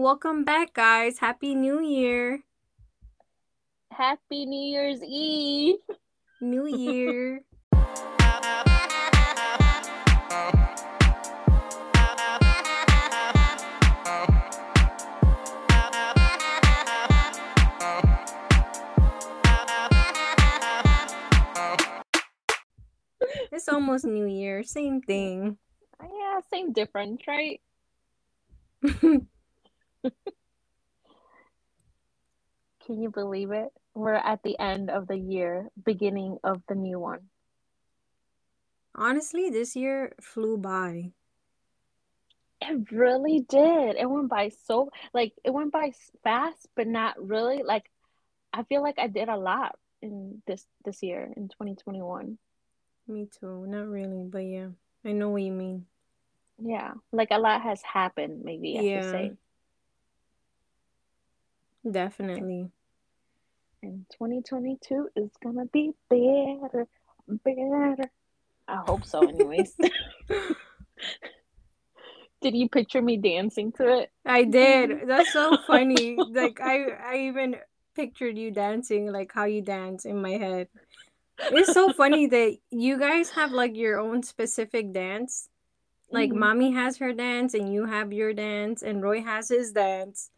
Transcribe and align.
Welcome 0.00 0.44
back, 0.44 0.72
guys. 0.72 1.18
Happy 1.18 1.54
New 1.54 1.78
Year. 1.78 2.40
Happy 3.92 4.46
New 4.46 4.72
Year's 4.72 5.02
Eve. 5.04 5.76
New 6.40 6.66
Year. 6.66 7.42
it's 23.52 23.68
almost 23.68 24.06
New 24.06 24.24
Year. 24.24 24.62
Same 24.62 25.02
thing. 25.02 25.58
Yeah, 26.00 26.40
same 26.50 26.72
difference, 26.72 27.20
right? 27.28 27.60
Can 32.86 33.00
you 33.00 33.10
believe 33.10 33.50
it? 33.52 33.68
We're 33.94 34.14
at 34.14 34.42
the 34.42 34.58
end 34.58 34.90
of 34.90 35.06
the 35.06 35.16
year, 35.18 35.68
beginning 35.84 36.38
of 36.44 36.62
the 36.68 36.74
new 36.74 36.98
one. 36.98 37.30
Honestly, 38.94 39.50
this 39.50 39.74
year 39.76 40.14
flew 40.20 40.56
by. 40.56 41.12
It 42.60 42.90
really 42.92 43.40
did. 43.40 43.96
It 43.96 44.08
went 44.08 44.28
by 44.28 44.50
so 44.50 44.90
like 45.14 45.32
it 45.44 45.50
went 45.50 45.72
by 45.72 45.92
fast, 46.22 46.68
but 46.76 46.86
not 46.86 47.16
really. 47.18 47.62
Like 47.62 47.90
I 48.52 48.64
feel 48.64 48.82
like 48.82 48.98
I 48.98 49.06
did 49.06 49.28
a 49.28 49.36
lot 49.36 49.78
in 50.02 50.42
this 50.46 50.66
this 50.84 51.02
year 51.02 51.32
in 51.36 51.48
2021. 51.48 52.38
Me 53.08 53.26
too. 53.26 53.66
Not 53.66 53.88
really, 53.88 54.24
but 54.24 54.40
yeah. 54.44 54.68
I 55.04 55.12
know 55.12 55.30
what 55.30 55.42
you 55.42 55.52
mean. 55.52 55.86
Yeah, 56.62 56.92
like 57.12 57.30
a 57.30 57.38
lot 57.38 57.62
has 57.62 57.82
happened, 57.82 58.42
maybe 58.44 58.78
I 58.78 58.82
should 58.82 58.92
Yeah, 58.92 59.10
say. 59.10 59.32
Definitely. 61.88 62.70
And 63.82 64.04
2022 64.12 65.08
is 65.16 65.30
gonna 65.42 65.66
be 65.66 65.92
better, 66.08 66.86
better. 67.44 68.10
I 68.68 68.76
hope 68.76 69.04
so, 69.06 69.26
anyways. 69.26 69.76
Did 72.42 72.54
you 72.56 72.68
picture 72.68 73.02
me 73.02 73.16
dancing 73.18 73.72
to 73.72 74.00
it? 74.00 74.10
I 74.24 74.44
did. 74.44 75.00
That's 75.06 75.32
so 75.32 75.56
funny. 75.66 76.16
Like 76.30 76.60
I 76.60 76.84
I 76.90 77.16
even 77.28 77.56
pictured 77.94 78.38
you 78.38 78.50
dancing 78.50 79.12
like 79.12 79.32
how 79.32 79.44
you 79.44 79.60
dance 79.62 80.04
in 80.04 80.20
my 80.22 80.32
head. 80.32 80.68
It's 81.50 81.72
so 81.72 81.90
funny 81.92 82.26
that 82.28 82.56
you 82.70 82.98
guys 82.98 83.30
have 83.30 83.52
like 83.52 83.76
your 83.76 83.98
own 83.98 84.22
specific 84.22 84.92
dance. 84.92 85.48
Like 86.10 86.30
Mhm. 86.30 86.36
mommy 86.36 86.72
has 86.72 86.98
her 86.98 87.12
dance 87.12 87.54
and 87.54 87.72
you 87.72 87.84
have 87.86 88.12
your 88.12 88.32
dance 88.32 88.82
and 88.82 89.02
Roy 89.02 89.22
has 89.22 89.48
his 89.48 89.72
dance. 89.72 90.30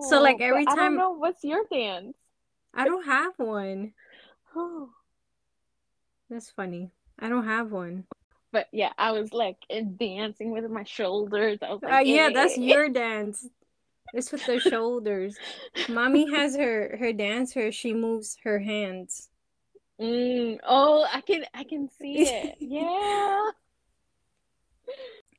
So 0.00 0.20
like 0.20 0.36
Oh, 0.36 0.38
every 0.40 0.66
I 0.66 0.74
don't 0.76 0.76
time 0.76 0.96
know 0.96 1.10
what's 1.12 1.44
your 1.44 1.64
dance. 1.70 2.16
I 2.74 2.84
don't 2.84 3.04
have 3.06 3.38
one. 3.38 3.94
Oh. 4.56 4.90
That's 6.28 6.50
funny. 6.50 6.90
I 7.18 7.28
don't 7.28 7.44
have 7.44 7.72
one. 7.72 8.04
But 8.52 8.68
yeah, 8.72 8.92
I 8.98 9.10
was 9.12 9.32
like 9.32 9.58
dancing 9.98 10.50
with 10.50 10.70
my 10.70 10.84
shoulders. 10.84 11.58
I 11.62 11.70
was 11.72 11.82
Uh, 11.88 12.02
like, 12.02 12.06
yeah, 12.06 12.30
that's 12.30 12.56
eh. 12.56 12.60
your 12.60 12.88
dance. 12.90 13.48
It's 14.12 14.30
with 14.32 14.46
the 14.46 14.60
shoulders. 14.60 15.36
Mommy 15.88 16.30
has 16.34 16.56
her 16.56 16.96
her 16.98 17.12
dance 17.12 17.54
where 17.54 17.72
she 17.72 17.92
moves 17.92 18.36
her 18.44 18.60
hands. 18.60 19.28
Mm, 20.00 20.58
oh, 20.64 21.06
I 21.12 21.20
can 21.20 21.44
I 21.54 21.64
can 21.64 21.88
see 21.88 22.22
it. 22.28 22.56
Yeah. 22.60 23.50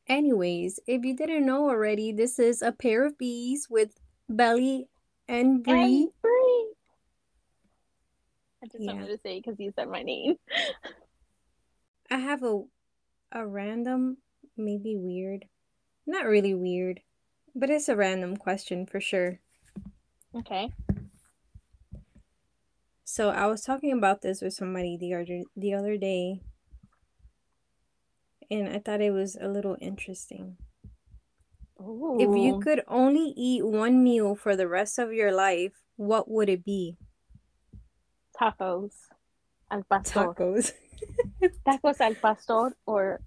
Anyways, 0.07 0.79
if 0.87 1.03
you 1.03 1.15
didn't 1.15 1.45
know 1.45 1.69
already, 1.69 2.11
this 2.11 2.37
is 2.39 2.61
a 2.61 2.71
pair 2.71 3.05
of 3.05 3.17
Bs 3.17 3.69
with 3.69 3.99
Beli 4.29 4.87
and 5.27 5.63
Bre. 5.63 5.71
I 8.63 8.67
just 8.67 8.85
Yeah. 8.85 8.93
wanted 8.93 9.07
to 9.07 9.17
say 9.19 9.39
because 9.39 9.59
you 9.59 9.71
said 9.75 9.89
my 9.89 10.01
name. 10.03 10.35
I 12.09 12.17
have 12.17 12.41
a 12.41 12.63
a 13.31 13.47
random, 13.47 14.19
maybe 14.57 14.95
weird, 14.95 15.49
not 16.05 16.25
really 16.25 16.53
weird, 16.53 17.01
but 17.55 17.69
it's 17.69 17.89
a 17.89 17.95
random 17.95 18.37
question 18.37 18.85
for 18.85 19.01
sure. 19.01 19.41
Okay. 20.35 20.71
So 23.05 23.29
I 23.29 23.45
was 23.47 23.61
talking 23.61 23.93
about 23.93 24.21
this 24.21 24.41
with 24.41 24.53
somebody 24.53 24.97
the 24.97 25.13
other 25.13 25.43
the 25.55 25.73
other 25.73 25.97
day, 25.97 26.41
and 28.49 28.67
I 28.67 28.79
thought 28.79 29.01
it 29.01 29.11
was 29.11 29.35
a 29.39 29.47
little 29.47 29.77
interesting. 29.79 30.57
If 31.77 32.35
you 32.37 32.59
could 32.63 32.83
only 32.87 33.33
eat 33.35 33.65
one 33.65 34.03
meal 34.03 34.35
for 34.35 34.55
the 34.55 34.67
rest 34.67 34.97
of 34.97 35.11
your 35.11 35.31
life, 35.31 35.73
what 35.97 36.29
would 36.29 36.49
it 36.49 36.63
be? 36.63 36.95
Tacos 38.39 38.93
al 39.69 39.83
pastor. 39.89 40.33
Tacos. 40.33 40.71
Tacos 41.67 41.99
al 41.99 42.15
pastor, 42.15 42.75
or 42.85 43.19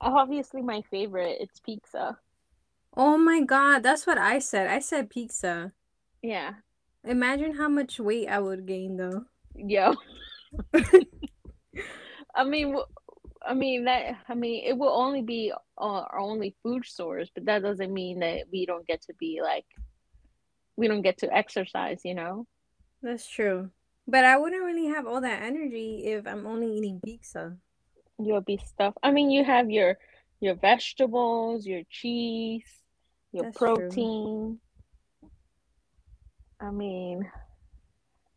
obviously 0.00 0.62
my 0.62 0.82
favorite, 0.90 1.38
it's 1.40 1.60
pizza. 1.60 2.18
Oh 2.96 3.18
my 3.18 3.40
God, 3.42 3.82
that's 3.82 4.06
what 4.06 4.18
I 4.18 4.38
said. 4.38 4.68
I 4.68 4.78
said 4.78 5.10
pizza. 5.10 5.72
Yeah. 6.22 6.54
Imagine 7.04 7.54
how 7.54 7.68
much 7.68 8.00
weight 8.00 8.28
I 8.28 8.38
would 8.38 8.66
gain 8.66 8.96
though. 8.96 9.24
Yo. 9.54 9.94
I 12.34 12.44
mean, 12.44 12.76
I 13.46 13.54
mean 13.54 13.84
that. 13.84 14.16
I 14.28 14.34
mean, 14.34 14.64
it 14.64 14.76
will 14.76 14.92
only 14.92 15.22
be 15.22 15.52
uh, 15.78 15.84
our 15.84 16.18
only 16.18 16.56
food 16.62 16.84
source, 16.86 17.30
but 17.34 17.44
that 17.46 17.62
doesn't 17.62 17.92
mean 17.92 18.20
that 18.20 18.44
we 18.52 18.66
don't 18.66 18.86
get 18.86 19.02
to 19.02 19.14
be 19.14 19.40
like, 19.42 19.66
we 20.76 20.88
don't 20.88 21.02
get 21.02 21.18
to 21.18 21.32
exercise. 21.32 22.00
You 22.04 22.14
know? 22.14 22.46
That's 23.02 23.28
true. 23.28 23.70
But 24.06 24.24
I 24.24 24.36
wouldn't 24.36 24.64
really 24.64 24.88
have 24.88 25.06
all 25.06 25.20
that 25.20 25.42
energy 25.42 26.04
if 26.06 26.26
I'm 26.26 26.46
only 26.46 26.76
eating 26.76 27.00
pizza. 27.02 27.56
You'll 28.18 28.42
be 28.42 28.58
stuffed. 28.64 28.98
I 29.02 29.10
mean, 29.10 29.30
you 29.30 29.44
have 29.44 29.70
your 29.70 29.98
your 30.40 30.54
vegetables, 30.54 31.66
your 31.66 31.82
cheese, 31.90 32.64
your 33.32 33.44
That's 33.44 33.58
true. 33.58 33.76
protein. 33.76 34.58
I 36.60 36.70
mean, 36.70 37.30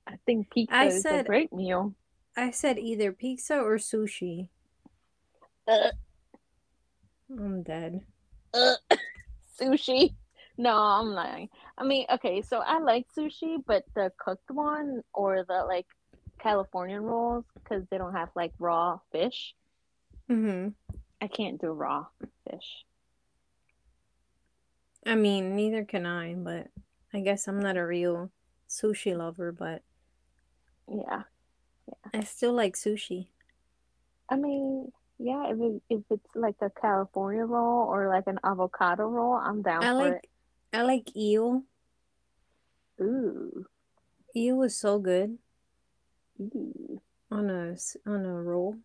I 0.07 0.15
think 0.25 0.49
pizza 0.51 0.75
I 0.75 0.85
is 0.87 0.99
a 0.99 1.01
said 1.01 1.27
great 1.27 1.53
meal. 1.53 1.93
I 2.35 2.51
said 2.51 2.77
either 2.77 3.11
pizza 3.11 3.59
or 3.59 3.77
sushi. 3.77 4.49
Uh, 5.67 5.91
I'm 7.29 7.63
dead. 7.63 8.01
uh, 8.53 8.75
sushi. 9.59 10.15
No, 10.57 10.75
I'm 10.75 11.07
lying. 11.07 11.49
I 11.77 11.83
mean, 11.83 12.05
okay, 12.11 12.41
so 12.41 12.59
I 12.65 12.79
like 12.79 13.05
sushi, 13.15 13.57
but 13.65 13.83
the 13.95 14.11
cooked 14.17 14.49
one 14.49 15.03
or 15.13 15.43
the 15.47 15.65
like 15.67 15.85
Californian 16.39 17.01
rolls, 17.03 17.45
because 17.53 17.83
they 17.91 17.97
don't 17.97 18.13
have 18.13 18.29
like 18.35 18.53
raw 18.59 18.99
fish. 19.11 19.53
Mm-hmm. 20.31 20.69
I 21.21 21.27
can't 21.27 21.59
do 21.59 21.67
raw 21.71 22.05
fish. 22.49 22.85
I 25.05 25.15
mean, 25.15 25.55
neither 25.55 25.85
can 25.85 26.05
I, 26.05 26.33
but 26.33 26.67
I 27.13 27.21
guess 27.21 27.47
I'm 27.47 27.59
not 27.59 27.77
a 27.77 27.85
real 27.85 28.31
sushi 28.69 29.15
lover, 29.17 29.51
but 29.51 29.81
Yeah. 30.89 31.23
Yeah. 31.87 32.09
I 32.13 32.23
still 32.23 32.53
like 32.53 32.75
sushi. 32.75 33.27
I 34.29 34.35
mean, 34.35 34.91
yeah, 35.19 35.51
if 35.51 35.59
it, 35.59 35.81
if 35.89 36.01
it's 36.09 36.35
like 36.35 36.55
a 36.61 36.69
California 36.69 37.45
roll 37.45 37.87
or 37.87 38.07
like 38.07 38.27
an 38.27 38.39
avocado 38.43 39.07
roll, 39.07 39.33
I'm 39.33 39.61
down 39.61 39.83
I 39.83 39.89
for 39.89 39.93
like 40.11 40.29
I 40.73 40.81
like 40.83 41.15
eel. 41.15 41.63
it. 42.99 43.03
Ooh. 43.03 43.65
Eel 44.35 44.63
is 44.63 44.77
so 44.77 44.99
good 44.99 45.37
Ooh. 46.39 47.01
on 47.31 47.49
a 47.49 47.75
on 48.05 48.25
a 48.25 48.41
roll 48.41 48.77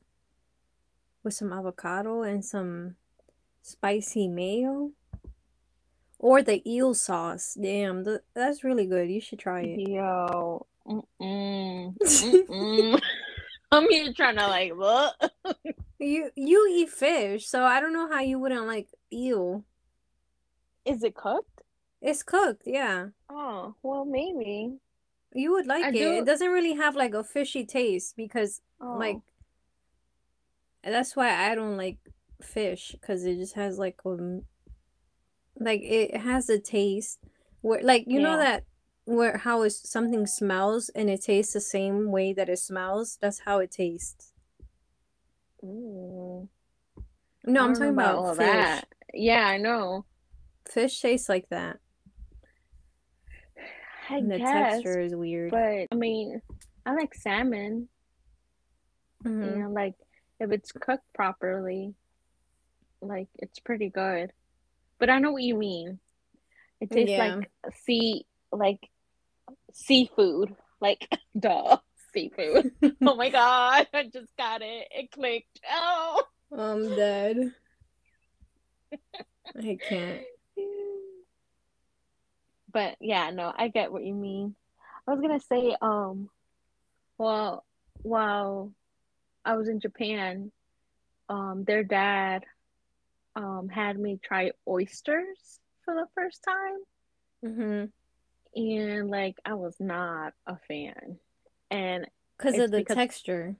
with 1.22 1.34
some 1.34 1.52
avocado 1.52 2.22
and 2.22 2.44
some 2.44 2.96
spicy 3.62 4.28
mayo 4.28 4.92
or 6.18 6.42
the 6.42 6.62
eel 6.68 6.94
sauce. 6.94 7.56
Damn, 7.60 8.04
th 8.04 8.20
that's 8.34 8.64
really 8.64 8.86
good. 8.86 9.10
You 9.10 9.20
should 9.20 9.38
try 9.38 9.62
it. 9.62 9.88
Yo. 9.88 10.66
Mm-mm. 10.86 11.96
Mm-mm. 12.00 13.00
I'm 13.72 13.88
here 13.88 14.12
trying 14.12 14.36
to 14.36 14.46
like 14.46 14.72
what? 14.76 15.32
You 16.02 16.30
you 16.34 16.68
eat 16.68 16.90
fish, 16.90 17.46
so 17.46 17.64
I 17.64 17.80
don't 17.80 17.92
know 17.92 18.08
how 18.08 18.20
you 18.20 18.38
wouldn't 18.38 18.66
like 18.66 18.88
eel. 19.12 19.64
Is 20.84 21.04
it 21.04 21.14
cooked? 21.14 21.62
It's 22.00 22.24
cooked, 22.24 22.62
yeah. 22.66 23.08
Oh, 23.30 23.76
well, 23.82 24.04
maybe. 24.04 24.78
You 25.32 25.52
would 25.52 25.66
like 25.66 25.84
I 25.84 25.88
it. 25.90 25.92
do. 25.92 26.10
It 26.10 26.26
doesn't 26.26 26.50
really 26.50 26.74
have 26.74 26.96
like 26.96 27.14
a 27.14 27.22
fishy 27.22 27.64
taste 27.64 28.16
because 28.16 28.60
like 28.80 29.14
Oh, 29.14 29.22
that's 30.82 31.14
why 31.14 31.50
I 31.50 31.54
don't 31.54 31.76
like 31.76 31.98
fish 32.42 32.92
because 33.00 33.24
it 33.24 33.36
just 33.36 33.54
has 33.54 33.78
like 33.78 34.00
um 34.04 34.42
like 35.58 35.80
it 35.82 36.16
has 36.16 36.48
a 36.48 36.58
taste 36.58 37.20
where 37.60 37.80
like 37.82 38.04
you 38.08 38.18
know 38.20 38.36
that 38.36 38.64
where 39.04 39.38
how 39.38 39.62
is 39.62 39.78
something 39.78 40.26
smells 40.26 40.88
and 40.90 41.08
it 41.08 41.22
tastes 41.22 41.52
the 41.52 41.60
same 41.60 42.10
way 42.10 42.32
that 42.32 42.48
it 42.48 42.58
smells? 42.58 43.18
That's 43.20 43.40
how 43.40 43.60
it 43.60 43.70
tastes. 43.70 44.31
Ooh. 45.64 46.48
No, 47.44 47.64
I'm 47.64 47.74
talking 47.74 47.88
about 47.90 48.18
about 48.18 48.36
fish. 48.36 48.46
that. 48.46 48.88
Yeah, 49.14 49.46
I 49.46 49.56
know. 49.58 50.04
Fish 50.70 51.00
tastes 51.00 51.28
like 51.28 51.48
that. 51.50 51.78
I 54.10 54.16
and 54.18 54.30
the 54.30 54.38
guess, 54.38 54.74
texture 54.82 55.00
is 55.00 55.14
weird. 55.14 55.50
but 55.50 55.86
I 55.90 55.94
mean, 55.94 56.40
I 56.84 56.94
like 56.94 57.14
salmon. 57.14 57.88
Mhm. 59.24 59.56
You 59.56 59.62
know, 59.62 59.70
like 59.70 59.94
if 60.40 60.50
it's 60.50 60.72
cooked 60.72 61.04
properly, 61.14 61.94
like 63.00 63.28
it's 63.38 63.58
pretty 63.60 63.88
good. 63.88 64.32
But 64.98 65.10
I 65.10 65.18
know 65.18 65.32
what 65.32 65.42
you 65.42 65.56
mean. 65.56 65.98
It 66.80 66.90
tastes 66.90 67.10
Yeah. 67.10 67.36
like 67.36 67.50
sea, 67.84 68.26
like 68.50 68.80
seafood, 69.72 70.54
like 70.80 71.08
duh, 71.38 71.78
seafood. 72.12 72.72
oh 73.02 73.14
my 73.16 73.30
god, 73.30 73.86
I 73.92 74.04
just 74.04 74.34
got 74.36 74.62
it. 74.62 74.88
It 74.90 75.10
clicked. 75.12 75.60
Oh. 75.70 76.22
I'm 76.56 76.94
dead. 76.94 77.52
I 79.56 79.78
can't. 79.88 80.22
But 82.72 82.96
yeah, 83.00 83.30
no, 83.30 83.52
I 83.56 83.68
get 83.68 83.92
what 83.92 84.04
you 84.04 84.14
mean. 84.14 84.54
I 85.06 85.12
was 85.12 85.20
gonna 85.20 85.40
say, 85.40 85.76
um, 85.82 86.30
well, 87.18 87.64
while 88.02 88.72
I 89.44 89.54
was 89.56 89.68
in 89.68 89.80
Japan, 89.80 90.52
um, 91.28 91.64
their 91.66 91.84
dad, 91.84 92.44
um, 93.36 93.68
had 93.68 93.98
me 93.98 94.18
try 94.22 94.52
oysters 94.68 95.60
for 95.84 95.94
the 95.94 96.06
first 96.14 96.42
time, 96.44 96.78
Mm-hmm. 97.44 98.60
and 98.62 99.10
like 99.10 99.36
I 99.44 99.54
was 99.54 99.76
not 99.80 100.32
a 100.46 100.56
fan, 100.68 101.18
and 101.72 102.06
Because 102.38 102.58
of 102.58 102.70
the 102.70 102.78
because- 102.78 102.96
texture. 102.96 103.56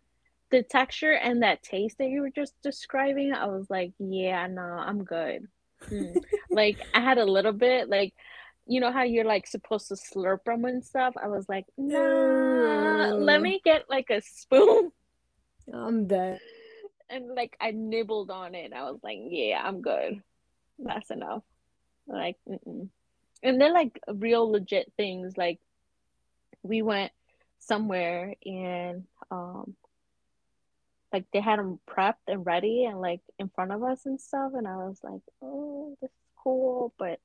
the 0.51 0.63
texture 0.63 1.13
and 1.13 1.43
that 1.43 1.63
taste 1.63 1.97
that 1.99 2.09
you 2.09 2.21
were 2.21 2.31
just 2.31 2.55
describing, 2.63 3.33
I 3.33 3.47
was 3.47 3.71
like, 3.71 3.93
yeah, 3.99 4.47
no, 4.47 4.63
I'm 4.63 5.03
good. 5.05 5.49
Mm. 5.89 6.17
like 6.51 6.79
I 6.95 7.01
had 7.01 7.19
a 7.19 7.25
little 7.25 7.53
bit, 7.53 7.89
like 7.89 8.13
you 8.67 8.79
know 8.81 8.93
how 8.93 9.03
you're 9.03 9.25
like 9.25 9.47
supposed 9.49 9.89
to 9.89 9.95
slurp 9.95 10.45
them 10.45 10.65
and 10.65 10.85
stuff. 10.85 11.15
I 11.21 11.27
was 11.29 11.49
like, 11.49 11.67
nah, 11.77 13.09
let 13.17 13.41
me 13.43 13.61
get 13.65 13.91
like 13.91 14.11
a 14.11 14.21
spoon, 14.21 14.93
I'm 15.73 16.07
dead. 16.07 16.39
and 17.11 17.35
like 17.35 17.57
I 17.61 17.73
nibbled 17.73 18.31
on 18.31 18.55
it. 18.55 18.73
I 18.73 18.83
was 18.91 19.01
like, 19.03 19.19
yeah, 19.21 19.61
I'm 19.65 19.81
good. 19.81 20.23
That's 20.79 21.11
enough. 21.11 21.43
Like, 22.07 22.37
mm-mm. 22.49 22.89
and 23.43 23.61
they're 23.61 23.73
like 23.73 23.99
real 24.13 24.51
legit 24.51 24.93
things. 24.97 25.37
Like 25.37 25.59
we 26.63 26.83
went 26.83 27.11
somewhere 27.67 28.35
and 28.45 29.05
um 29.31 29.75
like 31.13 31.25
they 31.33 31.41
had 31.41 31.59
them 31.59 31.79
prepped 31.89 32.27
and 32.27 32.45
ready 32.45 32.85
and 32.87 33.01
like 33.01 33.21
in 33.39 33.49
front 33.55 33.71
of 33.73 33.83
us 33.83 34.05
and 34.07 34.21
stuff 34.21 34.53
and 34.55 34.67
i 34.67 34.77
was 34.77 34.99
like 35.03 35.21
oh 35.43 35.97
this 36.01 36.11
is 36.11 36.17
cool 36.43 36.93
but 36.99 37.21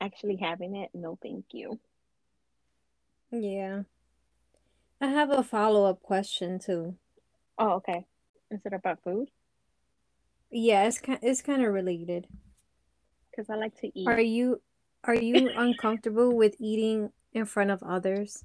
actually 0.00 0.36
having 0.36 0.74
it 0.76 0.90
no 0.94 1.18
thank 1.22 1.44
you 1.52 1.78
Yeah. 3.30 3.82
I 5.00 5.06
have 5.06 5.30
a 5.30 5.42
follow-up 5.42 6.02
question 6.02 6.58
too. 6.58 6.96
oh 7.58 7.72
okay 7.74 8.04
is 8.50 8.60
it 8.64 8.72
about 8.72 9.02
food 9.04 9.28
Yeah, 10.50 10.84
it's 10.88 10.98
kind 10.98 11.20
it's 11.22 11.42
kind 11.42 11.62
of 11.64 11.72
related. 11.72 12.26
because 13.30 13.48
i 13.50 13.54
like 13.54 13.76
to 13.80 13.86
eat 13.98 14.08
Are 14.08 14.20
you 14.20 14.60
are 15.04 15.14
you 15.14 15.52
uncomfortable 15.56 16.34
with 16.36 16.56
eating 16.58 17.12
in 17.32 17.44
front 17.46 17.70
of 17.70 17.82
others? 17.82 18.44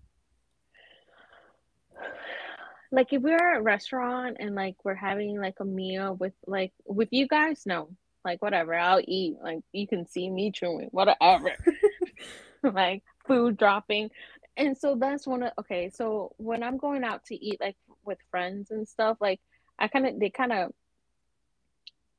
Like 2.92 3.12
if 3.12 3.22
we're 3.22 3.54
at 3.54 3.60
a 3.60 3.62
restaurant 3.62 4.38
and 4.40 4.56
like 4.56 4.76
we're 4.84 4.96
having 4.96 5.40
like 5.40 5.56
a 5.60 5.66
meal 5.66 6.16
with 6.16 6.34
like 6.46 6.74
with 6.86 7.10
you 7.12 7.28
guys 7.28 7.64
no. 7.66 7.90
Like 8.24 8.42
whatever 8.42 8.74
i'll 8.74 9.02
eat. 9.06 9.36
Like 9.42 9.60
you 9.72 9.88
can 9.88 10.08
see 10.08 10.30
me 10.30 10.52
chewing 10.52 10.90
whatever. 10.92 11.52
Like 12.64 13.04
food 13.28 13.58
dropping. 13.58 14.10
And 14.58 14.76
so 14.76 14.96
that's 14.96 15.28
one 15.28 15.44
of 15.44 15.52
okay 15.60 15.92
so 15.94 16.34
when 16.38 16.64
i'm 16.64 16.78
going 16.78 17.04
out 17.04 17.26
to 17.26 17.36
eat 17.36 17.60
like 17.60 17.76
with 18.06 18.18
friends 18.32 18.72
and 18.72 18.88
stuff 18.88 19.18
like 19.20 19.40
i 19.78 19.88
kind 19.88 20.08
of 20.08 20.20
they 20.20 20.30
kind 20.30 20.52
of 20.52 20.72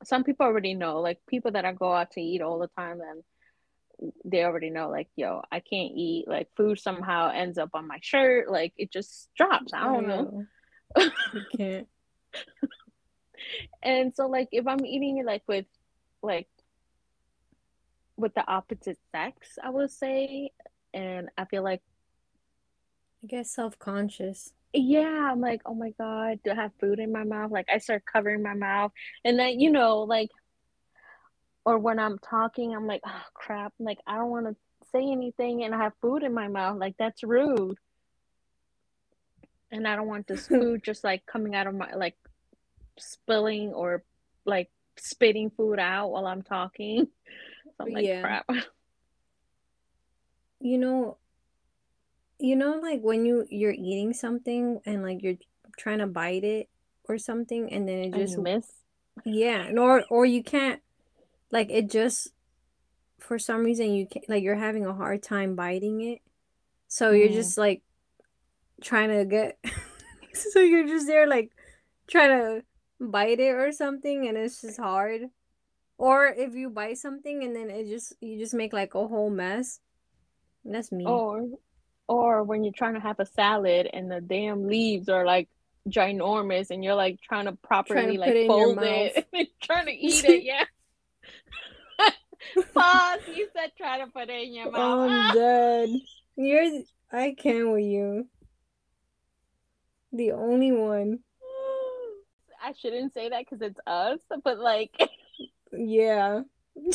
some 0.03 0.23
people 0.23 0.45
already 0.45 0.75
know. 0.75 1.01
Like 1.01 1.19
people 1.27 1.51
that 1.51 1.65
i 1.65 1.73
go 1.73 1.91
out 1.91 2.11
to 2.11 2.21
eat 2.21 2.41
all 2.41 2.59
the 2.59 2.69
time 2.77 3.01
and 3.01 4.11
they 4.23 4.43
already 4.43 4.69
know 4.69 4.89
like 4.89 5.07
yo 5.15 5.41
i 5.51 5.59
can't 5.59 5.91
eat. 5.95 6.25
Like 6.27 6.47
food 6.55 6.79
somehow 6.79 7.31
ends 7.31 7.57
up 7.57 7.71
on 7.73 7.87
my 7.87 7.97
shirt. 8.01 8.49
Like 8.49 8.73
it 8.77 8.91
just 8.91 9.29
drops. 9.35 9.73
I 9.73 9.83
don't 9.83 10.07
know 10.07 10.45
You 10.95 11.11
can't. 11.57 11.87
and 13.83 14.13
so 14.15 14.27
like 14.27 14.49
if 14.51 14.67
i'm 14.67 14.85
eating 14.85 15.17
it 15.17 15.25
like 15.25 15.43
with 15.47 15.65
like 16.21 16.47
with 18.17 18.33
the 18.33 18.45
opposite 18.47 18.97
sex 19.11 19.57
i 19.63 19.69
would 19.69 19.91
say 19.91 20.51
and 20.93 21.29
i 21.37 21.45
feel 21.45 21.63
like 21.63 21.81
I 23.23 23.27
guess 23.27 23.51
self-conscious. 23.51 24.53
yeah 24.73 25.31
i'm 25.31 25.41
like 25.41 25.61
oh 25.65 25.73
my 25.73 25.91
god 25.97 26.39
do 26.43 26.51
i 26.51 26.55
have 26.55 26.71
food 26.79 26.99
in 26.99 27.11
my 27.11 27.23
mouth 27.23 27.51
like 27.51 27.67
i 27.73 27.77
start 27.77 28.03
covering 28.05 28.43
my 28.43 28.53
mouth 28.53 28.91
and 29.23 29.39
then 29.39 29.59
you 29.59 29.71
know 29.71 29.99
like 30.03 30.29
or 31.65 31.77
when 31.79 31.99
i'm 31.99 32.17
talking 32.19 32.75
i'm 32.75 32.87
like 32.87 33.01
oh 33.05 33.23
crap 33.33 33.73
like 33.79 33.99
i 34.07 34.15
don't 34.15 34.29
want 34.29 34.45
to 34.47 34.55
say 34.91 35.11
anything 35.11 35.63
and 35.63 35.73
i 35.75 35.77
have 35.77 35.93
food 36.01 36.23
in 36.23 36.33
my 36.33 36.47
mouth 36.47 36.77
like 36.77 36.95
that's 36.97 37.23
rude 37.23 37.77
and 39.71 39.87
i 39.87 39.95
don't 39.95 40.07
want 40.07 40.27
this 40.27 40.47
food 40.47 40.83
just 40.83 41.03
like 41.03 41.25
coming 41.25 41.55
out 41.55 41.67
of 41.67 41.75
my 41.75 41.93
like 41.93 42.15
spilling 42.97 43.69
or 43.73 44.03
like 44.45 44.69
spitting 44.97 45.49
food 45.49 45.79
out 45.79 46.09
while 46.11 46.25
i'm 46.25 46.41
talking 46.41 47.07
so 47.77 47.85
i'm 47.85 47.91
like 47.91 48.05
Yeah. 48.05 48.21
crap 48.21 48.49
You 50.59 50.79
know, 50.79 51.17
you 52.39 52.55
know 52.55 52.79
like 52.81 53.01
when 53.01 53.25
you 53.25 53.45
you're 53.49 53.71
eating 53.71 54.11
something 54.11 54.79
and 54.87 55.03
like 55.03 55.21
you're 55.21 55.37
trying 55.77 55.99
to 55.99 56.07
bite 56.07 56.43
it 56.43 56.67
or 57.07 57.19
something 57.19 57.71
and 57.71 57.87
then 57.87 57.99
it 57.99 58.13
just 58.13 58.37
miss 58.39 58.65
yeah, 59.23 59.69
nor 59.71 60.03
or 60.09 60.25
you 60.25 60.43
can't 60.43 60.81
like 61.51 61.69
it 61.69 61.89
just 61.89 62.29
for 63.19 63.37
some 63.39 63.63
reason 63.63 63.93
you 63.93 64.07
can't 64.07 64.27
like 64.29 64.43
you're 64.43 64.55
having 64.55 64.85
a 64.85 64.93
hard 64.93 65.21
time 65.23 65.55
biting 65.55 66.01
it. 66.01 66.21
So 66.87 67.11
you're 67.11 67.29
Mm. 67.29 67.33
just 67.33 67.57
like 67.57 67.81
trying 68.81 69.09
to 69.09 69.25
get 69.25 69.57
so 70.33 70.59
you're 70.59 70.87
just 70.87 71.07
there 71.07 71.27
like 71.27 71.51
trying 72.07 72.29
to 72.29 72.63
bite 72.99 73.39
it 73.39 73.51
or 73.51 73.71
something 73.71 74.27
and 74.27 74.37
it's 74.37 74.61
just 74.61 74.79
hard. 74.79 75.21
Or 75.99 76.27
if 76.27 76.53
you 76.53 76.69
bite 76.69 76.97
something 76.97 77.43
and 77.43 77.55
then 77.55 77.69
it 77.69 77.87
just 77.87 78.13
you 78.21 78.37
just 78.37 78.53
make 78.53 78.73
like 78.73 78.93
a 78.93 79.07
whole 79.07 79.29
mess. 79.29 79.79
That's 80.63 80.91
me. 80.91 81.05
or 81.05 81.47
or 82.07 82.43
when 82.43 82.63
you're 82.63 82.73
trying 82.73 82.93
to 82.93 82.99
have 82.99 83.19
a 83.19 83.25
salad 83.25 83.89
and 83.91 84.11
the 84.11 84.21
damn 84.21 84.67
leaves 84.67 85.09
are 85.09 85.25
like 85.25 85.49
ginormous 85.89 86.69
and 86.69 86.83
you're 86.83 86.95
like 86.95 87.19
trying 87.21 87.45
to 87.45 87.53
properly 87.53 88.17
put 88.17 88.19
like 88.19 88.35
it 88.35 88.47
fold 88.47 88.79
it 88.81 89.27
and 89.33 89.47
trying 89.61 89.85
to 89.85 89.93
eat 89.93 90.23
it 90.25 90.43
yeah 90.43 90.65
pause 92.73 93.19
you 93.33 93.47
said 93.55 93.71
try 93.77 93.99
to 93.99 94.07
put 94.07 94.29
it 94.29 94.47
in 94.47 94.53
your 94.53 94.71
mouth 94.71 95.09
I'm 95.09 95.09
ah. 95.09 95.31
dead. 95.33 95.89
You're 96.35 96.81
I 97.11 97.35
can't 97.37 97.71
with 97.71 97.83
you. 97.83 98.27
The 100.13 100.31
only 100.31 100.71
one. 100.71 101.19
I 102.63 102.73
shouldn't 102.79 103.13
say 103.13 103.29
that 103.29 103.45
because 103.45 103.61
it's 103.61 103.79
us, 103.85 104.19
but 104.43 104.59
like, 104.59 104.91
Yeah. 105.71 106.41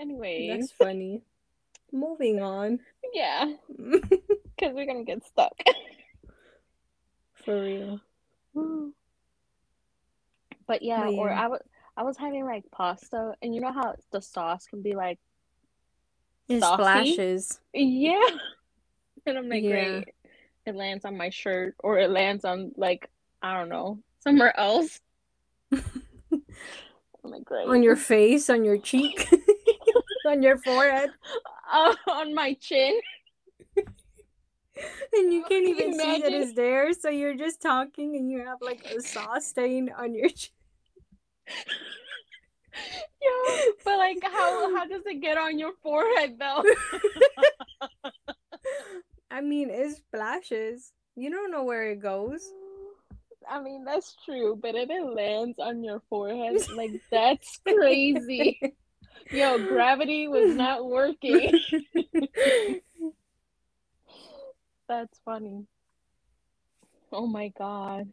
anyway. 0.00 0.48
That's 0.58 0.72
funny. 0.72 1.22
Moving 1.92 2.40
on. 2.42 2.80
yeah, 3.14 3.52
because 3.68 4.74
we're 4.74 4.86
gonna 4.86 5.04
get 5.04 5.24
stuck. 5.24 5.52
For 7.44 7.62
real. 7.62 8.00
But 10.66 10.82
yeah, 10.82 11.04
But 11.04 11.14
or. 11.14 11.30
I 11.30 11.46
was 11.48 11.60
I 11.96 12.02
was 12.02 12.18
having 12.18 12.44
like 12.44 12.64
pasta, 12.70 13.32
and 13.40 13.54
you 13.54 13.62
know 13.62 13.72
how 13.72 13.94
the 14.12 14.20
sauce 14.20 14.66
can 14.66 14.82
be 14.82 14.94
like 14.94 15.18
It 16.48 16.60
saucy? 16.60 16.82
splashes. 16.82 17.60
Yeah, 17.74 18.24
and 19.26 19.38
I'm 19.38 19.48
like, 19.48 19.62
Yeah. 19.62 19.70
great. 19.70 20.14
It 20.66 20.74
lands 20.74 21.04
on 21.04 21.16
my 21.16 21.30
shirt, 21.30 21.76
or 21.78 21.98
it 21.98 22.10
lands 22.10 22.44
on 22.44 22.72
like 22.76 23.08
I 23.42 23.54
don't 23.58 23.68
know 23.68 23.98
somewhere 24.20 24.58
else. 24.58 25.00
Like, 27.24 27.44
great. 27.44 27.68
On 27.68 27.82
your 27.82 27.96
face, 27.96 28.48
on 28.48 28.64
your 28.64 28.78
cheek, 28.78 29.28
on 30.26 30.42
your 30.42 30.56
forehead. 30.56 31.10
Uh, 31.70 31.94
on 32.10 32.34
my 32.34 32.54
chin. 32.54 32.98
And 35.12 35.32
you 35.32 35.44
can't 35.48 35.66
even 35.66 35.92
see 35.98 36.22
that 36.22 36.32
it's 36.32 36.54
there. 36.54 36.92
So 36.94 37.10
you're 37.10 37.36
just 37.36 37.60
talking 37.60 38.16
and 38.16 38.30
you 38.30 38.44
have 38.46 38.58
like 38.62 38.84
a 38.84 39.02
sauce 39.02 39.46
stain 39.46 39.90
on 39.96 40.14
your 40.14 40.28
cheek. 40.28 40.52
Yeah, 43.20 43.60
but 43.84 43.98
like, 43.98 44.18
how 44.22 44.76
how 44.76 44.86
does 44.86 45.02
it 45.04 45.20
get 45.20 45.36
on 45.36 45.58
your 45.58 45.72
forehead 45.82 46.38
though? 46.38 46.62
I 49.30 49.40
mean, 49.40 49.70
it 49.70 49.96
splashes. 49.96 50.92
You 51.16 51.30
don't 51.30 51.50
know 51.50 51.64
where 51.64 51.90
it 51.90 52.00
goes. 52.00 52.40
I 53.50 53.60
mean, 53.60 53.84
that's 53.84 54.16
true, 54.24 54.58
but 54.60 54.74
if 54.74 54.88
it 54.88 55.04
lands 55.04 55.58
on 55.58 55.82
your 55.82 56.00
forehead, 56.08 56.56
like 56.76 56.92
that's 57.10 57.60
crazy. 57.66 58.60
Yo, 59.32 59.58
gravity 59.66 60.28
was 60.28 60.54
not 60.54 60.86
working. 60.86 61.58
That's 64.88 65.20
funny. 65.24 65.66
Oh 67.12 67.26
my 67.26 67.48
god. 67.48 68.08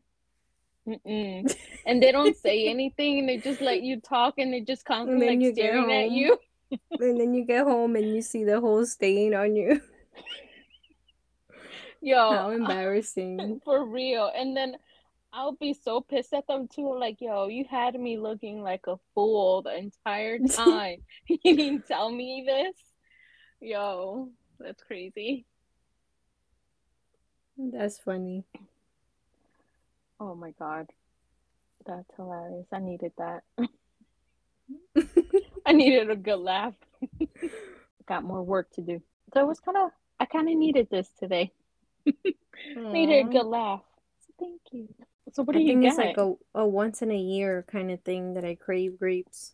Mm-mm. 0.87 1.55
And 1.85 2.01
they 2.01 2.11
don't 2.11 2.37
say 2.37 2.67
anything, 2.69 3.19
and 3.19 3.29
they 3.29 3.37
just 3.37 3.61
let 3.61 3.81
you 3.81 3.99
talk, 3.99 4.35
and 4.37 4.53
they 4.53 4.61
just 4.61 4.85
constantly 4.85 5.37
like 5.37 5.53
staring 5.53 5.91
at 5.91 6.11
you. 6.11 6.37
and 6.99 7.19
then 7.19 7.33
you 7.33 7.45
get 7.45 7.63
home 7.63 7.95
and 7.95 8.13
you 8.13 8.21
see 8.21 8.43
the 8.43 8.59
whole 8.59 8.85
stain 8.85 9.33
on 9.33 9.55
you. 9.55 9.81
Yo, 12.01 12.31
how 12.31 12.51
embarrassing! 12.51 13.61
For 13.65 13.83
real. 13.83 14.31
And 14.35 14.55
then 14.55 14.75
I'll 15.33 15.53
be 15.53 15.73
so 15.73 16.01
pissed 16.01 16.33
at 16.33 16.45
them 16.45 16.67
too. 16.67 16.97
Like, 16.97 17.17
yo, 17.19 17.47
you 17.47 17.65
had 17.69 17.99
me 17.99 18.17
looking 18.17 18.61
like 18.61 18.85
a 18.87 18.97
fool 19.13 19.63
the 19.63 19.75
entire 19.75 20.37
time. 20.39 20.99
you 21.27 21.55
didn't 21.55 21.87
tell 21.87 22.11
me 22.11 22.43
this. 22.45 22.75
Yo, 23.59 24.29
that's 24.59 24.83
crazy. 24.83 25.45
That's 27.57 27.97
funny. 27.97 28.45
Oh 30.19 30.35
my 30.35 30.51
god. 30.57 30.89
That's 31.85 32.09
hilarious. 32.15 32.67
I 32.71 32.79
needed 32.79 33.11
that. 33.17 33.43
I 35.65 35.73
needed 35.73 36.09
a 36.09 36.15
good 36.15 36.39
laugh. 36.39 36.73
Got 38.07 38.23
more 38.23 38.43
work 38.43 38.71
to 38.73 38.81
do. 38.81 39.01
So 39.33 39.41
it 39.41 39.47
was 39.47 39.59
kind 39.59 39.77
of, 39.77 39.91
I 40.19 40.25
kind 40.25 40.49
of 40.49 40.55
needed 40.55 40.87
this 40.89 41.09
today. 41.19 41.51
needed 42.75 43.25
a 43.25 43.29
good 43.29 43.45
laugh. 43.45 43.81
So 44.25 44.33
thank 44.39 44.61
you. 44.71 44.87
So 45.33 45.43
what 45.43 45.53
do 45.53 45.59
I 45.59 45.63
you 45.63 45.67
think 45.69 45.81
get? 45.81 45.89
it's 45.89 45.97
like 45.97 46.17
a, 46.17 46.33
a 46.53 46.65
once 46.67 47.01
in 47.01 47.11
a 47.11 47.17
year 47.17 47.65
kind 47.69 47.91
of 47.91 48.01
thing 48.01 48.35
that 48.35 48.45
I 48.45 48.55
crave 48.55 48.97
grapes. 48.97 49.53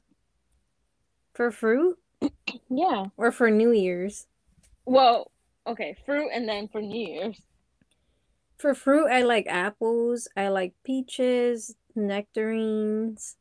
For 1.33 1.49
fruit? 1.51 1.97
yeah. 2.69 3.05
Or 3.17 3.31
for 3.31 3.49
New 3.49 3.71
Year's? 3.71 4.27
Well, 4.85 5.31
okay, 5.65 5.95
fruit 6.05 6.29
and 6.33 6.47
then 6.47 6.67
for 6.67 6.81
New 6.81 7.07
Year's. 7.07 7.41
For 8.61 8.75
fruit, 8.75 9.07
I 9.07 9.23
like 9.23 9.47
apples. 9.47 10.27
I 10.37 10.49
like 10.49 10.75
peaches, 10.83 11.75
nectarines. 11.95 13.35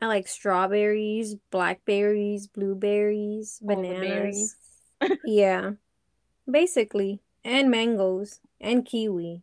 I 0.00 0.06
like 0.06 0.26
strawberries, 0.26 1.36
blackberries, 1.52 2.48
blueberries, 2.48 3.60
bananas. 3.62 4.56
yeah. 5.24 5.74
Basically. 6.50 7.20
And 7.44 7.70
mangoes. 7.70 8.40
And 8.60 8.84
kiwi. 8.84 9.42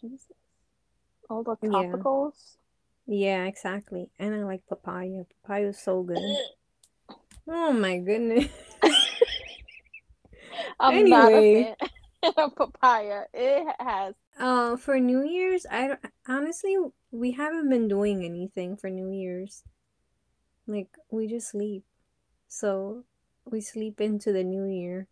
Jesus. 0.00 0.30
All 1.28 1.42
the 1.42 1.56
topicals? 1.56 2.54
Yeah. 3.08 3.42
yeah, 3.42 3.44
exactly. 3.46 4.10
And 4.16 4.32
I 4.32 4.44
like 4.44 4.64
papaya. 4.68 5.24
Papaya 5.42 5.70
is 5.70 5.78
so 5.80 6.04
good. 6.04 6.22
oh 7.48 7.72
my 7.72 7.98
goodness. 7.98 8.46
I'm 10.78 10.98
anyway. 10.98 11.10
not 11.10 11.32
a 11.32 11.64
fan. 11.80 11.88
papaya. 12.56 13.24
It 13.32 13.66
has. 13.78 14.14
Uh, 14.38 14.76
for 14.76 14.98
New 14.98 15.24
Year's, 15.24 15.66
I 15.70 15.96
honestly 16.26 16.76
we 17.10 17.32
haven't 17.32 17.68
been 17.70 17.88
doing 17.88 18.24
anything 18.24 18.76
for 18.76 18.90
New 18.90 19.10
Year's. 19.10 19.64
Like 20.66 20.88
we 21.10 21.26
just 21.26 21.50
sleep, 21.50 21.84
so 22.46 23.04
we 23.44 23.60
sleep 23.60 24.00
into 24.00 24.32
the 24.32 24.44
New 24.44 24.64
Year. 24.64 25.06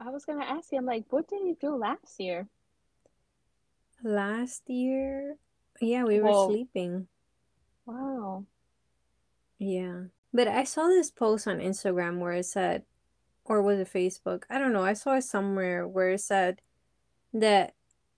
I 0.00 0.10
was 0.10 0.24
gonna 0.24 0.44
ask 0.44 0.72
you. 0.72 0.78
I'm 0.78 0.86
like, 0.86 1.04
what 1.10 1.28
did 1.28 1.40
you 1.46 1.56
do 1.60 1.76
last 1.76 2.18
year? 2.18 2.48
Last 4.02 4.68
year, 4.68 5.36
yeah, 5.80 6.02
we 6.04 6.20
were 6.20 6.48
sleeping. 6.48 7.06
Wow. 7.86 8.46
Yeah, 9.58 10.10
but 10.34 10.48
I 10.48 10.64
saw 10.64 10.88
this 10.88 11.10
post 11.10 11.46
on 11.46 11.58
Instagram 11.58 12.18
where 12.18 12.32
it 12.32 12.46
said 12.46 12.82
or 13.44 13.62
was 13.62 13.78
it 13.78 13.92
Facebook? 13.92 14.44
I 14.50 14.58
don't 14.58 14.72
know. 14.72 14.84
I 14.84 14.92
saw 14.92 15.16
it 15.16 15.24
somewhere 15.24 15.86
where 15.86 16.10
it 16.10 16.20
said 16.20 16.60
that 17.32 17.74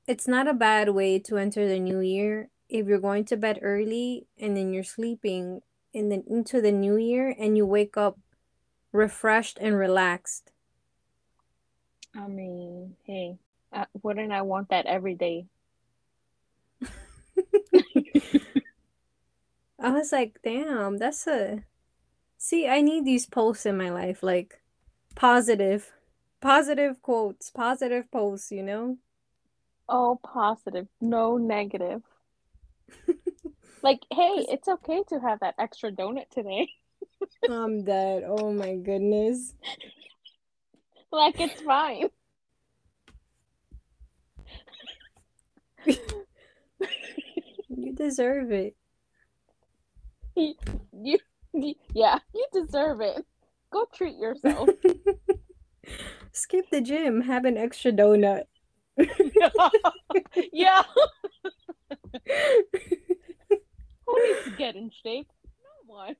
it's 0.06 0.28
not 0.28 0.48
a 0.48 0.54
bad 0.54 0.90
way 0.90 1.18
to 1.20 1.36
enter 1.36 1.68
the 1.68 1.78
new 1.78 2.00
year 2.00 2.50
if 2.68 2.86
you're 2.86 2.98
going 2.98 3.24
to 3.26 3.36
bed 3.36 3.58
early 3.62 4.26
and 4.38 4.56
then 4.56 4.72
you're 4.72 4.84
sleeping 4.84 5.62
and 5.94 6.10
then 6.10 6.24
into 6.26 6.60
the 6.60 6.72
new 6.72 6.96
year 6.96 7.34
and 7.38 7.56
you 7.56 7.64
wake 7.64 7.96
up 7.96 8.18
refreshed 8.92 9.58
and 9.60 9.76
relaxed. 9.76 10.52
I 12.16 12.28
mean, 12.28 12.96
hey, 13.04 13.38
uh, 13.72 13.86
wouldn't 14.02 14.32
I 14.32 14.42
want 14.42 14.68
that 14.68 14.86
every 14.86 15.14
day? 15.14 15.46
I 19.80 19.90
was 19.90 20.12
like, 20.12 20.38
damn, 20.44 20.98
that's 20.98 21.26
a. 21.26 21.64
See, 22.38 22.68
I 22.68 22.80
need 22.82 23.04
these 23.04 23.26
posts 23.26 23.66
in 23.66 23.76
my 23.76 23.90
life. 23.90 24.22
Like, 24.22 24.60
positive. 25.14 25.92
Positive 26.40 27.00
quotes. 27.02 27.50
Positive 27.50 28.11
posts 28.11 28.50
you 28.50 28.62
know? 28.62 28.99
All 29.88 30.16
positive. 30.16 30.88
No 31.00 31.37
negative. 31.37 32.02
Like 33.85 34.00
hey 34.11 34.47
it's 34.49 34.66
okay 34.66 35.02
to 35.11 35.21
have 35.21 35.40
that 35.40 35.56
extra 35.59 35.92
donut 35.92 36.30
today. 36.30 36.71
I'm 37.50 37.85
dead. 37.85 38.25
Oh 38.26 38.50
my 38.50 38.76
goodness. 38.76 39.52
Like 41.12 41.38
it's 41.38 41.61
fine. 41.61 42.09
You 47.76 47.92
deserve 47.92 48.52
it. 48.52 48.76
You, 50.37 50.54
you, 50.92 51.18
you 51.52 51.75
yeah 51.92 52.21
you 52.35 52.47
deserve 52.52 53.00
it 53.00 53.26
Go 53.74 53.86
treat 53.92 54.16
yourself. 54.16 54.68
Skip 56.32 56.66
the 56.70 56.80
gym. 56.80 57.22
Have 57.22 57.44
an 57.44 57.56
extra 57.56 57.90
donut. 57.90 58.44
yeah. 60.52 60.84
Who 64.06 64.22
needs 64.22 64.44
to 64.44 64.50
get 64.56 64.76
in 64.76 64.92
shape? 65.02 65.26
No 65.60 65.92
one. 65.92 66.14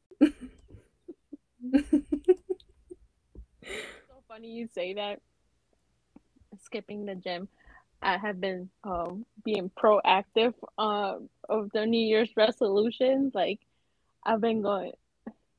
so 3.63 4.25
funny 4.27 4.49
you 4.49 4.69
say 4.75 4.95
that. 4.95 5.21
Skipping 6.65 7.07
the 7.07 7.15
gym. 7.15 7.47
I 8.03 8.19
have 8.19 8.41
been 8.41 8.69
um, 8.83 9.25
being 9.45 9.71
proactive 9.71 10.55
uh, 10.77 11.19
of 11.49 11.71
the 11.73 11.87
New 11.87 12.05
Year's 12.05 12.31
resolutions. 12.37 13.33
Like 13.33 13.61
I've 14.25 14.41
been 14.41 14.61
going 14.61 14.91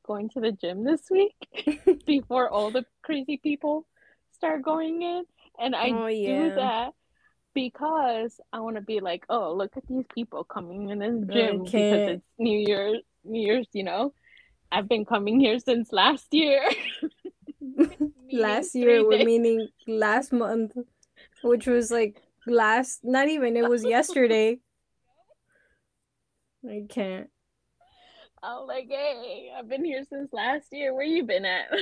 going 0.06 0.30
to 0.30 0.40
the 0.40 0.52
gym 0.52 0.84
this 0.84 1.02
week 1.10 1.36
before 2.06 2.50
all 2.50 2.72
the 2.72 2.86
crazy 3.04 3.38
people 3.38 3.86
start 4.34 4.62
going 4.62 5.02
in. 5.02 5.24
And 5.60 5.76
I 5.76 5.90
oh, 5.90 6.08
yeah. 6.08 6.44
do 6.44 6.56
that 6.56 6.94
because 7.54 8.40
I 8.52 8.60
want 8.60 8.76
to 8.76 8.82
be 8.82 9.00
like, 9.00 9.26
oh, 9.30 9.54
look 9.54 9.76
at 9.78 9.88
these 9.88 10.06
people 10.14 10.44
coming 10.44 10.90
in 10.90 11.00
this 11.00 11.34
gym 11.34 11.64
because 11.64 12.10
it's 12.10 12.26
New 12.38 12.60
Year's, 12.60 13.00
New 13.24 13.42
Year's, 13.42 13.68
you 13.74 13.84
know. 13.84 14.14
I've 14.72 14.90
been 14.90 15.06
coming 15.06 15.40
here 15.40 15.58
since 15.60 15.92
last 15.92 16.28
year. 16.32 16.70
last 18.32 18.76
year, 18.76 19.08
we're 19.08 19.24
meaning 19.24 19.70
last 19.88 20.34
month, 20.34 20.74
which 21.44 21.66
was 21.66 21.92
like 21.92 22.22
last, 22.46 23.00
not 23.04 23.30
even, 23.30 23.56
it 23.56 23.70
was 23.70 23.86
yesterday. 23.86 24.60
I 26.68 26.84
can't. 26.90 27.30
I'm 28.46 28.68
like, 28.68 28.88
hey, 28.90 29.52
I've 29.58 29.68
been 29.68 29.84
here 29.84 30.04
since 30.08 30.32
last 30.32 30.68
year. 30.72 30.94
Where 30.94 31.04
you 31.04 31.24
been 31.24 31.46
at? 31.46 31.66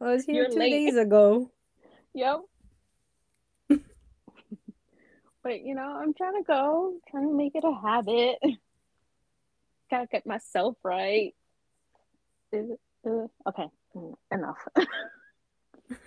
I 0.00 0.12
was 0.12 0.24
here 0.24 0.44
You're 0.44 0.50
two 0.50 0.58
late. 0.58 0.70
days 0.70 0.96
ago. 0.96 1.50
Yep. 2.14 2.40
but 5.42 5.60
you 5.60 5.74
know, 5.74 5.98
I'm 6.02 6.14
trying 6.14 6.42
to 6.42 6.44
go, 6.46 6.94
trying 7.10 7.28
to 7.28 7.34
make 7.34 7.54
it 7.56 7.64
a 7.64 7.74
habit. 7.74 8.38
Gotta 9.90 10.06
get 10.06 10.26
myself 10.26 10.76
right. 10.82 11.34
Uh, 12.54 13.26
okay, 13.46 13.68
enough. 14.32 14.66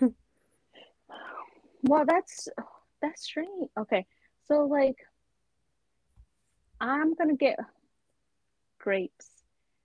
well, 1.82 2.04
that's 2.06 2.48
that's 3.00 3.22
strange. 3.22 3.70
Okay, 3.78 4.04
so 4.48 4.66
like, 4.66 4.96
I'm 6.80 7.14
gonna 7.14 7.36
get 7.36 7.58
grapes. 8.82 9.30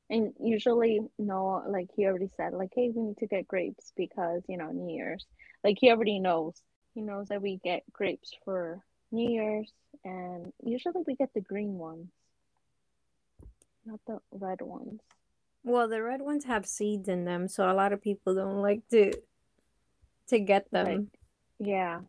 And 0.09 0.33
usually, 0.39 0.99
no, 1.17 1.63
like 1.67 1.89
he 1.95 2.05
already 2.05 2.29
said, 2.35 2.53
like, 2.53 2.71
hey, 2.75 2.91
we 2.93 3.01
need 3.01 3.17
to 3.19 3.27
get 3.27 3.47
grapes 3.47 3.93
because, 3.95 4.41
you 4.49 4.57
know, 4.57 4.71
New 4.71 4.93
Year's. 4.93 5.25
Like 5.63 5.77
he 5.79 5.89
already 5.89 6.19
knows. 6.19 6.55
He 6.93 7.01
knows 7.01 7.27
that 7.27 7.41
we 7.41 7.59
get 7.63 7.83
grapes 7.93 8.31
for 8.43 8.81
New 9.11 9.29
Year's, 9.29 9.71
and 10.03 10.51
usually 10.63 11.03
we 11.05 11.15
get 11.15 11.33
the 11.33 11.41
green 11.41 11.77
ones, 11.77 12.07
not 13.85 13.99
the 14.07 14.19
red 14.31 14.61
ones. 14.61 14.99
Well, 15.63 15.87
the 15.87 16.01
red 16.01 16.21
ones 16.21 16.45
have 16.45 16.65
seeds 16.65 17.07
in 17.07 17.25
them, 17.25 17.47
so 17.47 17.69
a 17.69 17.73
lot 17.73 17.93
of 17.93 18.01
people 18.01 18.33
don't 18.33 18.61
like 18.61 18.87
to 18.89 19.13
to 20.29 20.39
get 20.39 20.71
them. 20.71 20.85
Like, 20.85 21.19
yeah. 21.59 21.99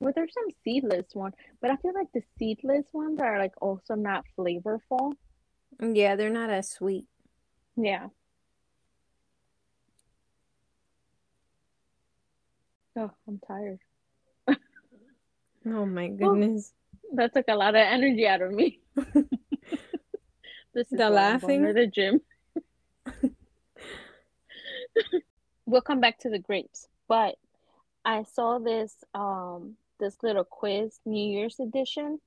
Well, 0.00 0.12
there's 0.14 0.32
some 0.32 0.48
seedless 0.64 1.14
ones, 1.14 1.34
but 1.60 1.70
I 1.70 1.76
feel 1.76 1.92
like 1.94 2.10
the 2.14 2.22
seedless 2.38 2.86
ones 2.92 3.20
are 3.20 3.38
like 3.38 3.52
also 3.60 3.94
not 3.94 4.24
flavorful. 4.38 5.12
Yeah, 5.82 6.16
they're 6.16 6.30
not 6.30 6.50
as 6.50 6.70
sweet. 6.70 7.06
Yeah. 7.76 8.08
Oh, 12.96 13.10
I'm 13.26 13.38
tired. 13.46 13.78
Oh 15.66 15.86
my 15.86 16.08
goodness. 16.08 16.72
That 17.14 17.34
took 17.34 17.46
a 17.48 17.54
lot 17.54 17.74
of 17.74 17.80
energy 17.82 18.26
out 18.26 18.42
of 18.42 18.52
me. 18.52 18.80
this 20.74 20.90
is 20.92 20.98
The 20.98 21.10
why 21.10 21.26
I'm 21.28 21.38
going 21.38 21.62
laughing? 21.62 21.66
to 21.66 21.72
the 21.72 21.86
gym. 21.86 22.20
we'll 25.66 25.80
come 25.82 26.00
back 26.00 26.18
to 26.20 26.30
the 26.30 26.38
grapes, 26.38 26.88
but 27.08 27.36
I 28.04 28.24
saw 28.24 28.58
this 28.58 28.96
um 29.14 29.76
this 29.98 30.16
little 30.22 30.44
quiz 30.44 30.98
New 31.04 31.30
Year's 31.30 31.60
edition, 31.60 32.20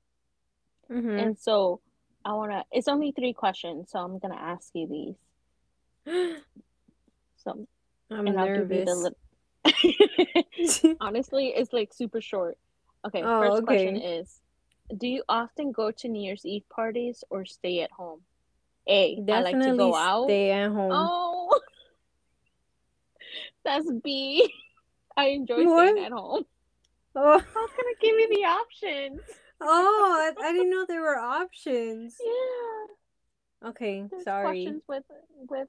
hmm 0.88 1.18
and 1.20 1.38
so 1.38 1.82
I 2.26 2.34
wanna. 2.34 2.64
It's 2.72 2.88
only 2.88 3.12
three 3.12 3.34
questions, 3.34 3.92
so 3.92 4.00
I'm 4.00 4.18
gonna 4.20 4.36
ask 4.36 4.70
you 4.74 4.88
these. 4.88 6.36
So 7.44 7.68
I'm 8.10 8.26
and 8.28 8.40
I'll 8.40 8.46
give 8.48 8.72
you 8.72 8.86
the 8.86 8.96
nervous. 8.96 9.16
little. 9.66 10.96
Honestly, 11.02 11.48
it's 11.48 11.74
like 11.74 11.94
super 11.94 12.22
short. 12.22 12.58
Okay, 13.06 13.22
Oh, 13.22 13.40
first 13.52 13.66
question 13.66 13.98
okay. 13.98 14.20
is 14.20 14.40
Do 14.98 15.08
you 15.08 15.24
often 15.28 15.74
go 15.74 15.92
to 15.92 16.08
New 16.08 16.22
Year's 16.22 16.46
Eve 16.46 16.64
parties 16.70 17.24
or 17.30 17.44
stay 17.44 17.82
at 17.82 17.92
home? 17.92 18.22
A. 18.88 19.16
I 19.30 19.42
like 19.42 19.46
to 19.46 19.52
Definitely 19.52 19.78
go 19.78 19.96
out. 19.96 20.24
stay 20.26 20.52
at 20.52 20.72
home. 20.72 20.92
Oh, 20.94 21.60
that's 23.66 23.92
B. 24.04 24.50
I 25.18 25.26
enjoy 25.28 25.66
What? 25.66 25.92
staying 25.94 26.06
at 26.06 26.12
home. 26.14 26.46
Oh, 27.16 27.22
I 27.56 27.60
was 27.60 27.72
gonna 27.78 27.96
give 28.02 28.20
you 28.20 28.30
the 28.30 28.46
options. 28.46 29.22
Oh, 29.62 30.34
I, 30.40 30.46
I 30.48 30.52
didn't 30.52 30.70
know 30.70 30.86
there 30.88 31.02
were 31.02 31.18
options. 31.20 32.16
Yeah, 32.24 33.70
Okay, 33.70 34.06
there's 34.10 34.24
sorry. 34.24 34.64
questions 34.64 34.84
with 34.88 35.04
with 35.50 35.68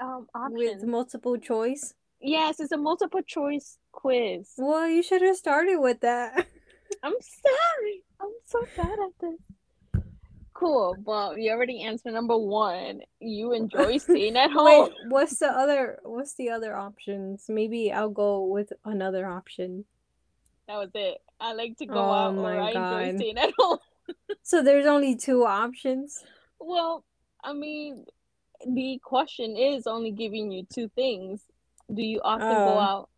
um 0.00 0.26
options. 0.34 0.82
With 0.82 0.84
multiple 0.84 1.36
choice. 1.38 1.94
Yes, 2.20 2.58
it's 2.58 2.72
a 2.72 2.76
multiple 2.76 3.22
choice 3.22 3.78
quiz. 3.92 4.52
Well, 4.56 4.88
you 4.88 5.02
should 5.02 5.22
have 5.22 5.36
started 5.36 5.78
with 5.78 6.00
that. 6.00 6.34
I'm 7.02 7.14
sorry. 7.20 8.02
I'm 8.20 8.30
so 8.46 8.66
bad 8.76 8.98
at 8.98 9.12
this. 9.20 10.02
Cool. 10.54 10.96
Well, 11.04 11.38
you 11.38 11.52
already 11.52 11.82
answered 11.82 12.14
number 12.14 12.36
one. 12.36 13.02
You 13.20 13.52
enjoy 13.52 13.98
staying 13.98 14.36
at 14.36 14.50
home. 14.50 14.88
Wait, 14.88 14.92
what's 15.08 15.38
the 15.38 15.46
other 15.46 16.00
what's 16.02 16.34
the 16.34 16.50
other 16.50 16.74
options? 16.76 17.44
Maybe 17.48 17.92
I'll 17.92 18.10
go 18.10 18.44
with 18.46 18.72
another 18.84 19.26
option. 19.28 19.84
That 20.66 20.78
was 20.78 20.90
it. 20.94 21.18
I 21.40 21.52
like 21.52 21.76
to 21.78 21.86
go 21.86 21.94
Oh 22.00 22.10
out 22.12 22.34
or 22.36 22.60
I 22.60 22.70
enjoy 22.70 23.16
staying 23.18 23.38
at 23.38 23.52
home. 23.58 23.78
So 24.42 24.62
there's 24.62 24.86
only 24.86 25.14
two 25.16 25.44
options. 25.44 26.24
Well, 26.58 27.04
I 27.44 27.52
mean, 27.52 28.04
the 28.66 28.98
question 29.04 29.56
is 29.56 29.86
only 29.86 30.10
giving 30.10 30.50
you 30.50 30.66
two 30.72 30.88
things. 30.94 31.42
Do 31.92 32.02
you 32.02 32.20
often 32.22 32.48
go 32.48 32.74
Oh. 32.74 32.78
out 32.78 33.08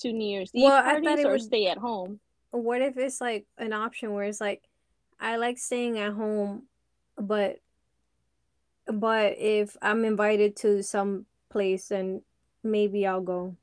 to 0.00 0.12
New 0.12 0.28
Year's 0.28 0.50
Eve 0.54 0.64
Well, 0.64 0.72
I 0.82 0.94
thought 0.94 1.02
parties 1.04 1.24
it 1.24 1.26
or 1.26 1.32
would- 1.32 1.42
stay 1.42 1.66
at 1.66 1.78
home? 1.78 2.20
What 2.50 2.80
if 2.80 2.96
it's 2.96 3.20
like 3.20 3.46
an 3.58 3.72
option 3.74 4.14
where 4.14 4.24
it's 4.24 4.40
like 4.40 4.62
I 5.20 5.36
like 5.36 5.58
staying 5.58 5.98
at 5.98 6.12
home, 6.14 6.62
but 7.16 7.58
but 8.86 9.36
if 9.38 9.76
I'm 9.82 10.04
invited 10.04 10.56
to 10.58 10.82
some 10.82 11.26
place 11.50 11.88
then 11.88 12.22
maybe 12.62 13.06
I'll 13.06 13.20
go. 13.20 13.54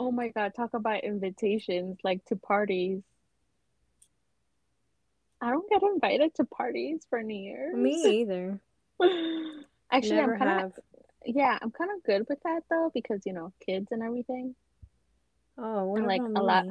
Oh 0.00 0.10
my 0.10 0.28
God, 0.28 0.54
talk 0.54 0.72
about 0.72 1.04
invitations 1.04 1.98
like 2.02 2.24
to 2.24 2.36
parties. 2.36 3.02
I 5.42 5.50
don't 5.50 5.68
get 5.68 5.82
invited 5.82 6.34
to 6.36 6.44
parties 6.44 7.02
for 7.10 7.22
New 7.22 7.36
Year's. 7.36 7.76
Me 7.76 8.22
either. 8.22 8.58
Actually, 9.92 10.16
Never 10.16 10.32
I'm 10.32 10.38
kind 10.38 10.64
of 10.64 10.78
yeah, 11.26 11.58
I'm 11.60 11.70
kind 11.70 11.90
of 11.94 12.02
good 12.02 12.24
with 12.30 12.42
that 12.44 12.62
though 12.70 12.90
because 12.94 13.26
you 13.26 13.34
know 13.34 13.52
kids 13.60 13.88
and 13.90 14.02
everything. 14.02 14.54
Oh, 15.58 15.94
And, 15.96 16.06
like, 16.06 16.22
a 16.22 16.42
lot- 16.42 16.64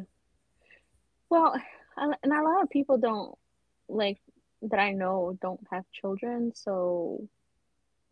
Well, 1.30 1.54
and 1.96 2.16
a 2.24 2.42
lot 2.42 2.64
of 2.64 2.72
people 2.72 2.98
don't 2.98 3.38
like 3.88 4.18
that 4.64 4.80
I 4.80 4.94
know 4.94 5.38
don't 5.40 5.62
have 5.70 5.86
children, 5.92 6.52
so 6.56 7.28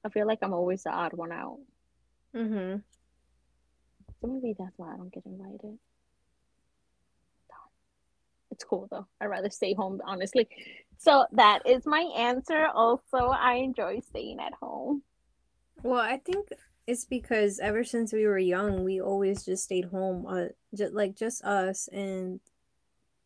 I 0.06 0.10
feel 0.10 0.28
like 0.28 0.40
I'm 0.44 0.54
always 0.54 0.84
the 0.84 0.92
odd 0.92 1.14
one 1.14 1.32
out. 1.32 1.58
Mm-hmm. 2.36 2.82
So 4.22 4.28
maybe 4.28 4.56
that's 4.58 4.74
why 4.78 4.94
I 4.94 4.98
don't 4.98 5.14
get 5.14 5.26
invited. 5.26 5.78
It's 8.50 8.64
cool 8.64 8.88
though. 8.90 9.06
I'd 9.22 9.28
rather 9.28 9.50
stay 9.50 9.74
home, 9.74 10.02
honestly. 10.06 10.48
So 10.98 11.26
that 11.34 11.68
is 11.68 11.86
my 11.86 12.02
answer. 12.18 12.68
Also, 12.74 13.18
I 13.18 13.56
enjoy 13.56 14.00
staying 14.00 14.40
at 14.40 14.54
home. 14.54 15.04
Well, 15.84 16.00
I 16.00 16.18
think 16.18 16.50
it's 16.88 17.06
because 17.06 17.60
ever 17.60 17.84
since 17.84 18.14
we 18.14 18.26
were 18.26 18.40
young, 18.40 18.84
we 18.84 19.00
always 19.00 19.46
just 19.46 19.66
stayed 19.66 19.86
home, 19.86 20.26
uh, 20.26 20.46
just 20.74 20.94
like 20.94 21.16
just 21.16 21.44
us, 21.44 21.88
and 21.90 22.40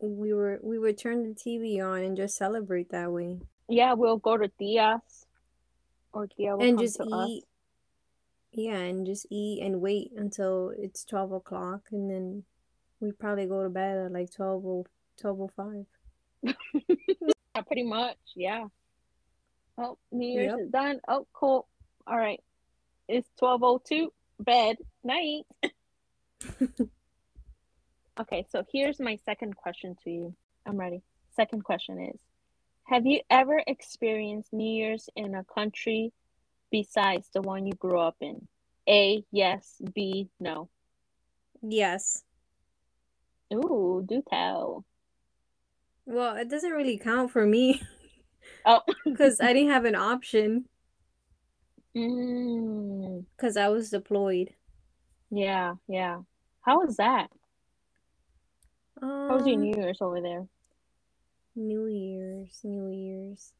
we 0.00 0.34
were 0.34 0.58
we 0.62 0.78
would 0.78 0.98
turn 0.98 1.22
the 1.22 1.34
TV 1.34 1.80
on 1.80 2.02
and 2.02 2.16
just 2.16 2.36
celebrate 2.36 2.90
that 2.90 3.10
way, 3.12 3.38
Yeah, 3.68 3.94
we'll 3.94 4.18
go 4.18 4.36
to 4.36 4.48
Tia's 4.48 5.26
or 6.12 6.26
Tia 6.26 6.56
will 6.56 6.64
and 6.64 6.78
just 6.78 6.96
to 6.96 7.04
us. 7.04 7.30
Yeah, 8.52 8.76
and 8.76 9.06
just 9.06 9.26
eat 9.30 9.62
and 9.62 9.80
wait 9.80 10.12
until 10.16 10.72
it's 10.76 11.04
12 11.04 11.32
o'clock, 11.32 11.82
and 11.90 12.10
then 12.10 12.44
we 13.00 13.12
probably 13.12 13.46
go 13.46 13.62
to 13.62 13.70
bed 13.70 13.96
at 13.98 14.12
like 14.12 14.30
12 14.34 14.64
or 14.64 14.84
12:05. 15.22 15.86
Yeah, 17.54 17.60
pretty 17.62 17.82
much. 17.82 18.16
Yeah. 18.34 18.64
Oh, 19.76 19.98
New 20.10 20.26
Year's 20.26 20.52
Yep. 20.52 20.60
is 20.60 20.70
done. 20.70 21.00
Oh, 21.06 21.26
cool. 21.34 21.68
All 22.06 22.16
right. 22.16 22.40
It's 23.08 23.28
12:02. 23.40 24.08
Bed. 24.40 24.76
Night. 25.04 25.44
Okay, 28.20 28.44
so 28.50 28.62
here's 28.70 29.00
my 29.00 29.16
second 29.24 29.56
question 29.56 29.96
to 30.04 30.10
you. 30.10 30.34
I'm 30.66 30.76
ready. 30.78 31.02
Second 31.30 31.64
question 31.64 31.98
is 32.14 32.20
Have 32.84 33.06
you 33.06 33.20
ever 33.30 33.62
experienced 33.66 34.52
New 34.52 34.70
Year's 34.70 35.08
in 35.16 35.34
a 35.34 35.44
country 35.44 36.12
besides 36.72 37.28
the 37.32 37.42
one 37.42 37.66
you 37.66 37.74
grew 37.74 38.00
up 38.00 38.16
in? 38.20 38.48
A, 38.88 39.22
yes. 39.30 39.80
B, 39.94 40.28
no. 40.40 40.68
Yes. 41.62 42.24
Ooh, 43.54 44.02
do 44.04 44.22
tell. 44.28 44.84
Well, 46.06 46.36
it 46.36 46.48
doesn't 46.50 46.72
really 46.72 46.98
count 46.98 47.30
for 47.30 47.46
me 47.46 47.80
Oh. 48.66 48.80
because 49.04 49.40
I 49.40 49.52
didn't 49.52 49.70
have 49.70 49.84
an 49.84 49.94
option 49.94 50.64
Mm, 51.94 53.26
because 53.36 53.58
I 53.58 53.68
was 53.68 53.90
deployed. 53.90 54.54
yeah, 55.30 55.74
yeah. 55.88 56.20
How 56.62 56.80
was 56.80 56.96
that? 56.96 57.28
How 58.98 59.36
was 59.36 59.46
your 59.46 59.56
Um, 59.56 59.60
New 59.60 59.76
Year's 59.76 59.98
over 60.00 60.22
there? 60.22 60.46
New 61.54 61.86
Year's, 61.86 62.60
New 62.64 62.88
Year's. 62.90 63.52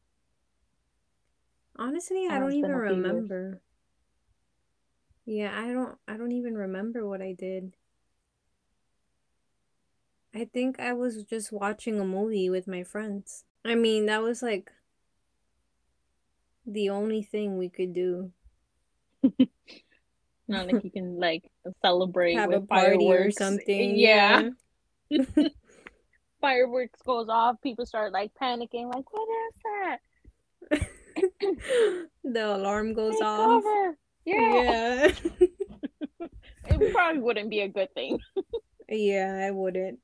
Honestly, 1.77 2.27
I 2.29 2.39
don't 2.39 2.53
even 2.53 2.71
remember. 2.71 3.61
Yeah, 5.25 5.51
I 5.57 5.71
don't 5.71 5.97
I 6.07 6.17
don't 6.17 6.31
even 6.33 6.55
remember 6.55 7.07
what 7.07 7.21
I 7.21 7.33
did. 7.33 7.75
I 10.35 10.45
think 10.45 10.79
I 10.79 10.93
was 10.93 11.23
just 11.23 11.51
watching 11.51 11.99
a 11.99 12.05
movie 12.05 12.49
with 12.49 12.67
my 12.67 12.83
friends. 12.83 13.45
I 13.63 13.75
mean, 13.75 14.07
that 14.07 14.21
was 14.21 14.41
like 14.41 14.71
the 16.65 16.89
only 16.89 17.21
thing 17.21 17.57
we 17.57 17.69
could 17.69 17.93
do. 17.93 18.31
Not 20.47 20.67
like 20.67 20.83
you 20.83 20.91
can 20.91 21.19
like 21.19 21.43
celebrate 21.81 22.35
Have 22.35 22.51
a 22.51 22.59
with 22.59 22.67
party 22.67 22.95
or 23.11 23.29
fireworks. 23.29 23.37
something. 23.37 23.97
Yeah. 23.97 24.49
Fireworks 26.41 26.99
goes 27.05 27.29
off, 27.29 27.61
people 27.61 27.85
start 27.85 28.11
like 28.11 28.31
panicking, 28.41 28.93
like, 28.93 29.11
what 29.13 29.27
is 29.47 29.55
that? 29.63 30.79
The 32.23 32.55
alarm 32.55 32.93
goes 32.93 33.15
Take 33.15 33.23
off. 33.23 33.63
Yeah. 34.25 35.07
Yeah. 35.11 35.11
It 36.65 36.93
probably 36.93 37.21
wouldn't 37.21 37.49
be 37.49 37.59
a 37.59 37.67
good 37.67 37.93
thing. 37.93 38.19
Yeah, 38.87 39.45
I 39.45 39.51
wouldn't. 39.51 39.99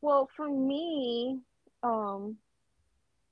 Well, 0.00 0.28
for 0.36 0.48
me, 0.48 1.40
um, 1.82 2.36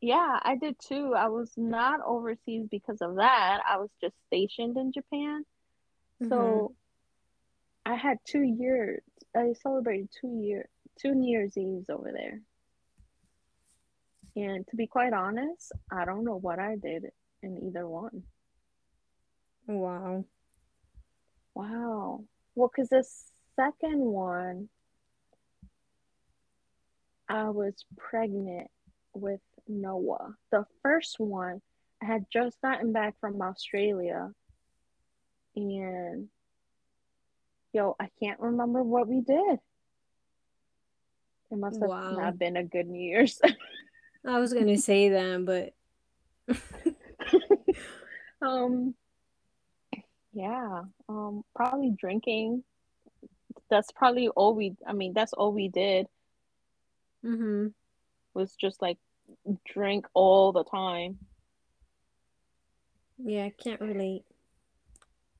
yeah, 0.00 0.40
I 0.42 0.56
did 0.56 0.76
too. 0.80 1.14
I 1.14 1.28
was 1.28 1.52
not 1.56 2.00
overseas 2.04 2.66
because 2.70 3.00
of 3.00 3.16
that. 3.16 3.60
I 3.68 3.76
was 3.76 3.90
just 4.00 4.14
stationed 4.26 4.76
in 4.76 4.92
Japan. 4.92 5.44
So 6.28 6.74
I 7.86 7.94
had 7.94 8.18
two 8.24 8.42
years. 8.42 9.02
I 9.36 9.54
celebrated 9.62 10.08
two 10.20 10.40
year, 10.42 10.68
two 10.98 11.14
New 11.14 11.30
Year's 11.30 11.56
Eves 11.56 11.88
over 11.88 12.12
there. 12.12 12.40
And 14.36 14.66
to 14.68 14.76
be 14.76 14.86
quite 14.86 15.12
honest, 15.12 15.72
I 15.90 16.04
don't 16.04 16.24
know 16.24 16.36
what 16.36 16.58
I 16.58 16.76
did 16.76 17.06
in 17.42 17.58
either 17.66 17.86
one. 17.88 18.22
Wow. 19.66 20.24
Wow. 21.54 22.24
Well, 22.54 22.70
because 22.74 22.88
the 22.90 23.04
second 23.56 24.00
one, 24.00 24.68
I 27.28 27.50
was 27.50 27.84
pregnant 27.96 28.68
with 29.14 29.40
Noah. 29.68 30.34
The 30.50 30.64
first 30.82 31.18
one, 31.18 31.60
I 32.02 32.06
had 32.06 32.26
just 32.32 32.60
gotten 32.62 32.92
back 32.92 33.14
from 33.20 33.40
Australia 33.42 34.30
and 35.56 36.28
yo, 37.72 37.96
I 38.00 38.08
can't 38.20 38.40
remember 38.40 38.82
what 38.82 39.08
we 39.08 39.20
did. 39.20 39.58
It 41.50 41.58
must 41.58 41.80
have 41.80 41.90
Wow. 41.90 42.16
not 42.16 42.38
been 42.38 42.56
a 42.56 42.64
good 42.64 42.86
New 42.86 43.00
Year's. 43.00 43.40
I 44.26 44.38
was 44.38 44.52
gonna 44.52 44.78
say 44.78 45.10
that, 45.10 45.44
but 45.44 46.56
um 48.46 48.94
yeah, 50.32 50.82
um 51.08 51.44
probably 51.54 51.90
drinking. 51.90 52.64
That's 53.70 53.90
probably 53.92 54.28
all 54.28 54.54
we 54.54 54.74
I 54.86 54.92
mean, 54.92 55.12
that's 55.14 55.32
all 55.32 55.52
we 55.52 55.68
did 55.68 56.06
mm-hmm. 57.24 57.68
was 58.34 58.54
just 58.54 58.82
like 58.82 58.98
drink 59.64 60.06
all 60.14 60.52
the 60.52 60.64
time. 60.64 61.18
Yeah, 63.18 63.44
I 63.44 63.52
can't 63.62 63.80
relate. 63.80 64.24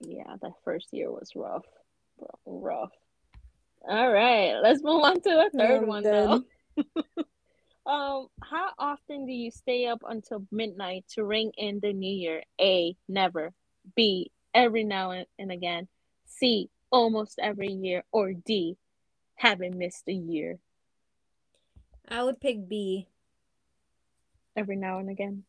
Yeah, 0.00 0.36
that 0.42 0.52
first 0.64 0.88
year 0.92 1.10
was 1.10 1.32
rough. 1.34 1.64
Rough. 2.46 2.92
All 3.88 4.12
right, 4.12 4.56
let's 4.62 4.82
move 4.82 5.02
on 5.02 5.14
to 5.14 5.22
the 5.22 5.50
third 5.58 5.82
I'm 5.82 5.86
one 5.86 6.02
dead. 6.02 6.42
though. 6.76 6.84
um, 7.86 8.28
how 8.42 8.70
often 8.78 9.26
do 9.26 9.32
you 9.32 9.50
stay 9.50 9.86
up 9.86 10.02
until 10.06 10.46
midnight 10.50 11.04
to 11.14 11.24
ring 11.24 11.52
in 11.56 11.80
the 11.80 11.92
new 11.92 12.12
year? 12.12 12.42
A, 12.60 12.96
never. 13.08 13.52
B, 13.96 14.30
every 14.54 14.84
now 14.84 15.12
and, 15.38 15.52
again. 15.52 15.88
C, 16.26 16.70
almost 16.90 17.38
every 17.42 17.72
year. 17.72 18.04
Or 18.12 18.32
D, 18.32 18.76
haven't 19.34 19.76
missed 19.76 20.04
a 20.08 20.12
year. 20.12 20.58
I 22.08 22.22
would 22.22 22.40
pick 22.40 22.68
B. 22.68 23.08
Every 24.56 24.76
now 24.76 24.98
and 24.98 25.08
again. 25.08 25.44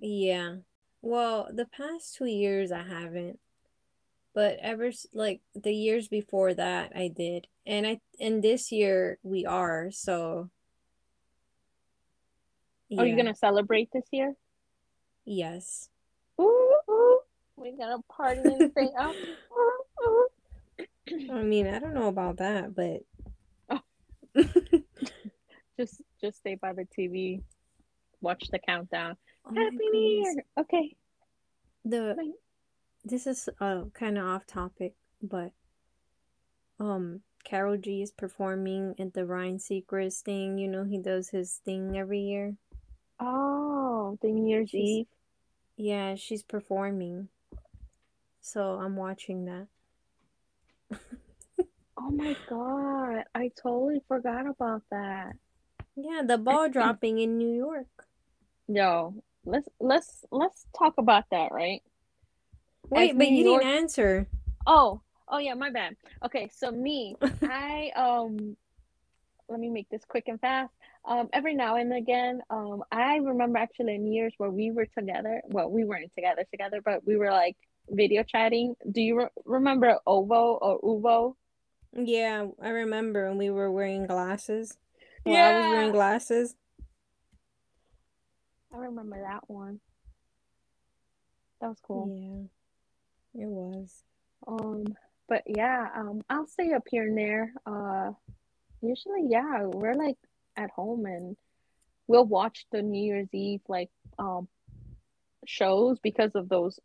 Yeah. 0.00 0.56
Well, 1.00 1.48
the 1.52 1.66
past 1.66 2.16
two 2.16 2.26
years 2.26 2.72
I 2.72 2.82
haven't, 2.82 3.38
but 4.34 4.58
ever 4.60 4.90
like 5.12 5.40
the 5.54 5.74
years 5.74 6.08
before 6.08 6.54
that 6.54 6.92
I 6.94 7.08
did, 7.08 7.46
and 7.66 7.86
I 7.86 8.00
and 8.20 8.42
this 8.42 8.72
year 8.72 9.18
we 9.22 9.44
are 9.44 9.90
so. 9.90 10.50
Are 12.98 13.06
you 13.06 13.16
gonna 13.16 13.34
celebrate 13.34 13.90
this 13.92 14.04
year? 14.10 14.34
Yes. 15.24 15.88
Ooh, 16.40 16.74
ooh. 16.90 17.20
We're 17.56 17.76
gonna 17.76 17.98
party 18.10 18.40
and 18.40 18.70
stay 18.72 18.88
up. 18.98 19.14
Ooh, 19.52 19.82
ooh. 20.04 20.28
I 21.30 21.42
mean, 21.42 21.66
I 21.66 21.78
don't 21.78 21.94
know 21.94 22.08
about 22.08 22.38
that, 22.38 22.74
but 22.74 23.02
Just 25.78 26.02
just 26.20 26.38
stay 26.38 26.54
by 26.54 26.72
the 26.72 26.86
TV. 26.96 27.42
Watch 28.20 28.48
the 28.50 28.58
countdown. 28.58 29.16
Oh 29.46 29.54
Happy 29.54 29.76
New. 29.90 30.22
Year. 30.22 30.44
Okay. 30.58 30.94
The 31.84 32.14
Right. 32.16 32.30
this 33.04 33.26
is 33.26 33.48
uh 33.60 33.84
kind 33.94 34.18
of 34.18 34.24
off 34.26 34.46
topic, 34.46 34.94
but 35.22 35.52
um 36.78 37.22
Karol 37.44 37.76
G 37.78 38.02
is 38.02 38.12
performing 38.12 38.94
at 38.98 39.14
the 39.14 39.24
Ryan 39.26 39.58
Seacrest 39.58 40.20
thing. 40.22 40.58
You 40.58 40.68
know, 40.68 40.84
he 40.84 40.98
does 40.98 41.30
his 41.30 41.60
thing 41.64 41.96
every 41.98 42.20
year. 42.20 42.54
Oh, 43.20 44.18
the 44.22 44.28
New 44.28 44.48
Year's 44.48 44.70
She's- 44.70 44.88
Eve. 44.88 45.06
Yeah, 45.76 46.14
she's 46.16 46.42
performing. 46.42 47.28
So 48.40 48.78
I'm 48.80 48.96
watching 48.96 49.44
that. 49.46 49.66
Oh 51.94 52.10
my 52.10 52.34
god. 52.48 53.24
I 53.34 53.50
totally 53.62 54.02
forgot 54.08 54.46
about 54.48 54.82
that. 54.90 55.34
Yeah, 55.94 56.22
the 56.26 56.38
ball 56.38 56.68
dropping 56.68 57.18
in 57.18 57.36
New 57.38 57.54
York. 57.54 57.86
Yo, 58.66 59.14
let's 59.44 59.68
let's 59.78 60.24
let's 60.32 60.66
talk 60.76 60.94
about 60.98 61.24
that, 61.30 61.52
right? 61.52 61.82
Wait, 62.88 63.10
As 63.10 63.16
but 63.16 63.28
New 63.28 63.36
you 63.36 63.44
York- 63.50 63.62
didn't 63.62 63.76
answer. 63.76 64.26
Oh, 64.66 65.02
oh 65.28 65.38
yeah, 65.38 65.54
my 65.54 65.70
bad. 65.70 65.94
Okay, 66.24 66.48
so 66.52 66.72
me, 66.72 67.14
I 67.42 67.92
um 67.94 68.56
let 69.48 69.60
me 69.60 69.68
make 69.68 69.88
this 69.90 70.02
quick 70.08 70.24
and 70.26 70.40
fast. 70.40 70.72
Um 71.04 71.28
every 71.32 71.54
now 71.54 71.76
and 71.76 71.92
again, 71.92 72.42
um 72.50 72.82
I 72.92 73.16
remember 73.16 73.58
actually 73.58 73.94
in 73.94 74.12
years 74.12 74.32
where 74.38 74.50
we 74.50 74.70
were 74.70 74.86
together. 74.86 75.42
Well, 75.46 75.70
we 75.70 75.84
weren't 75.84 76.14
together 76.14 76.44
together, 76.50 76.80
but 76.84 77.06
we 77.06 77.16
were 77.16 77.30
like 77.30 77.56
video 77.88 78.22
chatting. 78.22 78.74
Do 78.90 79.00
you 79.00 79.18
re- 79.18 79.28
remember 79.44 79.98
Ovo 80.06 80.58
or 80.60 80.80
ooVoo? 80.80 81.34
Yeah, 81.94 82.46
I 82.60 82.68
remember 82.70 83.28
when 83.28 83.38
we 83.38 83.50
were 83.50 83.70
wearing 83.70 84.06
glasses. 84.06 84.78
Well, 85.26 85.36
I 85.36 85.60
was 85.60 85.70
wearing 85.72 85.92
glasses. 85.92 86.56
I 88.74 88.78
remember 88.78 89.20
that 89.20 89.48
one. 89.48 89.80
That 91.60 91.68
was 91.68 91.80
cool. 91.82 92.48
Yeah, 93.34 93.42
it 93.44 93.46
was. 93.46 94.02
Um, 94.46 94.84
but 95.28 95.42
yeah, 95.46 95.88
um, 95.94 96.22
I'll 96.30 96.46
stay 96.46 96.72
up 96.72 96.84
here 96.90 97.04
and 97.04 97.16
there. 97.16 97.52
Uh, 97.66 98.12
usually, 98.80 99.26
yeah, 99.28 99.64
we're 99.64 99.94
like 99.94 100.16
at 100.56 100.70
home 100.70 101.06
and 101.06 101.36
we'll 102.06 102.24
watch 102.24 102.66
the 102.72 102.82
New 102.82 103.02
Year's 103.02 103.28
Eve 103.32 103.60
like 103.68 103.90
um 104.18 104.48
shows 105.46 105.98
because 106.00 106.32
of 106.34 106.48
those 106.48 106.78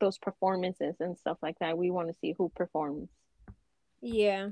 those 0.00 0.18
performances 0.18 0.96
and 1.00 1.16
stuff 1.16 1.38
like 1.42 1.58
that. 1.60 1.78
We 1.78 1.90
want 1.90 2.08
to 2.08 2.18
see 2.20 2.34
who 2.36 2.50
performs. 2.54 3.08
Yeah. 4.00 4.48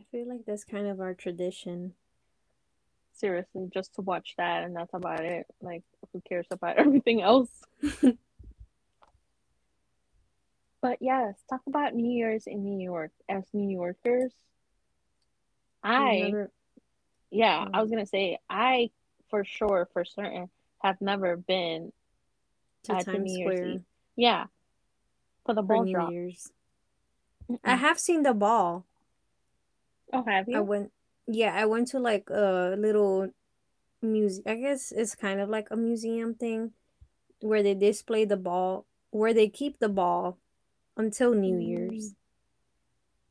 I 0.00 0.04
feel 0.10 0.28
like 0.28 0.44
that's 0.46 0.64
kind 0.64 0.86
of 0.86 1.00
our 1.00 1.14
tradition. 1.14 1.94
Seriously, 3.12 3.68
just 3.72 3.94
to 3.94 4.02
watch 4.02 4.34
that 4.38 4.64
and 4.64 4.76
that's 4.76 4.92
about 4.92 5.24
it. 5.24 5.46
Like, 5.60 5.82
who 6.12 6.20
cares 6.26 6.46
about 6.50 6.76
everything 6.78 7.22
else? 7.22 7.50
But 10.86 10.98
yes, 11.00 11.34
talk 11.50 11.62
about 11.66 11.96
New 11.96 12.08
Year's 12.08 12.46
in 12.46 12.62
New 12.62 12.78
York. 12.78 13.10
As 13.28 13.44
New 13.52 13.68
Yorkers, 13.68 14.32
I 15.88 16.20
never- 16.20 16.50
Yeah, 17.30 17.66
I 17.72 17.78
Mm. 17.78 17.82
was 17.82 17.90
gonna 17.90 18.06
say 18.06 18.38
I 18.48 18.90
for 19.28 19.44
sure, 19.44 19.88
for 19.92 20.04
certain, 20.04 20.48
have 20.82 21.00
never 21.00 21.36
been 21.36 21.92
to 22.84 22.92
at 22.94 23.04
Times 23.04 23.36
Year's 23.36 23.56
Square 23.56 23.68
Eve. 23.74 23.84
Yeah, 24.16 24.46
for 25.44 25.54
the 25.54 25.62
for 25.62 25.66
ball 25.66 25.84
New 25.84 25.92
drop. 25.92 26.12
Year's. 26.12 26.52
I 27.64 27.76
have 27.76 27.98
seen 27.98 28.22
the 28.22 28.34
ball. 28.34 28.84
oh, 30.12 30.22
have 30.24 30.48
you? 30.48 30.56
I 30.56 30.60
went, 30.60 30.92
yeah, 31.26 31.54
I 31.54 31.66
went 31.66 31.88
to 31.88 31.98
like 31.98 32.30
a 32.30 32.74
little 32.78 33.30
museum. 34.02 34.44
I 34.46 34.54
guess 34.54 34.92
it's 34.92 35.14
kind 35.14 35.40
of 35.40 35.48
like 35.48 35.68
a 35.70 35.76
museum 35.76 36.34
thing 36.34 36.72
where 37.40 37.62
they 37.62 37.74
display 37.74 38.24
the 38.24 38.36
ball, 38.36 38.86
where 39.10 39.34
they 39.34 39.48
keep 39.48 39.78
the 39.78 39.88
ball 39.88 40.38
until 40.96 41.34
New 41.34 41.58
Year's. 41.58 42.14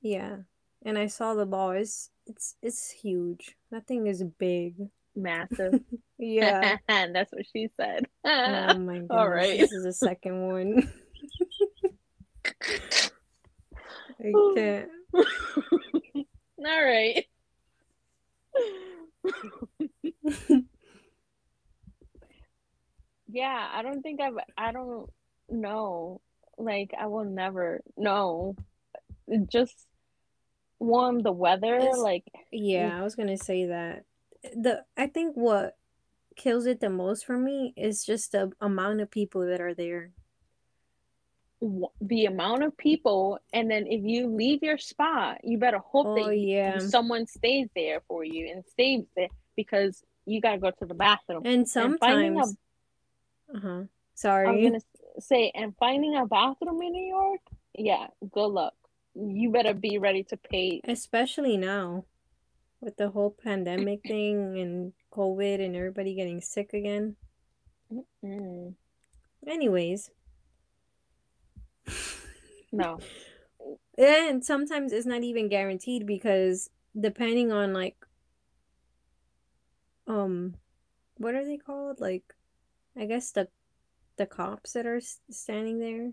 Yeah, 0.01 0.43
and 0.85 0.97
I 0.97 1.07
saw 1.07 1.33
the 1.33 1.45
ball. 1.45 1.71
It's 1.71 2.11
it's 2.27 2.55
it's 2.61 2.91
huge. 2.91 3.55
That 3.71 3.87
thing 3.87 4.07
is 4.07 4.23
big. 4.23 4.75
Massive. 5.15 5.81
Yeah. 6.17 6.77
That's 6.87 7.33
what 7.33 7.45
she 7.51 7.67
said. 7.75 8.05
Oh 8.23 8.73
my 8.77 8.93
goodness. 8.99 9.07
All 9.09 9.27
right. 9.27 9.59
This 9.59 9.73
is 9.73 9.83
the 9.83 9.91
second 9.91 10.47
one. 10.47 10.89
I 14.17 14.31
can't. 14.55 14.89
All 15.13 16.83
right. 16.85 17.25
yeah, 23.27 23.69
I 23.73 23.81
don't 23.81 24.01
think 24.01 24.21
I've. 24.21 24.37
I 24.57 24.71
don't 24.71 25.09
know. 25.49 26.21
Like, 26.57 26.93
I 26.97 27.07
will 27.07 27.25
never 27.25 27.81
know. 27.97 28.55
Just 29.51 29.85
one, 30.77 31.23
the 31.23 31.31
weather. 31.31 31.75
It's- 31.75 31.97
like, 31.97 32.23
Yeah, 32.51 32.99
I 32.99 33.03
was 33.03 33.15
gonna 33.15 33.37
say 33.37 33.65
that. 33.67 34.05
The 34.55 34.85
I 34.97 35.07
think 35.07 35.35
what 35.35 35.77
kills 36.35 36.65
it 36.65 36.79
the 36.81 36.89
most 36.89 37.25
for 37.25 37.37
me 37.37 37.73
is 37.77 38.05
just 38.05 38.31
the 38.33 38.51
amount 38.61 39.01
of 39.01 39.09
people 39.09 39.45
that 39.47 39.61
are 39.61 39.73
there. 39.73 40.11
the 42.01 42.25
amount 42.25 42.61
of 42.63 42.77
people, 42.77 43.39
and 43.53 43.71
then 43.71 43.87
if 43.87 44.03
you 44.03 44.27
leave 44.27 44.61
your 44.61 44.77
spot, 44.77 45.39
you 45.43 45.57
better 45.57 45.79
hope 45.79 46.05
Oh 46.07 46.15
that 46.15 46.25
y- 46.27 46.33
yeah. 46.33 46.77
someone 46.79 47.25
stays 47.25 47.69
there 47.73 48.01
for 48.07 48.23
you 48.23 48.51
and 48.53 48.63
stays 48.67 49.05
there 49.15 49.29
because 49.55 50.03
you 50.25 50.41
gotta 50.41 50.59
go 50.59 50.69
to 50.69 50.85
the 50.85 50.93
bathroom. 50.93 51.43
And 51.45 51.67
finding 51.67 52.37
a- 52.37 52.43
sometimes 52.43 52.57
uh-huh. 53.55 53.83
Sorry. 54.13 54.47
I 54.47 54.51
was 54.51 54.59
Sorry. 54.59 54.63
gonna 54.69 54.79
say, 55.19 55.51
and 55.55 55.75
finding 55.77 56.15
a 56.15 56.25
bathroom 56.27 56.81
in 56.83 56.91
New 56.91 57.07
York, 57.07 57.41
yeah, 57.73 58.07
good 58.31 58.47
luck. 58.47 58.75
You 59.15 59.49
better 59.51 59.73
be 59.73 59.97
ready 59.97 60.23
to 60.23 60.37
pay. 60.37 60.81
Especially 60.83 61.57
now 61.57 62.05
with 62.81 62.97
the 62.97 63.09
whole 63.09 63.35
pandemic 63.43 64.01
thing 64.07 64.59
and 64.59 64.93
COVID 65.11 65.63
and 65.63 65.75
everybody 65.75 66.15
getting 66.15 66.41
sick 66.41 66.73
again. 66.73 67.15
Mm, 68.23 68.73
Anyways. 69.47 70.11
no, 72.71 72.99
And 73.97 74.43
sometimes 74.43 74.91
it's 74.91 75.05
not 75.05 75.23
even 75.23 75.47
guaranteed 75.47 76.05
because 76.05 76.69
depending 76.99 77.51
on 77.51 77.73
like 77.73 77.95
um 80.07 80.55
what 81.17 81.35
are 81.35 81.45
they 81.45 81.57
called? 81.57 81.99
Like 81.99 82.33
I 82.97 83.05
guess 83.05 83.31
the 83.31 83.47
the 84.17 84.25
cops 84.25 84.73
that 84.73 84.85
are 84.85 85.01
standing 85.29 85.79
there. 85.79 86.11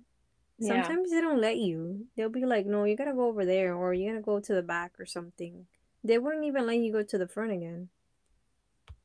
Yeah. 0.62 0.82
Sometimes 0.82 1.10
they 1.10 1.20
don't 1.20 1.40
let 1.40 1.56
you. 1.56 2.06
They'll 2.16 2.28
be 2.28 2.46
like, 2.46 2.66
"No, 2.66 2.84
you 2.84 2.96
gotta 2.96 3.12
go 3.12 3.26
over 3.26 3.44
there, 3.44 3.74
or 3.74 3.92
you 3.92 4.08
gotta 4.08 4.22
go 4.22 4.38
to 4.38 4.54
the 4.54 4.62
back 4.62 4.92
or 5.00 5.06
something." 5.06 5.66
They 6.04 6.18
wouldn't 6.18 6.44
even 6.44 6.66
let 6.66 6.76
you 6.76 6.92
go 6.92 7.02
to 7.02 7.18
the 7.18 7.26
front 7.26 7.52
again. 7.52 7.88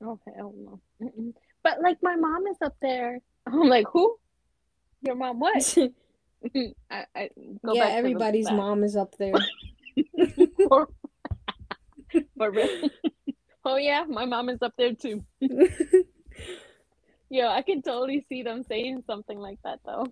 Oh 0.01 0.19
hell 0.35 0.53
no. 0.55 0.79
Mm-mm. 1.01 1.33
But 1.63 1.81
like 1.81 1.97
my 2.03 2.15
mom 2.15 2.45
is 2.47 2.57
up 2.63 2.75
there. 2.81 3.19
I'm 3.47 3.67
like, 3.67 3.87
who? 3.91 4.17
Your 5.01 5.15
mom? 5.15 5.39
What? 5.39 5.77
I, 6.91 7.05
I 7.15 7.29
go 7.65 7.73
yeah, 7.73 7.87
everybody's 7.87 8.51
mom 8.51 8.83
is 8.83 8.95
up 8.95 9.15
there. 9.17 9.33
For, 10.67 10.87
for 12.37 12.51
real. 12.51 12.89
oh 13.65 13.77
yeah, 13.77 14.05
my 14.07 14.25
mom 14.25 14.49
is 14.49 14.61
up 14.61 14.73
there 14.77 14.93
too. 14.93 15.23
Yeah, 17.29 17.49
I 17.49 17.61
can 17.61 17.81
totally 17.81 18.25
see 18.29 18.43
them 18.43 18.63
saying 18.63 19.03
something 19.05 19.37
like 19.37 19.59
that 19.63 19.79
though. 19.85 20.05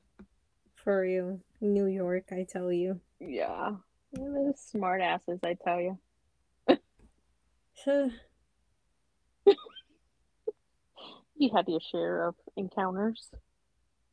For 0.85 1.01
real, 1.01 1.41
New 1.59 1.87
York, 1.87 2.25
I 2.31 2.43
tell 2.47 2.71
you. 2.71 3.01
Yeah. 3.19 3.71
They're 4.13 4.53
smart 4.55 5.01
asses, 5.01 5.39
I 5.43 5.55
tell 5.55 5.81
you. 5.81 5.99
You 11.37 11.49
had 11.53 11.67
your 11.67 11.81
share 11.81 12.27
of 12.27 12.35
encounters. 12.55 13.29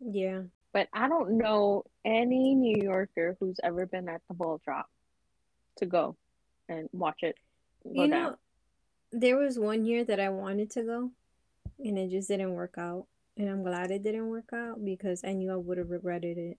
yeah, 0.01 0.43
But 0.73 0.89
I 0.93 1.09
don't 1.09 1.39
know 1.39 1.85
any 2.05 2.57
New 2.57 2.83
Yorker 2.83 3.37
who's 3.39 3.61
ever 3.63 3.87
been 3.87 4.09
at 4.09 4.23
the 4.27 4.35
ball 4.35 4.61
drop 4.65 4.87
to 5.77 5.87
go 5.87 6.17
and 6.69 6.89
watch 6.93 7.23
it 7.23 7.37
you 7.85 8.09
down. 8.09 8.11
know, 8.11 8.37
there 9.13 9.37
was 9.37 9.57
one 9.59 9.85
year 9.85 10.05
that 10.05 10.19
I 10.19 10.31
wanted 10.31 10.71
to 10.73 10.83
go, 10.83 11.11
and 11.79 11.97
it 11.97 12.11
just 12.11 12.27
didn't 12.29 12.55
work 12.55 12.75
out. 12.77 13.07
And 13.37 13.49
I'm 13.49 13.63
glad 13.63 13.91
it 13.91 14.03
didn't 14.03 14.29
work 14.29 14.51
out 14.53 14.85
because 14.85 15.23
I 15.25 15.33
knew 15.33 15.51
I 15.53 15.57
would 15.57 15.79
have 15.79 15.91
regretted 15.91 16.37
it. 16.39 16.59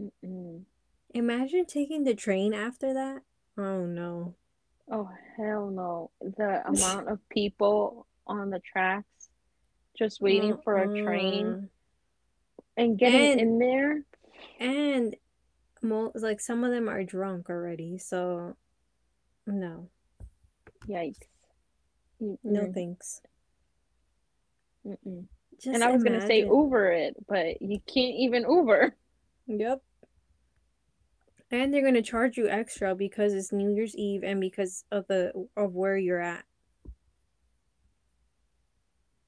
Mm-mm. 0.00 0.62
Imagine 1.14 1.64
taking 1.66 2.04
the 2.04 2.14
train 2.14 2.54
after 2.54 2.94
that. 2.94 3.22
Oh 3.58 3.84
no. 3.86 4.34
Oh 4.90 5.08
hell 5.36 5.70
no. 5.70 6.10
The 6.20 6.62
amount 6.66 7.08
of 7.08 7.18
people 7.30 8.06
on 8.26 8.50
the 8.50 8.60
tracks 8.60 9.28
just 9.98 10.20
waiting 10.20 10.56
for 10.62 10.76
a 10.78 10.86
train 11.02 11.46
Uh-uh. 11.46 11.62
and 12.76 12.98
getting 12.98 13.32
And- 13.32 13.40
in 13.40 13.58
there. 13.58 14.02
And 14.58 15.16
mo 15.82 16.12
like 16.14 16.40
some 16.40 16.64
of 16.64 16.70
them 16.70 16.88
are 16.88 17.02
drunk 17.04 17.50
already, 17.50 17.98
so 17.98 18.56
no. 19.46 19.88
Yikes. 20.88 21.16
No 22.20 22.36
Mm-mm. 22.44 22.74
thanks. 22.74 23.20
Mm-mm. 24.90 25.24
Just 25.60 25.74
And 25.74 25.84
I 25.84 25.90
was 25.92 26.02
gonna 26.02 26.26
say. 26.26 26.40
Uber 26.40 26.90
it, 26.92 27.16
but 27.28 27.60
you 27.62 27.80
can't 27.86 28.14
even 28.16 28.44
Uber. 28.48 28.94
Yep. 29.46 29.82
And 31.50 31.74
they're 31.74 31.82
gonna 31.84 32.02
charge 32.02 32.36
you 32.36 32.48
extra 32.48 32.94
because 32.94 33.34
it's 33.34 33.50
New 33.50 33.74
Year's 33.74 33.96
Eve 33.96 34.22
and 34.22 34.40
because 34.40 34.84
of 34.92 35.06
the 35.08 35.32
of 35.56 35.74
where 35.74 35.96
you're 35.96 36.20
at. 36.20 36.44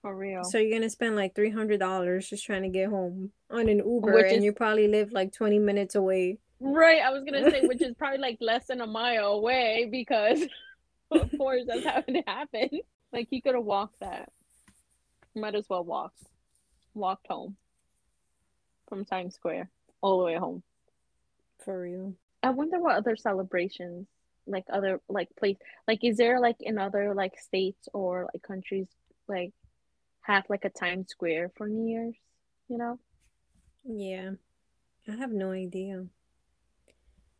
For 0.00 0.14
real. 0.16 0.44
So 0.44 0.58
you're 0.58 0.78
gonna 0.78 0.90
spend 0.90 1.16
like 1.16 1.34
three 1.34 1.50
hundred 1.50 1.80
dollars 1.80 2.28
just 2.28 2.44
trying 2.44 2.62
to 2.62 2.68
get 2.68 2.88
home 2.88 3.32
on 3.50 3.68
an 3.68 3.78
Uber, 3.78 4.14
Which 4.14 4.26
and 4.26 4.38
is- 4.38 4.44
you 4.44 4.52
probably 4.52 4.86
live 4.88 5.10
like 5.12 5.32
twenty 5.32 5.58
minutes 5.58 5.94
away. 5.96 6.38
Right, 6.60 7.00
I 7.02 7.10
was 7.10 7.24
gonna 7.24 7.50
say, 7.50 7.66
which 7.66 7.82
is 7.82 7.94
probably 7.98 8.18
like 8.18 8.38
less 8.40 8.66
than 8.68 8.80
a 8.80 8.86
mile 8.86 9.32
away 9.32 9.88
because, 9.90 10.42
of 11.10 11.28
course, 11.36 11.62
that's 11.66 11.84
how 11.84 12.04
it 12.06 12.24
happened. 12.28 12.80
Like 13.12 13.26
he 13.30 13.40
could 13.40 13.56
have 13.56 13.64
walked 13.64 13.98
that. 14.00 14.30
Might 15.34 15.54
as 15.54 15.68
well 15.68 15.84
walk. 15.84 16.12
Walked 16.94 17.26
home 17.28 17.56
from 18.88 19.04
Times 19.04 19.34
Square 19.34 19.70
all 20.02 20.18
the 20.18 20.24
way 20.24 20.36
home. 20.36 20.62
For 21.64 21.80
real. 21.80 22.14
I 22.42 22.50
wonder 22.50 22.78
what 22.78 22.96
other 22.96 23.16
celebrations, 23.16 24.06
like 24.46 24.64
other 24.70 25.00
like 25.08 25.28
place, 25.38 25.56
like 25.88 26.02
is 26.02 26.16
there 26.16 26.40
like 26.40 26.56
in 26.60 26.76
other 26.76 27.14
like 27.14 27.38
states 27.38 27.88
or 27.94 28.28
like 28.34 28.42
countries 28.42 28.88
like 29.28 29.52
have 30.22 30.44
like 30.50 30.64
a 30.64 30.70
Times 30.70 31.08
Square 31.08 31.52
for 31.56 31.68
New 31.68 31.88
Year's? 31.88 32.16
You 32.68 32.78
know? 32.78 32.98
Yeah. 33.84 34.32
I 35.08 35.16
have 35.16 35.32
no 35.32 35.52
idea. 35.52 36.04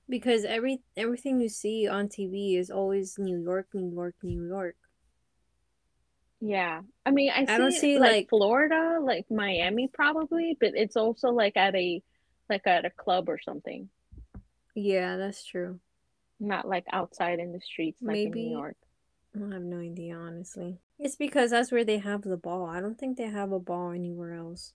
Because 0.09 0.44
every 0.44 0.81
everything 0.96 1.40
you 1.40 1.48
see 1.48 1.87
on 1.87 2.09
TV 2.09 2.59
is 2.59 2.70
always 2.70 3.18
New 3.18 3.40
York, 3.40 3.68
New 3.72 3.92
York, 3.92 4.14
New 4.22 4.46
York. 4.46 4.76
Yeah. 6.44 6.81
I 7.07 7.11
mean, 7.12 7.31
I 7.31 7.44
see, 7.44 7.52
I 7.52 7.59
don't 7.59 7.70
see, 7.72 7.98
like, 8.00 8.11
like- 8.12 8.28
Florida, 8.28 8.98
like 9.00 9.31
Miami 9.31 9.87
probably, 9.88 10.57
but 10.61 10.72
it's 10.74 10.96
also 10.96 11.28
like 11.31 11.57
at 11.57 11.74
a 11.76 12.02
like 12.50 12.66
at 12.66 12.85
a 12.85 12.90
club 12.90 13.28
or 13.28 13.38
something, 13.40 13.88
Yeah, 14.74 15.16
that's 15.16 15.44
true. 15.44 15.78
not 16.40 16.66
like 16.68 16.85
outside 16.92 17.38
in 17.38 17.52
the 17.52 17.61
streets 17.61 18.02
like 18.02 18.16
in 18.18 18.31
New 18.33 18.50
York. 18.50 18.76
I 19.37 19.38
have 19.55 19.62
no 19.62 19.78
idea, 19.78 20.16
honestly. 20.16 20.78
It's 20.98 21.14
because 21.16 21.50
that's 21.52 21.70
where 21.72 21.85
they 21.85 21.98
have 21.98 22.22
the 22.22 22.37
ball. 22.37 22.66
I 22.66 22.81
don't 22.81 22.98
think 22.98 23.16
they 23.16 23.28
have 23.28 23.52
a 23.52 23.59
ball 23.61 23.92
anywhere 23.92 24.35
else. 24.35 24.74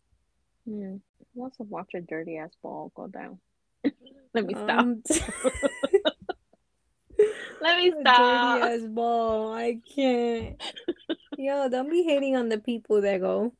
Hmm. 0.65 0.95
Who 1.33 1.35
wants 1.35 1.57
to 1.57 1.63
watch 1.63 1.91
a 1.93 1.99
dirty 2.01 2.37
ass 2.37 2.51
ball 2.63 2.91
go 2.95 3.07
down? 3.07 3.39
Let 4.33 4.45
me 4.45 4.53
stop. 4.55 4.69
Um, 4.79 5.03
Let 7.61 7.77
me 7.77 7.93
stop. 8.01 8.61
dirty 8.61 8.73
ass 8.75 8.81
ball. 8.89 9.53
I 9.53 9.77
can't. 9.95 10.61
Yo, 11.37 11.69
don't 11.69 11.89
be 11.89 12.03
hating 12.03 12.35
on 12.35 12.49
the 12.49 12.57
people 12.57 12.99
that 13.01 13.21
go. 13.21 13.53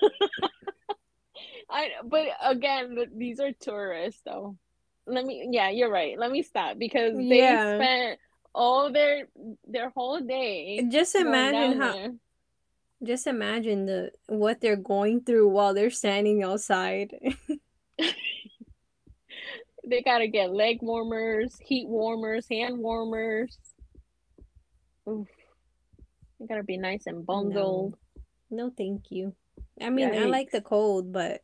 I 1.70 1.90
but 2.04 2.28
again, 2.42 2.96
these 3.16 3.40
are 3.40 3.52
tourists 3.52 4.22
though. 4.24 4.56
Let 5.06 5.24
me 5.26 5.48
yeah, 5.50 5.68
you're 5.68 5.90
right. 5.90 6.18
Let 6.18 6.30
me 6.30 6.42
stop 6.42 6.78
because 6.78 7.14
they 7.14 7.38
Yeah. 7.38 7.74
spent 7.76 8.18
all 8.54 8.90
their 8.90 9.28
their 9.66 9.90
whole 9.90 10.18
day 10.20 10.86
Just 10.88 11.14
imagine 11.14 11.78
how. 11.78 11.92
there. 11.92 12.12
Just 13.02 13.26
imagine 13.26 13.84
the 13.84 14.12
what 14.28 14.62
they're 14.62 14.76
going 14.76 15.20
through 15.20 15.48
while 15.48 15.74
they're 15.74 15.90
standing 15.90 16.42
outside. 16.42 17.14
They 19.88 20.02
gotta 20.02 20.26
get 20.26 20.50
leg 20.52 20.78
warmers, 20.82 21.56
heat 21.60 21.86
warmers, 21.86 22.46
hand 22.50 22.78
warmers. 22.78 23.56
Oof. 25.08 25.28
They 26.46 26.54
gotta 26.54 26.64
be 26.64 26.76
nice 26.76 27.06
and 27.06 27.26
bundled. 27.26 27.96
No, 28.50 28.70
thank 28.70 29.10
you. 29.10 29.34
I 29.80 29.90
mean, 29.90 30.14
I 30.14 30.26
like 30.26 30.52
the 30.52 30.60
cold, 30.60 31.12
but 31.12 31.42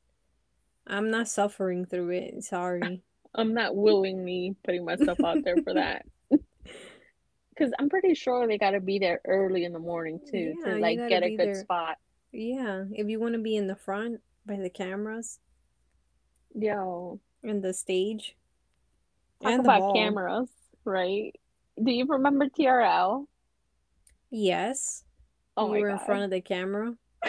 I'm 0.86 1.10
not 1.10 1.26
suffering 1.26 1.86
through 1.86 2.10
it. 2.10 2.44
Sorry. 2.44 3.02
I'm 3.34 3.52
not 3.52 3.74
willingly 3.74 4.54
putting 4.62 4.84
myself 4.84 5.18
out 5.24 5.42
there 5.44 5.56
for 5.62 5.74
that. 5.74 6.04
Because 7.54 7.74
I'm 7.78 7.90
pretty 7.90 8.14
sure 8.14 8.46
they 8.46 8.56
gotta 8.56 8.80
be 8.80 8.98
there 8.98 9.20
early 9.26 9.64
in 9.64 9.74
the 9.74 9.78
morning 9.78 10.18
too 10.30 10.54
Yeah, 10.58 10.74
to 10.74 10.80
like 10.80 10.98
get 11.08 11.22
a 11.22 11.28
good 11.28 11.48
there. 11.48 11.60
spot. 11.60 11.96
Yeah, 12.32 12.84
if 12.92 13.08
you 13.08 13.20
want 13.20 13.34
to 13.34 13.40
be 13.40 13.56
in 13.56 13.66
the 13.66 13.76
front 13.76 14.20
by 14.46 14.56
the 14.56 14.70
cameras 14.70 15.38
Yo, 16.54 17.20
and 17.42 17.62
the 17.62 17.74
stage 17.74 18.36
talk 19.42 19.52
and 19.52 19.66
about 19.66 19.94
cameras, 19.94 20.48
right? 20.86 21.34
Do 21.82 21.92
you 21.92 22.06
remember 22.06 22.46
TRL? 22.46 23.26
Yes, 24.32 25.04
Oh 25.58 25.74
you 25.74 25.82
were 25.82 25.90
in 25.90 25.98
front 25.98 26.24
of 26.24 26.30
the 26.30 26.40
camera. 26.40 26.94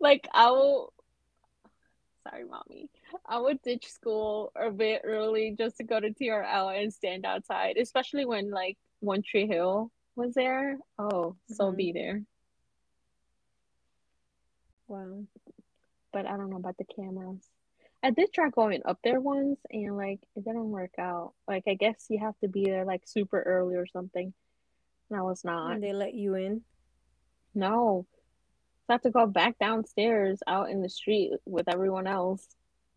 like 0.00 0.28
I 0.32 0.50
will 0.50 0.92
sorry 2.28 2.44
mommy 2.44 2.88
i 3.28 3.38
would 3.38 3.62
ditch 3.62 3.86
school 3.86 4.50
a 4.60 4.68
bit 4.70 5.00
early 5.04 5.54
just 5.56 5.76
to 5.76 5.84
go 5.84 6.00
to 6.00 6.10
trl 6.10 6.76
and 6.82 6.92
stand 6.92 7.24
outside 7.24 7.76
especially 7.76 8.24
when 8.24 8.50
like 8.50 8.76
one 8.98 9.22
tree 9.22 9.46
hill 9.46 9.92
was 10.16 10.34
there 10.34 10.76
oh 10.98 11.36
so 11.48 11.70
Mhm. 11.70 11.76
be 11.76 11.92
there 11.92 12.22
Wow. 14.88 15.24
but 16.12 16.26
i 16.26 16.36
don't 16.36 16.50
know 16.50 16.56
about 16.56 16.76
the 16.78 16.84
cameras 16.84 17.46
i 18.02 18.10
did 18.10 18.32
try 18.32 18.48
going 18.50 18.82
up 18.84 18.98
there 19.02 19.20
once 19.20 19.58
and 19.70 19.96
like 19.96 20.20
it 20.36 20.44
didn't 20.44 20.70
work 20.70 20.92
out 20.98 21.32
like 21.48 21.64
i 21.66 21.74
guess 21.74 22.06
you 22.08 22.18
have 22.18 22.38
to 22.40 22.48
be 22.48 22.64
there 22.64 22.84
like 22.84 23.02
super 23.06 23.40
early 23.42 23.74
or 23.76 23.86
something 23.86 24.32
and 25.10 25.18
i 25.18 25.22
was 25.22 25.44
not 25.44 25.72
And 25.72 25.82
they 25.82 25.92
let 25.92 26.14
you 26.14 26.34
in. 26.34 26.62
no 27.54 28.06
I 28.88 28.92
have 28.92 29.02
to 29.02 29.10
go 29.10 29.26
back 29.26 29.58
downstairs 29.58 30.38
out 30.46 30.70
in 30.70 30.80
the 30.80 30.88
street 30.88 31.32
with 31.44 31.68
everyone 31.68 32.06
else 32.06 32.46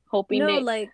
hoping 0.08 0.40
No, 0.40 0.46
they 0.48 0.62
like, 0.62 0.90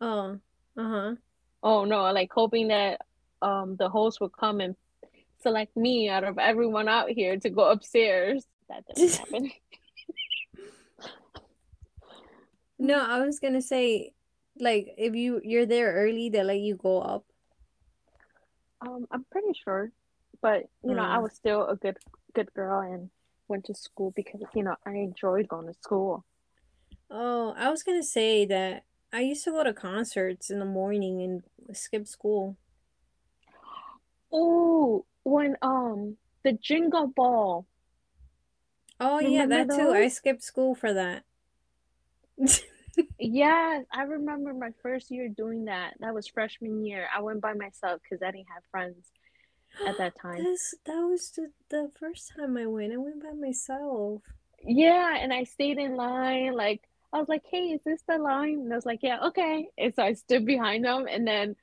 oh, 0.00 0.38
uh-huh. 0.76 1.14
Oh 1.62 1.84
no, 1.84 2.10
like 2.12 2.30
hoping 2.32 2.68
that 2.68 3.00
um 3.42 3.76
the 3.76 3.88
host 3.88 4.20
would 4.20 4.32
come 4.36 4.60
and 4.60 4.74
select 5.40 5.76
me 5.76 6.08
out 6.08 6.24
of 6.24 6.38
everyone 6.38 6.88
out 6.88 7.10
here 7.10 7.36
to 7.36 7.50
go 7.50 7.70
upstairs. 7.70 8.44
That 8.68 8.84
didn't 8.86 9.14
happen. 9.18 9.50
No, 12.82 13.00
I 13.00 13.24
was 13.24 13.38
gonna 13.40 13.62
say, 13.62 14.12
like, 14.56 14.94
if 14.98 15.14
you 15.14 15.40
you're 15.44 15.64
there 15.66 15.92
early, 15.94 16.28
they 16.28 16.42
let 16.42 16.58
you 16.60 16.76
go 16.76 17.00
up. 17.00 17.24
Um, 18.80 19.06
I'm 19.10 19.24
pretty 19.30 19.52
sure, 19.62 19.92
but 20.40 20.64
you 20.82 20.94
know, 20.94 21.04
I 21.04 21.18
Mm. 21.18 21.22
was 21.22 21.34
still 21.34 21.66
a 21.66 21.76
good 21.76 21.98
good 22.34 22.52
girl 22.54 22.80
and 22.80 23.10
went 23.48 23.64
to 23.66 23.74
school 23.74 24.10
because 24.16 24.40
you 24.54 24.64
know 24.64 24.76
I 24.84 24.92
enjoyed 24.92 25.48
going 25.48 25.66
to 25.68 25.74
school. 25.80 26.24
Oh, 27.10 27.54
I 27.56 27.70
was 27.70 27.82
gonna 27.84 28.02
say 28.02 28.44
that 28.46 28.84
I 29.12 29.20
used 29.20 29.44
to 29.44 29.52
go 29.52 29.62
to 29.62 29.72
concerts 29.72 30.50
in 30.50 30.58
the 30.58 30.64
morning 30.64 31.22
and 31.22 31.76
skip 31.76 32.06
school. 32.08 32.56
Oh, 34.32 35.06
when 35.22 35.56
um 35.62 36.16
the 36.42 36.52
Jingle 36.54 37.06
Ball. 37.06 37.66
Oh 38.98 39.18
yeah, 39.18 39.44
Remember 39.44 39.64
that 39.64 39.70
too. 39.70 39.92
I 39.92 40.08
skipped 40.08 40.42
school 40.42 40.74
for 40.74 40.92
that. 40.94 41.24
Yes, 43.18 43.84
I 43.92 44.02
remember 44.02 44.52
my 44.52 44.70
first 44.82 45.10
year 45.10 45.28
doing 45.28 45.66
that. 45.66 45.94
That 46.00 46.14
was 46.14 46.26
freshman 46.26 46.84
year. 46.84 47.08
I 47.14 47.20
went 47.20 47.40
by 47.40 47.54
myself 47.54 48.00
because 48.02 48.22
I 48.22 48.30
didn't 48.32 48.48
have 48.52 48.64
friends 48.70 49.10
at 49.86 49.96
that 49.98 50.14
time. 50.20 50.44
That 50.86 51.06
was 51.08 51.30
the, 51.36 51.50
the 51.70 51.90
first 51.98 52.32
time 52.36 52.56
I 52.56 52.66
went. 52.66 52.92
I 52.92 52.96
went 52.96 53.22
by 53.22 53.32
myself. 53.32 54.22
Yeah, 54.64 55.16
and 55.18 55.32
I 55.32 55.44
stayed 55.44 55.78
in 55.78 55.96
line. 55.96 56.54
Like 56.54 56.82
I 57.12 57.18
was 57.18 57.28
like, 57.28 57.42
"Hey, 57.50 57.70
is 57.72 57.80
this 57.84 58.00
the 58.08 58.18
line?" 58.18 58.60
And 58.60 58.72
I 58.72 58.76
was 58.76 58.86
like, 58.86 59.00
"Yeah, 59.02 59.18
okay." 59.28 59.68
And 59.78 59.94
so 59.94 60.02
I 60.02 60.12
stood 60.14 60.46
behind 60.46 60.84
them, 60.84 61.06
and 61.08 61.26
then 61.26 61.56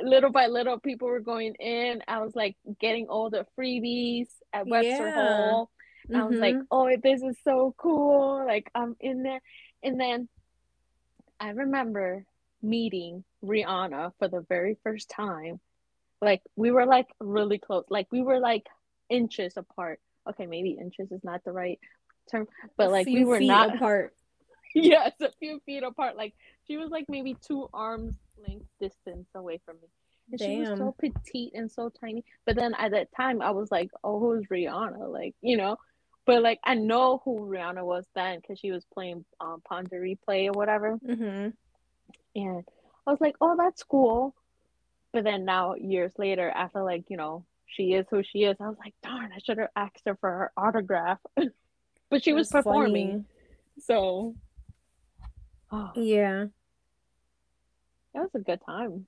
little 0.00 0.30
by 0.30 0.46
little, 0.46 0.78
people 0.78 1.08
were 1.08 1.20
going 1.20 1.54
in. 1.54 2.02
I 2.08 2.20
was 2.20 2.34
like 2.36 2.56
getting 2.80 3.06
all 3.08 3.30
the 3.30 3.46
freebies 3.58 4.28
at 4.52 4.66
Webster 4.66 5.06
Yeah. 5.06 5.12
Hall. 5.12 5.70
I 6.14 6.24
was 6.24 6.38
like, 6.38 6.54
Mm-hmm. 6.54 6.62
"Oh, 6.70 6.88
this 7.02 7.22
is 7.22 7.36
so 7.42 7.74
cool!" 7.78 8.44
Like 8.46 8.70
I'm 8.74 8.96
in 9.00 9.22
there, 9.22 9.40
and 9.82 9.98
then 10.00 10.28
I 11.40 11.50
remember 11.50 12.24
meeting 12.62 13.24
Rihanna 13.44 14.12
for 14.18 14.28
the 14.28 14.44
very 14.48 14.76
first 14.82 15.10
time. 15.10 15.60
Like 16.22 16.42
we 16.56 16.70
were 16.70 16.86
like 16.86 17.08
really 17.20 17.58
close. 17.58 17.84
Like 17.90 18.06
we 18.10 18.22
were 18.22 18.38
like 18.38 18.66
inches 19.08 19.56
apart. 19.56 20.00
Okay, 20.28 20.46
maybe 20.46 20.70
inches 20.80 21.12
is 21.12 21.22
not 21.22 21.44
the 21.44 21.52
right 21.52 21.78
term, 22.30 22.48
but 22.76 22.90
like 22.90 23.06
we 23.06 23.24
were 23.24 23.40
not 23.40 23.76
apart. 23.76 24.14
yes, 24.74 25.12
a 25.20 25.30
few 25.38 25.60
feet 25.66 25.82
apart. 25.82 26.16
Like 26.16 26.34
she 26.66 26.76
was 26.76 26.90
like 26.90 27.04
maybe 27.08 27.36
two 27.46 27.68
arms 27.72 28.14
length 28.46 28.66
distance 28.80 29.28
away 29.34 29.60
from 29.64 29.76
me. 29.76 29.88
And 30.32 30.40
she 30.40 30.56
was 30.58 30.68
so 30.78 30.94
petite 30.98 31.52
and 31.54 31.70
so 31.70 31.90
tiny. 32.00 32.24
But 32.46 32.56
then 32.56 32.74
at 32.78 32.90
that 32.92 33.08
time 33.16 33.40
I 33.42 33.50
was 33.50 33.70
like, 33.70 33.90
Oh, 34.02 34.18
who's 34.18 34.46
Rihanna? 34.46 35.12
Like, 35.12 35.34
you 35.42 35.56
know. 35.56 35.76
But 36.26 36.42
like 36.42 36.58
I 36.64 36.74
know 36.74 37.22
who 37.24 37.40
Rihanna 37.40 37.84
was 37.84 38.04
then 38.14 38.40
because 38.40 38.58
she 38.58 38.72
was 38.72 38.84
playing 38.92 39.24
um 39.40 39.62
Pon 39.66 39.84
de 39.84 39.96
Replay 39.96 40.48
or 40.48 40.52
whatever. 40.52 40.98
Mm-hmm. 41.06 41.50
And 42.34 42.64
I 43.06 43.10
was 43.10 43.20
like, 43.20 43.36
oh, 43.40 43.56
that's 43.56 43.82
cool. 43.84 44.34
But 45.12 45.24
then 45.24 45.44
now, 45.44 45.74
years 45.76 46.12
later, 46.18 46.50
after 46.50 46.82
like, 46.82 47.04
you 47.08 47.16
know, 47.16 47.46
she 47.66 47.92
is 47.94 48.04
who 48.10 48.22
she 48.22 48.40
is, 48.40 48.56
I 48.60 48.68
was 48.68 48.76
like, 48.78 48.94
darn, 49.02 49.30
I 49.34 49.38
should 49.38 49.58
have 49.58 49.70
asked 49.76 50.02
her 50.04 50.16
for 50.20 50.28
her 50.30 50.52
autograph. 50.56 51.18
but 52.10 52.22
she 52.24 52.32
was 52.32 52.48
That's 52.50 52.64
performing. 52.64 53.10
funny. 53.12 53.24
So, 53.80 54.34
oh, 55.70 55.92
Yeah. 55.94 56.46
that 58.14 58.20
was 58.22 58.30
a 58.34 58.40
good 58.40 58.60
time. 58.66 59.06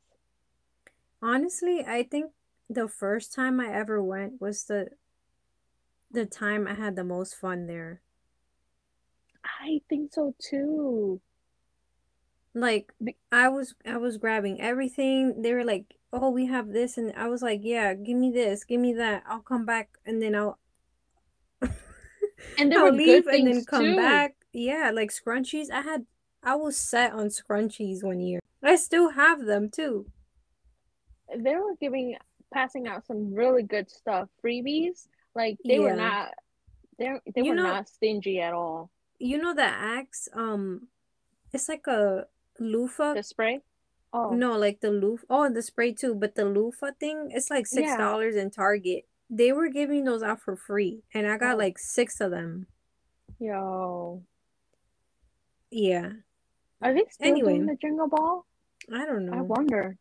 Honestly, 1.21 1.85
I 1.87 2.05
think 2.05 2.33
the 2.71 2.89
first 2.89 3.35
time 3.35 3.61
I 3.61 3.73
ever 3.73 4.03
went 4.03 4.41
was 4.41 4.65
the 4.65 4.89
the 6.11 6.27
time 6.27 6.67
I 6.67 6.75
had 6.75 6.97
the 6.97 7.05
most 7.05 7.35
fun 7.35 7.67
there. 7.67 8.03
I 9.45 9.81
think 9.89 10.13
so 10.13 10.35
too. 10.39 11.21
Like 12.55 12.93
I 13.33 13.49
was 13.49 13.75
I 13.87 13.97
was 13.97 14.17
grabbing 14.19 14.61
everything. 14.61 15.43
They 15.43 15.55
were 15.55 15.65
like, 15.65 15.97
"Oh, 16.13 16.31
we 16.31 16.47
have 16.47 16.69
this." 16.73 16.99
And 16.99 17.13
I 17.17 17.29
was 17.29 17.43
like, 17.43 17.61
"Yeah, 17.63 17.95
give 17.95 18.17
me 18.19 18.31
this, 18.31 18.65
give 18.65 18.81
me 18.81 18.93
that. 18.95 19.23
I'll 19.27 19.41
come 19.41 19.65
back 19.65 19.99
and 20.05 20.21
then 20.21 20.35
I'll 20.35 20.59
And 22.59 22.71
there 22.73 22.81
I'll 22.81 22.91
were 22.91 22.97
leave 22.97 23.25
good 23.25 23.35
and 23.35 23.47
then 23.47 23.65
come 23.65 23.85
too. 23.85 23.97
back." 23.97 24.35
Yeah, 24.53 24.91
like 24.93 25.11
scrunchies. 25.11 25.71
I 25.71 25.83
had 25.83 26.07
I 26.43 26.57
was 26.57 26.77
set 26.77 27.13
on 27.13 27.29
scrunchies 27.29 28.03
one 28.03 28.21
year. 28.21 28.41
I 28.63 28.77
still 28.77 29.11
have 29.11 29.45
them 29.45 29.71
too. 29.71 30.07
They 31.37 31.55
were 31.57 31.75
giving, 31.81 32.17
passing 32.53 32.87
out 32.89 33.07
some 33.07 33.33
really 33.35 33.63
good 33.63 33.91
stuff. 33.91 34.29
Freebies. 34.45 35.09
Like 35.35 35.59
they 35.65 35.79
were 35.79 35.95
not, 35.95 36.33
they 36.99 37.19
they 37.35 37.43
You 37.43 37.51
were 37.51 37.57
know, 37.57 37.63
not 37.65 37.89
stingy 37.89 38.41
at 38.41 38.53
all. 38.55 38.91
you 39.19 39.39
know 39.39 39.55
the 39.55 39.63
Axe 39.65 40.29
um 40.35 40.89
it's 41.53 41.69
like 41.69 41.87
a 41.87 42.27
loofah 42.59 43.15
The 43.15 43.23
spray. 43.23 43.61
Oh, 44.13 44.31
No, 44.31 44.57
like 44.57 44.81
the 44.81 44.91
loofah. 44.91 45.27
Oh, 45.29 45.49
the 45.53 45.63
spray 45.63 45.93
too, 45.93 46.15
but 46.15 46.35
the 46.35 46.45
loofah 46.45 46.93
thing, 46.99 47.29
it's 47.31 47.51
like 47.51 47.67
six 47.67 47.89
yeah. 47.89 47.97
dollars 47.99 48.37
in 48.37 48.51
Target. 48.51 49.07
They 49.31 49.53
were 49.53 49.69
giving 49.69 50.05
those 50.05 50.23
out 50.23 50.41
for 50.41 50.57
free, 50.57 51.03
and 51.13 51.27
I 51.27 51.37
got 51.37 51.55
Oh, 51.55 51.59
like 51.59 51.79
six 51.79 52.21
of 52.21 52.31
them. 52.31 52.67
yo. 53.39 54.23
Yeah. 55.71 56.13
Are 56.81 56.95
they 56.95 57.05
still 57.11 57.37
doing 57.39 57.67
the 57.67 57.77
Jingle 57.77 58.09
Ball? 58.09 58.47
I 58.93 59.05
don't 59.05 59.27
know. 59.27 59.37
I 59.37 59.43
wonder. 59.43 59.99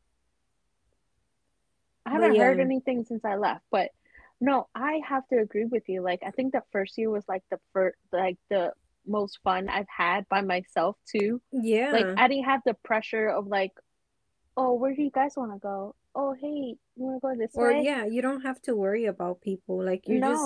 I 2.05 2.11
haven't 2.11 2.37
heard 2.37 2.59
anything 2.61 3.03
since 3.03 3.25
I 3.25 3.35
left, 3.35 3.65
but 3.69 3.91
no, 4.39 4.67
I 4.75 5.01
have 5.07 5.27
to 5.29 5.37
agree 5.39 5.65
with 5.65 5.83
you. 5.87 6.01
Like, 6.01 6.21
I 6.25 6.31
think 6.31 6.53
the 6.53 6.61
first 6.71 6.97
year 6.97 7.09
was 7.09 7.23
like 7.27 7.43
the 7.51 7.59
first, 7.73 7.97
like 8.11 8.37
the 8.49 8.73
most 9.05 9.39
fun 9.43 9.69
I've 9.69 9.87
had 9.95 10.27
by 10.29 10.41
myself 10.41 10.97
too. 11.09 11.41
Yeah. 11.51 11.91
Like. 11.91 12.05
I 12.17 12.27
didn't 12.27 12.45
have 12.45 12.61
the 12.65 12.75
pressure 12.83 13.27
of 13.29 13.47
like, 13.47 13.71
oh, 14.55 14.73
where 14.73 14.93
do 14.95 15.01
you 15.01 15.11
guys 15.11 15.33
want 15.37 15.53
to 15.53 15.59
go? 15.59 15.95
Oh, 16.15 16.33
hey, 16.33 16.75
you 16.95 17.05
want 17.05 17.21
to 17.21 17.27
go 17.27 17.35
this 17.37 17.51
Or 17.55 17.71
way? 17.71 17.81
yeah, 17.83 18.05
you 18.05 18.21
don't 18.21 18.41
have 18.41 18.61
to 18.63 18.75
worry 18.75 19.05
about 19.05 19.41
people. 19.41 19.83
Like 19.83 20.03
you're 20.07 20.19
just 20.21 20.43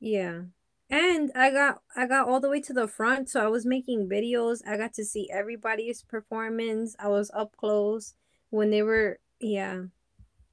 yeah. 0.00 0.42
And 0.90 1.30
I 1.34 1.50
got 1.50 1.82
I 1.96 2.06
got 2.06 2.28
all 2.28 2.40
the 2.40 2.48
way 2.48 2.60
to 2.62 2.72
the 2.72 2.88
front, 2.88 3.28
so 3.28 3.40
I 3.44 3.48
was 3.48 3.66
making 3.66 4.08
videos. 4.08 4.60
I 4.66 4.76
got 4.76 4.94
to 4.94 5.04
see 5.04 5.28
everybody's 5.30 6.02
performance. 6.02 6.96
I 6.98 7.08
was 7.08 7.30
up 7.34 7.56
close 7.56 8.14
when 8.50 8.70
they 8.70 8.82
were 8.82 9.18
yeah. 9.40 9.82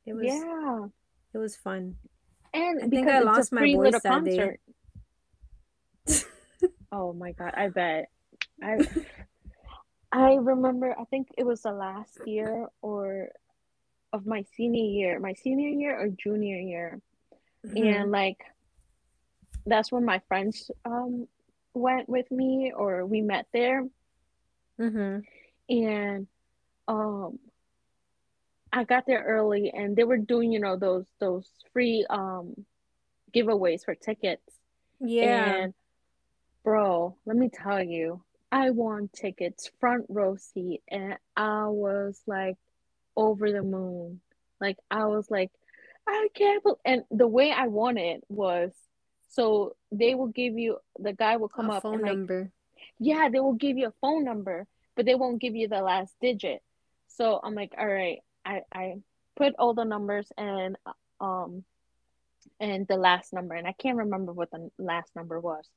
It 0.05 0.13
was 0.13 0.25
Yeah. 0.25 0.87
it 1.33 1.37
was 1.39 1.55
fun. 1.55 1.95
I 2.79 2.85
And 2.85 2.89
think 2.89 3.07
because 3.07 3.07
I 3.09 3.19
it's 3.19 3.37
a 3.37 3.45
lost 3.45 3.51
my 3.51 3.67
voice 3.67 3.99
that 4.01 4.23
day. 4.23 4.57
Oh 6.91 7.13
my 7.13 7.31
God, 7.33 7.53
I 7.55 7.69
bet. 7.69 8.09
I 8.63 8.77
I 10.11 10.35
remember, 10.35 10.95
I 10.97 11.03
think 11.05 11.29
it 11.37 11.45
was 11.45 11.61
the 11.63 11.71
last 11.73 12.21
year 12.25 12.67
or 12.81 13.29
of 14.13 14.25
my 14.25 14.43
senior 14.55 14.83
year, 14.83 15.19
my 15.19 15.33
senior 15.33 15.69
year 15.69 15.99
or 15.99 16.07
junior 16.09 16.57
year. 16.59 17.01
hmm 17.63 17.75
And 17.75 18.11
like 18.11 18.39
that's 19.65 19.91
when 19.91 20.05
my 20.05 20.19
friends 20.27 20.71
um 20.85 21.27
went 21.73 22.07
with 22.07 22.29
me 22.31 22.71
or 22.75 23.05
we 23.05 23.21
met 23.21 23.47
there 23.53 23.83
hmm 24.77 25.19
and 25.69 26.27
um 26.87 27.39
I 28.75 28.83
got 28.83 29.05
there 29.07 29.23
early 29.23 29.71
and 29.73 29.95
they 29.95 30.03
were 30.03 30.17
doing, 30.17 30.51
you 30.51 30.59
know, 30.59 30.75
those 30.75 31.05
those 31.19 31.49
free 31.71 32.05
um 32.09 32.65
giveaways 33.33 33.85
for 33.85 33.95
tickets. 33.95 34.43
Yeah. 34.99 35.55
And 35.63 35.73
bro, 36.63 37.15
let 37.25 37.37
me 37.37 37.49
tell 37.49 37.81
you, 37.81 38.21
I 38.51 38.71
won 38.71 39.09
tickets 39.15 39.71
front 39.79 40.05
row 40.09 40.35
seat 40.35 40.81
and 40.89 41.15
I 41.37 41.67
was 41.67 42.21
like 42.27 42.57
over 43.15 43.49
the 43.51 43.63
moon. 43.63 44.19
Like 44.59 44.77
I 44.91 45.05
was 45.05 45.31
like, 45.31 45.51
I 46.05 46.27
can't 46.33 46.61
believe 46.61 46.77
and 46.83 47.03
the 47.11 47.27
way 47.27 47.51
I 47.51 47.67
won 47.67 47.97
it 47.97 48.23
was 48.27 48.71
so 49.29 49.75
they 49.91 50.15
will 50.15 50.27
give 50.27 50.57
you 50.57 50.79
the 50.99 51.13
guy 51.13 51.37
will 51.37 51.47
come 51.49 51.69
A 51.69 51.75
up 51.75 51.83
and 51.85 51.93
phone 51.93 52.01
like 52.01 52.17
number. 52.17 52.51
yeah, 52.99 53.29
they 53.31 53.39
will 53.39 53.53
give 53.53 53.77
you 53.77 53.87
a 53.87 53.93
phone 54.01 54.25
number, 54.25 54.67
but 54.97 55.05
they 55.05 55.15
won't 55.15 55.39
give 55.41 55.55
you 55.55 55.67
the 55.69 55.81
last 55.81 56.13
digit. 56.21 56.61
So 57.07 57.39
I'm 57.43 57.55
like, 57.55 57.73
all 57.77 57.87
right, 57.87 58.19
I 58.45 58.61
I 58.73 58.95
put 59.35 59.55
all 59.59 59.73
the 59.73 59.83
numbers 59.83 60.31
and 60.37 60.77
um 61.19 61.63
and 62.59 62.87
the 62.87 62.95
last 62.95 63.33
number 63.33 63.55
and 63.55 63.67
I 63.67 63.73
can't 63.73 63.97
remember 63.97 64.31
what 64.31 64.51
the 64.51 64.69
last 64.77 65.15
number 65.15 65.39
was, 65.39 65.67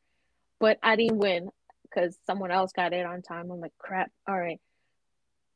but 0.60 0.78
I 0.82 0.96
didn't 0.96 1.18
win 1.18 1.50
because 1.82 2.16
someone 2.26 2.50
else 2.50 2.72
got 2.72 2.92
it 2.92 3.06
on 3.06 3.22
time. 3.22 3.50
I'm 3.50 3.60
like, 3.60 3.76
crap, 3.78 4.10
all 4.28 4.38
right. 4.38 4.60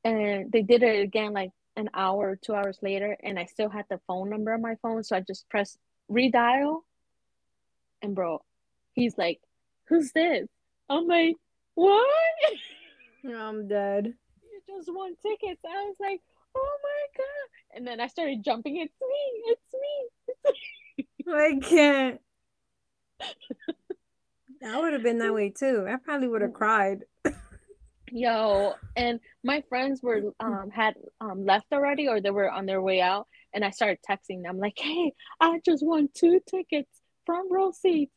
And 0.05 0.51
they 0.51 0.63
did 0.63 0.83
it 0.83 1.03
again 1.03 1.33
like 1.33 1.51
an 1.77 1.89
hour, 1.95 2.31
or 2.31 2.37
two 2.37 2.55
hours 2.55 2.79
later, 2.83 3.17
and 3.23 3.39
I 3.39 3.47
still 3.47 3.69
had 3.69 3.87
the 3.89 4.01
phone 4.07 4.31
number 4.31 4.53
on 4.53 4.61
my 4.61 4.75
phone. 4.83 5.03
So 5.05 5.17
I 5.17 5.21
just 5.21 5.49
pressed 5.49 5.79
redial. 6.11 6.81
And 8.03 8.15
bro, 8.15 8.43
he's 8.93 9.17
like, 9.17 9.41
Who's 9.89 10.13
this? 10.13 10.49
I'm 10.89 11.07
like, 11.07 11.37
What? 11.75 12.09
I'm 13.27 13.69
dead. 13.69 14.15
You 14.69 14.77
just 14.79 14.95
won 14.95 15.15
tickets. 15.23 15.61
I 15.65 15.85
was 15.85 15.97
like, 15.99 16.21
Oh 16.57 16.77
my 16.83 17.07
God. 17.17 17.77
And 17.77 17.87
then 17.87 18.01
I 18.01 18.07
started 18.07 18.45
jumping. 18.45 18.77
It's 18.77 18.95
me. 19.01 19.43
It's 19.47 19.75
me. 20.97 21.07
I 21.33 21.59
can't. 21.61 22.21
I 24.65 24.81
would 24.81 24.93
have 24.93 25.03
been 25.03 25.19
that 25.19 25.35
way 25.35 25.51
too. 25.51 25.87
I 25.89 25.97
probably 25.97 26.29
would 26.29 26.43
have 26.43 26.53
cried. 26.53 27.05
Yo, 28.11 28.75
and 28.95 29.19
my 29.43 29.63
friends 29.69 30.03
were 30.03 30.33
um 30.39 30.71
had 30.71 30.95
um 31.21 31.45
left 31.47 31.67
already 31.73 32.09
or 32.09 32.21
they 32.21 32.31
were 32.31 32.51
on 32.51 32.67
their 32.67 32.83
way 32.83 33.01
out 33.01 33.27
and 33.55 33.65
I 33.65 33.71
started 33.71 33.99
texting 34.09 34.43
them 34.43 34.59
like, 34.59 34.75
"Hey, 34.77 35.15
I 35.41 35.61
just 35.65 35.85
won 35.85 36.09
two 36.15 36.41
tickets 36.49 37.03
front 37.27 37.51
row 37.51 37.73
seats. 37.73 38.13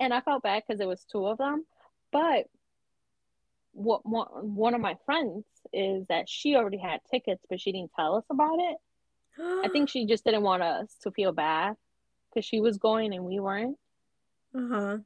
And 0.00 0.14
I 0.14 0.20
felt 0.20 0.42
bad 0.42 0.62
because 0.66 0.80
it 0.80 0.86
was 0.88 1.04
two 1.10 1.26
of 1.26 1.38
them. 1.38 1.64
But 2.12 2.46
what 3.78 4.04
one, 4.04 4.26
one 4.54 4.74
of 4.74 4.80
my 4.80 4.96
friends 5.06 5.44
is 5.72 6.04
that 6.08 6.28
she 6.28 6.56
already 6.56 6.78
had 6.78 7.00
tickets, 7.10 7.44
but 7.48 7.60
she 7.60 7.72
didn't 7.72 7.92
tell 7.94 8.16
us 8.16 8.24
about 8.30 8.58
it. 8.58 8.76
I 9.64 9.68
think 9.72 9.88
she 9.88 10.04
just 10.04 10.24
didn't 10.24 10.42
want 10.42 10.62
us 10.62 10.94
to 11.02 11.12
feel 11.12 11.32
bad 11.32 11.76
because 12.28 12.44
she 12.44 12.60
was 12.60 12.78
going 12.78 13.14
and 13.14 13.24
we 13.24 13.38
weren't. 13.38 13.78
Uh 14.54 14.68
huh. 14.70 14.98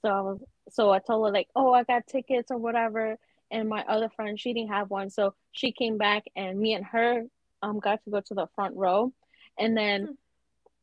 So 0.00 0.08
I 0.08 0.20
was 0.20 0.40
so 0.70 0.90
I 0.90 1.00
told 1.00 1.26
her 1.26 1.32
like, 1.32 1.48
oh, 1.56 1.72
I 1.72 1.84
got 1.84 2.06
tickets 2.06 2.50
or 2.50 2.58
whatever. 2.58 3.16
And 3.50 3.68
my 3.68 3.84
other 3.86 4.08
friend, 4.08 4.40
she 4.40 4.52
didn't 4.52 4.70
have 4.70 4.90
one, 4.90 5.10
so 5.10 5.34
she 5.52 5.72
came 5.72 5.98
back 5.98 6.24
and 6.34 6.58
me 6.58 6.74
and 6.74 6.84
her 6.86 7.24
um 7.62 7.80
got 7.80 8.02
to 8.04 8.10
go 8.10 8.20
to 8.20 8.34
the 8.34 8.46
front 8.54 8.76
row, 8.76 9.12
and 9.58 9.76
then. 9.76 10.16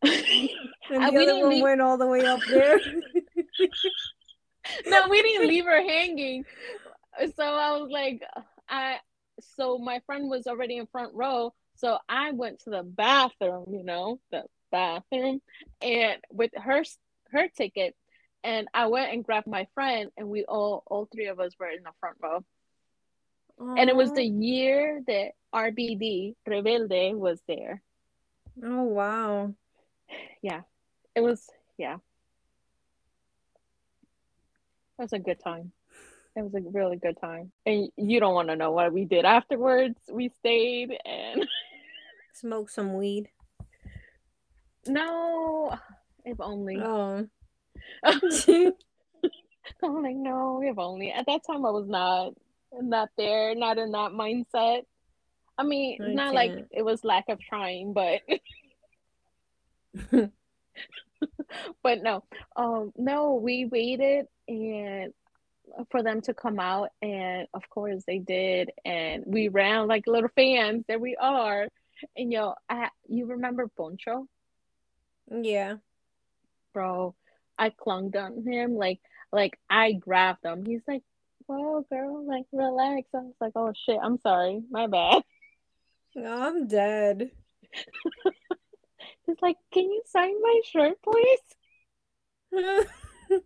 And 0.90 1.16
the 1.16 1.22
other 1.22 1.40
one 1.40 1.52
leave... 1.52 1.64
went 1.64 1.80
all 1.80 1.98
the 1.98 2.08
way 2.08 2.26
up 2.26 2.42
there. 2.50 2.78
no, 4.88 5.08
we 5.10 5.22
didn't 5.22 5.48
leave 5.48 5.64
her 5.64 5.82
hanging. 5.82 6.44
So 7.36 7.44
I 7.44 7.78
was 7.78 7.90
like, 7.92 8.24
I. 8.70 8.98
So 9.56 9.78
my 9.78 10.02
friend 10.06 10.30
was 10.30 10.46
already 10.46 10.78
in 10.78 10.86
front 10.88 11.16
row, 11.16 11.54
so 11.76 11.98
I 12.08 12.32
went 12.32 12.60
to 12.60 12.70
the 12.70 12.84
bathroom. 12.84 13.66
You 13.72 13.84
know, 13.84 14.20
the 14.32 14.44
bathroom, 14.72 15.42
and 15.82 16.20
with 16.32 16.52
her 16.56 16.84
her 17.32 17.48
ticket, 17.48 17.96
and 18.44 18.68
I 18.74 18.88
went 18.88 19.14
and 19.14 19.24
grabbed 19.24 19.48
my 19.48 19.68
friend, 19.74 20.10
and 20.18 20.28
we 20.28 20.46
all 20.46 20.84
all 20.88 21.08
three 21.12 21.28
of 21.28 21.40
us 21.40 21.54
were 21.60 21.70
in 21.70 21.84
the 21.84 21.92
front 22.00 22.18
row. 22.22 22.44
Aww. 23.60 23.80
And 23.80 23.90
it 23.90 23.96
was 23.96 24.12
the 24.14 24.26
year 24.26 25.02
that 25.08 25.32
RBD 25.54 26.36
Rebelde 26.48 27.16
was 27.16 27.42
there. 27.48 27.82
Oh 28.64 28.84
wow! 28.84 29.54
Yeah, 30.42 30.62
it 31.16 31.22
was. 31.22 31.48
Yeah, 31.78 31.96
it 35.00 35.02
was 35.02 35.14
a 35.14 35.20
good 35.20 35.40
time. 35.40 35.72
It 36.36 36.44
was 36.44 36.54
a 36.56 36.70
really 36.70 36.96
good 36.96 37.18
time, 37.20 37.52
and 37.66 37.90
you 37.98 38.20
don't 38.20 38.34
want 38.34 38.50
to 38.50 38.56
know 38.56 38.72
what 38.72 38.94
we 38.94 39.06
did 39.06 39.26
afterwards. 39.26 40.00
We 40.10 40.30
stayed 40.30 40.98
and 41.06 41.46
smoked 42.34 42.72
some 42.72 42.94
weed. 42.94 43.30
No, 44.88 45.78
if 46.24 46.40
only. 46.40 46.78
Oh. 46.78 47.28
I'm 48.04 50.04
like, 50.04 50.16
no, 50.16 50.62
if 50.64 50.78
only. 50.78 51.12
At 51.12 51.26
that 51.26 51.42
time, 51.46 51.66
I 51.66 51.72
was 51.72 51.88
not 51.88 52.34
not 52.74 53.10
there, 53.18 53.54
not 53.54 53.78
in 53.78 53.92
that 53.92 54.12
mindset. 54.12 54.84
I 55.58 55.64
mean, 55.64 55.98
I 56.02 56.14
not 56.14 56.34
can't. 56.34 56.36
like 56.36 56.68
it 56.72 56.84
was 56.84 57.04
lack 57.04 57.26
of 57.28 57.42
trying, 57.42 57.94
but 57.94 58.22
but 61.84 62.02
no, 62.02 62.24
um, 62.56 62.92
no, 62.98 63.36
we 63.36 63.66
waited 63.66 64.26
and 64.48 65.14
for 65.90 66.04
them 66.04 66.22
to 66.22 66.34
come 66.34 66.60
out, 66.60 66.90
and 67.02 67.48
of 67.54 67.70
course 67.70 68.04
they 68.06 68.20
did, 68.20 68.72
and 68.86 69.24
we 69.26 69.48
ran 69.48 69.88
like 69.88 70.08
little 70.08 70.30
fans. 70.36 70.86
There 70.88 71.00
we 71.00 71.16
are, 71.16 71.68
and 72.16 72.32
yo, 72.32 72.56
I, 72.70 72.90
you 73.08 73.26
remember 73.28 73.68
Poncho? 73.68 74.28
Yeah, 75.30 75.76
bro, 76.74 77.16
I 77.58 77.70
clung 77.70 78.16
on 78.16 78.44
him 78.46 78.76
like 78.76 79.00
like 79.32 79.58
I 79.70 79.94
grabbed 79.94 80.46
him. 80.46 80.66
He's 80.66 80.82
like, 80.88 81.04
"Whoa, 81.46 81.86
girl, 81.90 82.26
like 82.26 82.46
relax." 82.52 83.08
I 83.14 83.20
was 83.20 83.36
like, 83.40 83.54
"Oh 83.56 83.74
shit, 83.86 84.00
I'm 84.02 84.20
sorry, 84.20 84.62
my 84.70 84.88
bad." 84.88 85.24
Oh, 86.14 86.48
I'm 86.48 86.68
dead. 86.68 87.32
He's 89.26 89.38
like, 89.42 89.56
"Can 89.72 89.86
you 89.86 90.02
sign 90.06 90.34
my 90.42 90.62
shirt, 90.66 90.98
please?" 91.02 91.40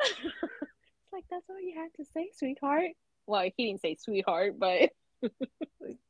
like 1.12 1.24
that's 1.30 1.48
all 1.50 1.60
you 1.60 1.74
had 1.74 1.92
to 1.94 2.10
say, 2.12 2.30
sweetheart. 2.36 2.92
Well, 3.26 3.48
he 3.56 3.66
didn't 3.66 3.82
say 3.82 3.96
sweetheart, 3.96 4.58
but 4.58 4.90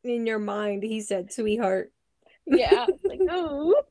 in 0.05 0.27
your 0.27 0.39
mind, 0.39 0.83
he 0.83 1.01
said 1.01 1.33
sweetheart. 1.33 1.93
yeah, 2.47 2.87
like 3.05 3.21
oh. 3.31 3.83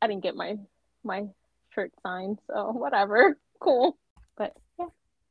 I 0.00 0.06
didn't 0.06 0.22
get 0.22 0.36
my 0.36 0.58
my 1.02 1.24
shirt 1.74 1.92
signed, 2.02 2.40
so 2.46 2.70
whatever. 2.72 3.38
Cool. 3.60 3.96
But 4.36 4.52
yeah, 4.78 4.88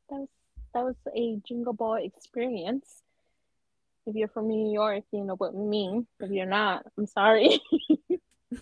that 0.10 0.18
was 0.18 0.30
that 0.74 0.84
was 0.84 0.96
a 1.16 1.36
Jingle 1.48 1.74
Ball 1.74 1.96
experience. 1.96 3.04
If 4.08 4.16
you're 4.16 4.30
from 4.30 4.48
New 4.48 4.72
York, 4.74 5.04
you 5.12 5.24
know 5.24 5.36
what 5.36 5.52
I 5.54 5.58
mean. 5.58 6.08
If 6.20 6.32
you're 6.32 6.48
not, 6.48 6.84
I'm 6.98 7.06
sorry. 7.06 7.60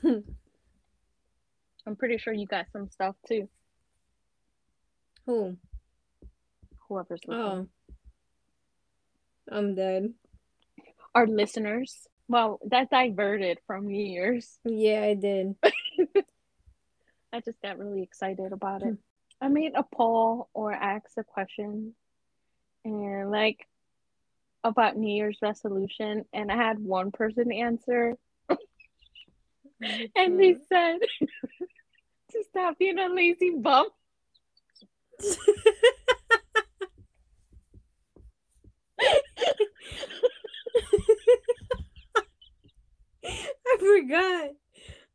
I'm 0.04 1.96
pretty 1.96 2.18
sure 2.18 2.34
you 2.34 2.48
got 2.48 2.66
some 2.74 2.90
stuff 2.90 3.16
too. 3.26 3.48
Who? 5.26 5.58
Whoever's 6.88 7.22
oh. 7.28 7.32
listening. 7.32 7.70
Oh. 9.50 9.56
I'm 9.58 9.76
dead. 9.76 10.14
Our 11.14 11.28
listeners. 11.28 12.08
Well, 12.28 12.60
that 12.70 12.90
diverted 12.90 13.60
from 13.68 13.88
New 13.88 14.06
Year's. 14.06 14.58
Yeah, 14.64 15.02
I 15.02 15.14
did. 15.16 15.56
I 17.34 17.40
just 17.40 17.62
got 17.62 17.78
really 17.78 18.04
excited 18.04 18.52
about 18.52 18.84
it. 18.84 18.90
Hmm. 18.90 18.94
I 19.42 19.48
made 19.48 19.74
a 19.76 19.84
poll 19.84 20.50
or 20.54 20.72
asked 20.72 21.18
a 21.18 21.24
question 21.24 21.96
and 22.86 23.32
like 23.32 23.68
about 24.64 24.96
New 24.96 25.14
Year's 25.14 25.40
resolution 25.42 26.26
and 26.32 26.52
I 26.52 26.56
had 26.56 26.78
one 26.80 27.12
person 27.12 27.52
answer 27.52 28.16
and 30.16 30.40
they 30.40 30.56
said 30.70 31.00
to 32.32 32.44
stop 32.50 32.78
being 32.78 33.00
a 33.00 33.10
lazy 33.10 33.52
bum. 33.58 33.88
I 43.24 43.78
forgot. 43.80 44.50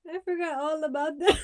I 0.09 0.21
forgot 0.25 0.61
all 0.61 0.85
about 0.85 1.19
that. 1.19 1.37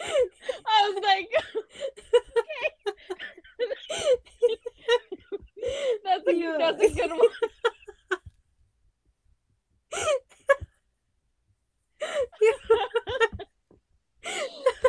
I 0.00 0.88
was 0.88 1.02
like, 1.02 1.28
okay. 2.38 2.94
that's 6.04 6.26
a 6.28 6.34
yeah. 6.34 6.56
that's 6.58 6.82
a 6.82 6.88
good 6.94 7.10
one. 7.10 7.28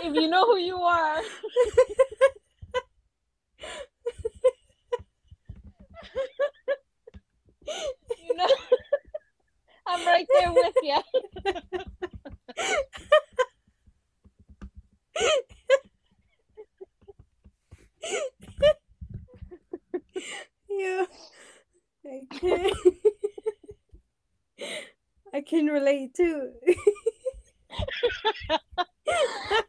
If 0.03 0.15
you 0.15 0.27
know 0.27 0.45
who 0.45 0.57
you 0.57 0.77
are. 0.77 1.21
you 8.27 8.35
know, 8.35 8.47
I'm 9.87 10.05
right 10.05 10.25
there 10.39 10.53
with 10.53 10.75
you. 10.81 11.01
can 22.39 22.69
I 25.33 25.41
can 25.41 25.67
relate 25.67 26.13
too. 26.15 26.51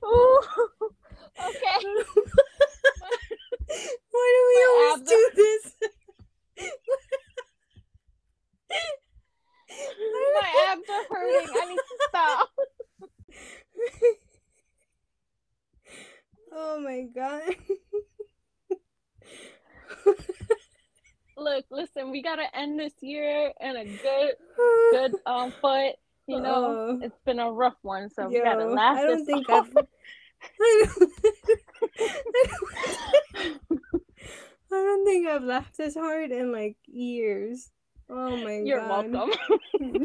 Ooh, 0.05 0.41
okay. 1.49 1.81
Why 4.11 4.29
do 4.35 4.41
we 4.49 4.57
My 4.57 4.71
always 4.91 5.09
do 5.09 5.21
this? 5.37 5.65
My 10.35 10.49
abs 10.69 10.89
are 10.91 11.07
hurting. 11.11 11.49
I 11.55 11.65
need 11.69 11.77
to 11.77 11.99
stop. 12.09 12.49
Oh 16.53 16.81
my 16.81 17.03
god. 17.15 17.55
Look, 21.37 21.65
listen, 21.71 22.11
we 22.11 22.23
gotta 22.23 22.55
end 22.55 22.79
this 22.79 22.93
year 23.01 23.53
in 23.61 23.77
a 23.77 23.85
good 23.85 24.35
good 24.91 25.15
um 25.27 25.53
foot. 25.61 25.95
You 26.31 26.41
know, 26.41 27.01
it's 27.03 27.19
been 27.25 27.41
a 27.41 27.51
rough 27.51 27.77
one, 27.83 28.09
so 28.11 28.23
yo, 28.23 28.29
we 28.29 28.45
gotta 28.45 28.67
laugh. 28.67 28.99
I 28.99 29.03
don't 29.03 29.27
think 29.27 29.49
off. 29.49 29.69
I've 29.77 29.87
I 34.73 34.77
don't 34.77 35.05
think 35.05 35.27
I've 35.29 35.43
laughed 35.43 35.77
this 35.77 35.95
hard 35.95 36.31
in 36.31 36.53
like 36.53 36.77
years. 36.87 37.71
Oh 38.09 38.37
my 38.37 38.61
You're 38.65 38.79
god. 38.81 39.07
You're 39.07 39.13
welcome. 39.13 40.05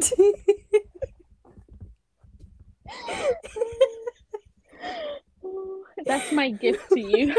That's 6.04 6.32
my 6.32 6.50
gift 6.50 6.88
to 6.90 7.00
you. 7.00 7.36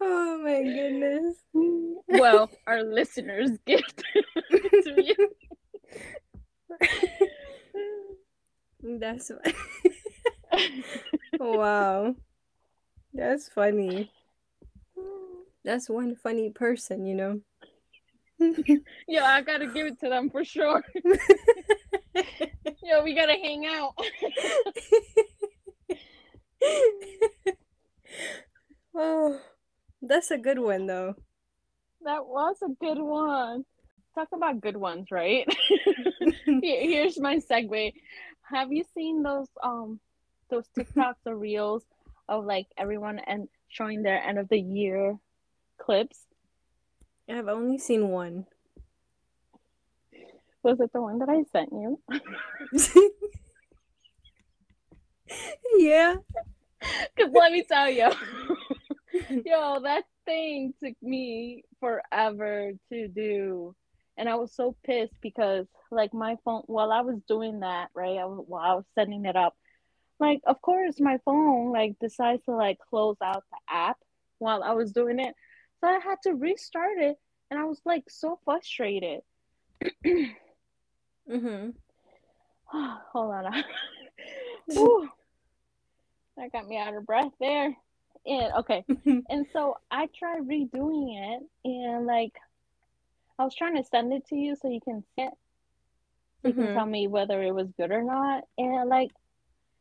oh 0.00 0.40
my 0.42 0.62
goodness. 0.62 1.36
Well, 2.08 2.50
our 2.66 2.82
listeners' 2.82 3.56
gift 3.66 4.02
to 4.50 5.02
you. 5.02 5.30
That's 8.82 9.30
wow. 11.38 12.16
That's 13.14 13.48
funny. 13.48 14.10
That's 15.64 15.88
one 15.88 16.16
funny 16.16 16.50
person, 16.50 17.06
you 17.06 17.14
know. 17.14 17.40
Yo, 19.08 19.22
I 19.22 19.42
gotta 19.42 19.68
give 19.68 19.86
it 19.86 20.00
to 20.00 20.08
them 20.08 20.30
for 20.30 20.44
sure. 20.44 20.82
Yo, 22.82 23.04
we 23.04 23.14
gotta 23.14 23.34
hang 23.34 23.66
out. 23.66 23.94
oh, 28.94 29.38
that's 30.00 30.30
a 30.32 30.38
good 30.38 30.58
one 30.58 30.86
though. 30.86 31.14
That 32.04 32.26
was 32.26 32.56
a 32.62 32.68
good 32.80 32.98
one. 32.98 33.64
Talk 34.14 34.28
about 34.32 34.60
good 34.60 34.76
ones, 34.76 35.10
right? 35.10 35.48
Here's 36.62 37.18
my 37.18 37.36
segue. 37.36 37.94
Have 38.42 38.72
you 38.72 38.84
seen 38.94 39.22
those 39.22 39.48
um 39.62 40.00
those 40.50 40.68
TikToks 40.76 41.26
or 41.26 41.36
reels 41.36 41.82
of 42.28 42.44
like 42.44 42.66
everyone 42.76 43.18
and 43.20 43.48
showing 43.68 44.02
their 44.02 44.22
end 44.22 44.38
of 44.38 44.48
the 44.48 44.58
year 44.58 45.18
clips? 45.78 46.18
I've 47.28 47.48
only 47.48 47.78
seen 47.78 48.08
one. 48.08 48.46
Was 50.62 50.78
it 50.80 50.92
the 50.92 51.00
one 51.00 51.18
that 51.18 51.28
I 51.28 51.42
sent 51.50 51.72
you? 51.72 51.98
yeah. 55.78 56.16
Cause 57.18 57.30
let 57.32 57.52
me 57.52 57.64
tell 57.64 57.88
you, 57.88 58.10
yo, 59.44 59.80
that 59.80 60.04
thing 60.24 60.74
took 60.82 60.94
me 61.02 61.64
forever 61.80 62.72
to 62.90 63.08
do, 63.08 63.74
and 64.22 64.28
I 64.28 64.36
was 64.36 64.54
so 64.54 64.76
pissed 64.84 65.20
because, 65.20 65.66
like, 65.90 66.14
my 66.14 66.36
phone. 66.44 66.62
While 66.66 66.92
I 66.92 67.00
was 67.00 67.18
doing 67.26 67.58
that, 67.60 67.88
right, 67.92 68.18
I 68.18 68.24
was, 68.24 68.44
while 68.46 68.62
I 68.62 68.74
was 68.76 68.84
setting 68.94 69.24
it 69.24 69.34
up, 69.34 69.56
like, 70.20 70.40
of 70.46 70.62
course, 70.62 71.00
my 71.00 71.18
phone 71.24 71.72
like 71.72 71.98
decides 72.00 72.44
to 72.44 72.52
like 72.52 72.78
close 72.88 73.16
out 73.20 73.42
the 73.50 73.58
app 73.68 73.96
while 74.38 74.62
I 74.62 74.74
was 74.74 74.92
doing 74.92 75.18
it, 75.18 75.34
so 75.80 75.88
I 75.88 75.98
had 75.98 76.18
to 76.22 76.34
restart 76.34 76.98
it, 76.98 77.16
and 77.50 77.58
I 77.58 77.64
was 77.64 77.80
like 77.84 78.04
so 78.08 78.38
frustrated. 78.44 79.22
mm-hmm. 80.06 81.70
Hold 83.12 83.34
on. 83.34 83.52
Ooh, 84.78 85.08
that 86.36 86.52
got 86.52 86.68
me 86.68 86.78
out 86.78 86.94
of 86.94 87.04
breath 87.04 87.32
there. 87.40 87.76
And 88.24 88.52
okay, 88.58 88.84
and 89.28 89.46
so 89.52 89.78
I 89.90 90.06
tried 90.16 90.42
redoing 90.42 91.08
it, 91.34 91.42
and 91.64 92.06
like 92.06 92.34
I 93.38 93.44
was 93.44 93.54
trying 93.54 93.76
to 93.76 93.84
send 93.84 94.12
it 94.12 94.26
to 94.28 94.36
you 94.36 94.56
so 94.60 94.68
you 94.68 94.80
can 94.80 95.02
see 95.16 95.22
it. 95.22 95.32
You 96.42 96.50
mm-hmm. 96.50 96.62
can 96.62 96.74
tell 96.74 96.86
me 96.86 97.06
whether 97.06 97.42
it 97.42 97.54
was 97.54 97.68
good 97.76 97.90
or 97.90 98.02
not. 98.02 98.44
And 98.58 98.88
like, 98.88 99.10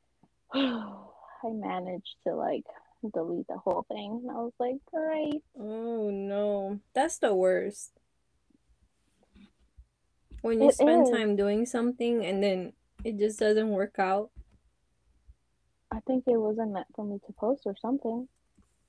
I 0.53 1.49
managed 1.49 2.15
to 2.27 2.35
like 2.35 2.65
delete 3.13 3.47
the 3.47 3.57
whole 3.57 3.85
thing. 3.87 4.21
And 4.23 4.31
I 4.31 4.35
was 4.35 4.53
like, 4.59 4.77
great. 4.93 5.41
Oh 5.59 6.09
no, 6.09 6.79
that's 6.93 7.17
the 7.17 7.33
worst. 7.33 7.91
When 10.41 10.61
you 10.61 10.69
it 10.69 10.75
spend 10.75 11.07
is. 11.07 11.09
time 11.09 11.35
doing 11.35 11.65
something 11.65 12.25
and 12.25 12.43
then 12.43 12.73
it 13.03 13.17
just 13.17 13.39
doesn't 13.39 13.69
work 13.69 13.99
out. 13.99 14.31
I 15.91 15.99
think 16.07 16.23
it 16.25 16.37
wasn't 16.37 16.71
meant 16.71 16.87
for 16.95 17.05
me 17.05 17.19
to 17.25 17.33
post 17.33 17.63
or 17.65 17.75
something. 17.81 18.27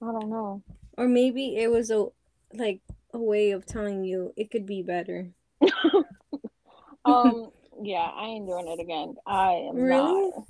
I 0.00 0.06
don't 0.06 0.30
know. 0.30 0.62
Or 0.96 1.08
maybe 1.08 1.56
it 1.56 1.70
was 1.70 1.90
a 1.90 2.06
like 2.54 2.80
a 3.12 3.18
way 3.18 3.50
of 3.50 3.66
telling 3.66 4.04
you 4.04 4.32
it 4.36 4.50
could 4.50 4.66
be 4.66 4.82
better. 4.82 5.30
um 7.04 7.50
yeah, 7.82 8.08
I 8.14 8.26
ain't 8.26 8.46
doing 8.46 8.68
it 8.68 8.80
again. 8.80 9.16
I 9.26 9.66
am 9.68 9.76
really? 9.76 10.30
not. 10.30 10.44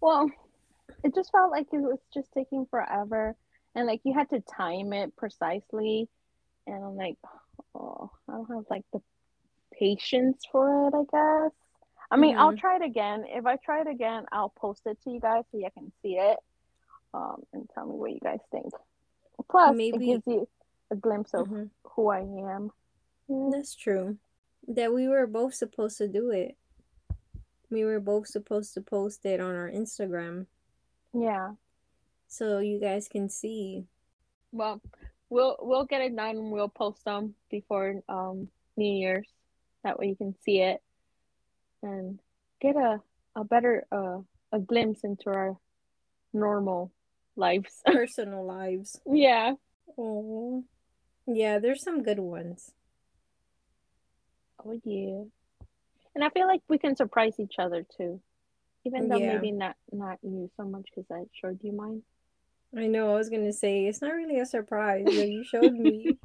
Well, 0.00 0.30
it 1.02 1.14
just 1.14 1.32
felt 1.32 1.50
like 1.50 1.68
it 1.72 1.80
was 1.80 1.98
just 2.12 2.32
taking 2.32 2.66
forever 2.66 3.36
and 3.74 3.86
like 3.86 4.00
you 4.04 4.14
had 4.14 4.30
to 4.30 4.40
time 4.40 4.92
it 4.92 5.16
precisely 5.16 6.08
and 6.66 6.84
I'm 6.84 6.96
like, 6.96 7.16
oh, 7.74 8.10
I 8.28 8.32
don't 8.32 8.50
have 8.50 8.64
like 8.70 8.84
the 8.92 9.00
patience 9.78 10.44
for 10.50 10.88
it, 10.88 10.94
I 10.94 11.02
guess. 11.10 11.52
I 12.10 12.16
mean, 12.16 12.32
mm-hmm. 12.32 12.40
I'll 12.40 12.56
try 12.56 12.76
it 12.76 12.82
again. 12.82 13.24
If 13.26 13.46
I 13.46 13.56
try 13.56 13.80
it 13.80 13.88
again, 13.88 14.24
I'll 14.30 14.50
post 14.50 14.82
it 14.86 14.98
to 15.04 15.10
you 15.10 15.20
guys 15.20 15.44
so 15.50 15.58
you 15.58 15.68
can 15.74 15.90
see 16.02 16.16
it 16.16 16.38
um, 17.12 17.42
and 17.52 17.68
tell 17.74 17.86
me 17.86 17.94
what 17.94 18.12
you 18.12 18.20
guys 18.22 18.40
think. 18.50 18.72
Plus, 19.50 19.74
Maybe... 19.74 19.96
it 19.96 20.06
gives 20.06 20.26
you 20.26 20.48
a 20.90 20.96
glimpse 20.96 21.34
of 21.34 21.46
mm-hmm. 21.46 21.64
who 21.84 22.08
I 22.08 22.20
am. 22.20 22.70
That's 23.28 23.74
true. 23.74 24.18
That 24.68 24.92
we 24.92 25.08
were 25.08 25.26
both 25.26 25.54
supposed 25.54 25.98
to 25.98 26.08
do 26.08 26.30
it. 26.30 26.56
We 27.70 27.84
were 27.84 28.00
both 28.00 28.26
supposed 28.28 28.74
to 28.74 28.80
post 28.80 29.24
it 29.24 29.40
on 29.40 29.54
our 29.54 29.70
Instagram. 29.70 30.46
Yeah. 31.12 31.52
So 32.28 32.58
you 32.58 32.80
guys 32.80 33.08
can 33.08 33.28
see. 33.28 33.84
Well, 34.52 34.80
we'll 35.28 35.56
we'll 35.60 35.84
get 35.84 36.02
it 36.02 36.16
done. 36.16 36.36
And 36.36 36.52
we'll 36.52 36.68
post 36.68 37.04
them 37.04 37.34
before 37.50 38.02
um 38.08 38.48
New 38.76 38.92
Year's. 38.92 39.28
That 39.82 39.98
way 39.98 40.08
you 40.08 40.16
can 40.16 40.34
see 40.44 40.60
it 40.60 40.82
and 41.82 42.18
get 42.60 42.76
a 42.76 43.00
a 43.36 43.44
better 43.44 43.86
uh 43.92 44.18
a 44.52 44.58
glimpse 44.58 45.04
into 45.04 45.30
our 45.30 45.56
normal 46.32 46.92
lives, 47.36 47.82
personal 47.86 48.44
lives. 48.44 49.00
Yeah. 49.06 49.54
Oh. 49.98 50.64
Yeah, 51.26 51.58
there's 51.58 51.82
some 51.82 52.02
good 52.02 52.18
ones. 52.18 52.72
Oh 54.64 54.78
yeah. 54.84 55.24
And 56.14 56.22
I 56.22 56.28
feel 56.30 56.46
like 56.46 56.62
we 56.68 56.78
can 56.78 56.96
surprise 56.96 57.34
each 57.38 57.56
other 57.58 57.84
too. 57.96 58.20
Even 58.84 59.08
though 59.08 59.16
yeah. 59.16 59.34
maybe 59.34 59.50
not 59.50 59.76
not 59.92 60.18
you 60.22 60.50
so 60.56 60.64
much 60.64 60.86
because 60.94 61.10
I 61.10 61.24
showed 61.32 61.60
you 61.62 61.72
mine. 61.72 62.02
I 62.76 62.86
know. 62.86 63.12
I 63.12 63.14
was 63.14 63.30
gonna 63.30 63.52
say 63.52 63.86
it's 63.86 64.02
not 64.02 64.12
really 64.12 64.38
a 64.38 64.46
surprise 64.46 65.06
that 65.06 65.28
you 65.28 65.44
showed 65.44 65.72
me. 65.72 66.18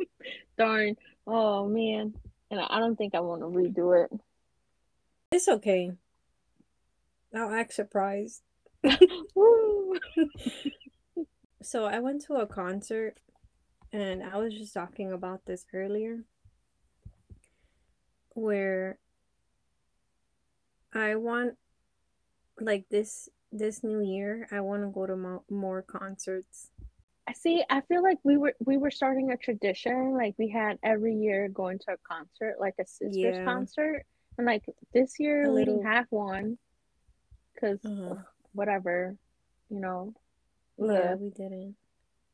Darn. 0.58 0.96
Oh 1.26 1.66
man. 1.68 2.14
And 2.50 2.60
I 2.60 2.80
don't 2.80 2.96
think 2.96 3.14
I 3.14 3.20
want 3.20 3.40
to 3.40 3.46
redo 3.46 4.04
it. 4.04 4.10
It's 5.30 5.48
okay. 5.48 5.92
I'll 7.34 7.50
act 7.50 7.72
surprised. 7.72 8.42
so 11.62 11.84
I 11.86 11.98
went 12.00 12.26
to 12.26 12.34
a 12.34 12.46
concert 12.46 13.18
and 13.92 14.22
I 14.22 14.36
was 14.38 14.54
just 14.54 14.74
talking 14.74 15.12
about 15.12 15.44
this 15.44 15.66
earlier 15.74 16.24
where 18.34 18.98
I 20.94 21.16
want 21.16 21.54
like 22.60 22.88
this 22.90 23.28
this 23.50 23.84
new 23.84 24.00
year 24.00 24.48
I 24.50 24.60
want 24.60 24.82
to 24.82 24.88
go 24.88 25.06
to 25.06 25.16
mo- 25.16 25.44
more 25.50 25.82
concerts. 25.82 26.70
I 27.28 27.32
see 27.34 27.62
I 27.68 27.82
feel 27.82 28.02
like 28.02 28.18
we 28.24 28.36
were 28.36 28.54
we 28.64 28.76
were 28.76 28.90
starting 28.90 29.30
a 29.30 29.36
tradition 29.36 30.14
like 30.14 30.34
we 30.38 30.48
had 30.48 30.78
every 30.82 31.14
year 31.14 31.48
going 31.48 31.78
to 31.80 31.92
a 31.92 31.96
concert 32.08 32.56
like 32.58 32.74
a 32.80 32.86
sisters 32.86 33.14
yeah. 33.14 33.44
concert 33.44 34.04
and 34.38 34.46
like 34.46 34.64
this 34.92 35.14
year 35.18 35.44
a 35.44 35.48
we 35.48 35.60
little... 35.60 35.76
didn't 35.76 35.92
have 35.92 36.06
one 36.10 36.58
cuz 37.60 37.78
uh-huh. 37.84 38.16
whatever 38.52 39.16
you 39.72 39.80
know. 39.80 40.14
Yeah, 40.78 41.14
we 41.14 41.30
didn't. 41.30 41.76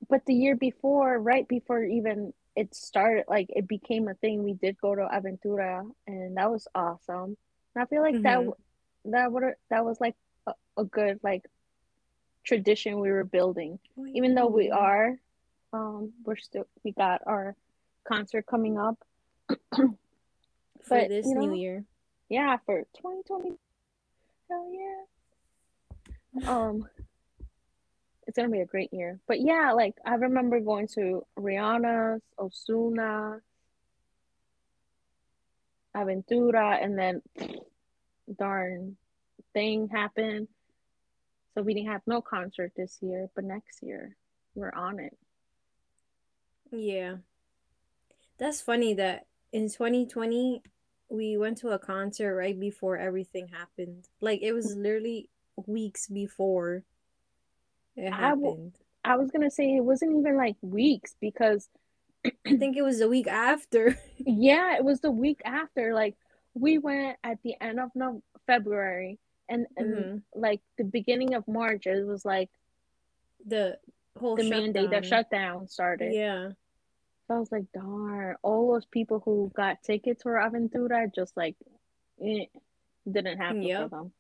But 0.09 0.25
the 0.27 0.35
year 0.35 0.57
before, 0.57 1.19
right 1.19 1.47
before 1.47 1.85
even 1.85 2.33
it 2.57 2.75
started, 2.75 3.25
like 3.29 3.49
it 3.51 3.69
became 3.69 4.09
a 4.09 4.15
thing. 4.15 4.43
We 4.43 4.55
did 4.55 4.81
go 4.81 4.95
to 4.95 5.03
Aventura, 5.03 5.89
and 6.07 6.37
that 6.37 6.51
was 6.51 6.67
awesome. 6.75 7.37
And 7.75 7.83
I 7.83 7.85
feel 7.87 8.03
like 8.03 8.15
mm-hmm. 8.15 8.23
that 8.23 9.13
that 9.13 9.33
would 9.33 9.45
that 9.71 9.85
was 9.85 10.01
like 10.01 10.17
a, 10.47 10.55
a, 10.77 10.85
good 10.85 11.21
like 11.23 11.45
tradition 12.45 13.01
we 13.01 13.11
were 13.11 13.25
building. 13.25 13.79
Oh, 13.99 14.07
yeah. 14.07 14.13
Even 14.15 14.35
though 14.35 14.49
we 14.49 14.71
are, 14.71 15.19
um, 15.73 16.13
we're 16.25 16.37
still 16.37 16.67
we 16.83 16.93
got 16.93 17.23
our 17.27 17.55
concert 18.07 18.47
coming 18.47 18.79
up 18.79 18.99
for 19.75 19.95
but, 20.89 21.09
this 21.09 21.27
new 21.27 21.49
know, 21.49 21.55
year. 21.55 21.85
Yeah, 22.29 22.57
for 22.67 22.81
2020. 22.97 23.57
Hell 24.51 24.71
yeah. 24.73 26.51
Um, 26.51 26.89
it's 28.29 28.37
gonna 28.37 28.51
be 28.51 28.61
a 28.61 28.67
great 28.67 28.93
year. 28.93 29.19
But 29.27 29.41
yeah, 29.41 29.73
like 29.73 29.95
I 30.05 30.15
remember 30.15 30.61
going 30.61 30.87
to 30.89 31.25
Rihanna's, 31.37 32.23
Ozuna, 32.39 33.41
Aventura, 35.97 36.85
and 36.85 36.97
then 36.97 37.23
darn 38.39 38.99
thing 39.55 39.89
happened. 39.89 40.49
So 41.55 41.63
we 41.63 41.73
didn't 41.73 41.89
have 41.89 42.03
no 42.07 42.21
concert 42.21 42.73
this 42.77 42.99
year, 43.01 43.31
but 43.35 43.45
next 43.45 43.83
year 43.83 44.15
we're 44.55 44.75
on 44.75 45.01
it. 45.01 45.17
Yeah. 46.71 47.17
That's 48.37 48.61
funny 48.61 48.93
that 48.95 49.25
in 49.53 49.71
2020 49.71 50.63
we 51.09 51.39
went 51.39 51.57
to 51.59 51.71
a 51.71 51.79
concert 51.79 52.37
right 52.37 52.61
before 52.61 52.99
everything 52.99 53.49
happened. 53.49 54.05
Like 54.21 54.43
it 54.43 54.53
was 54.53 54.77
literally 54.77 55.31
weeks 55.67 56.09
before 56.09 56.85
it 57.99 58.11
happened. 58.13 58.23
I, 58.25 58.29
w- 58.49 58.73
I 59.05 59.17
was 59.17 59.31
gonna 59.31 59.51
say 59.51 59.77
it 59.77 59.85
wasn't 59.85 60.19
even 60.19 60.37
like 60.37 60.57
weeks 60.63 61.15
because 61.21 61.69
I 62.25 62.57
think 62.57 62.77
it 62.77 62.83
was 62.83 62.99
the 63.01 63.09
week 63.09 63.27
after. 63.29 63.99
yeah, 64.19 64.77
it 64.77 64.85
was 64.85 65.01
the 65.01 65.11
week 65.11 65.41
after. 65.45 65.95
Like 65.95 66.15
we 66.55 66.79
went 66.79 67.17
at 67.23 67.39
the 67.43 67.55
end 67.61 67.79
of 67.81 67.91
no- 67.95 68.23
February 68.47 69.19
and 69.49 69.67
and 69.77 69.95
Mhm. 69.95 70.23
like 70.35 70.61
the 70.77 70.85
beginning 70.85 71.35
of 71.35 71.47
March, 71.49 71.87
it 71.87 72.05
was 72.07 72.25
like 72.25 72.51
The 73.47 73.79
whole 74.19 74.37
the 74.37 74.49
mandate, 74.49 74.91
the 74.91 75.03
shutdown. 75.03 75.03
shutdown 75.05 75.69
started. 75.69 76.13
Yeah. 76.15 76.49
So 77.27 77.35
I 77.35 77.39
was 77.39 77.53
like, 77.53 77.71
darn, 77.73 78.37
all 78.43 78.73
those 78.73 78.87
people 78.87 79.21
who 79.25 79.51
got 79.55 79.83
tickets 79.83 80.23
for 80.23 80.35
Aventura 80.35 81.15
just 81.15 81.37
like 81.37 81.57
eh, 82.25 82.47
didn't 83.11 83.39
happen 83.39 83.63
for 83.63 83.69
Yep. 83.69 83.91
them. 83.91 84.13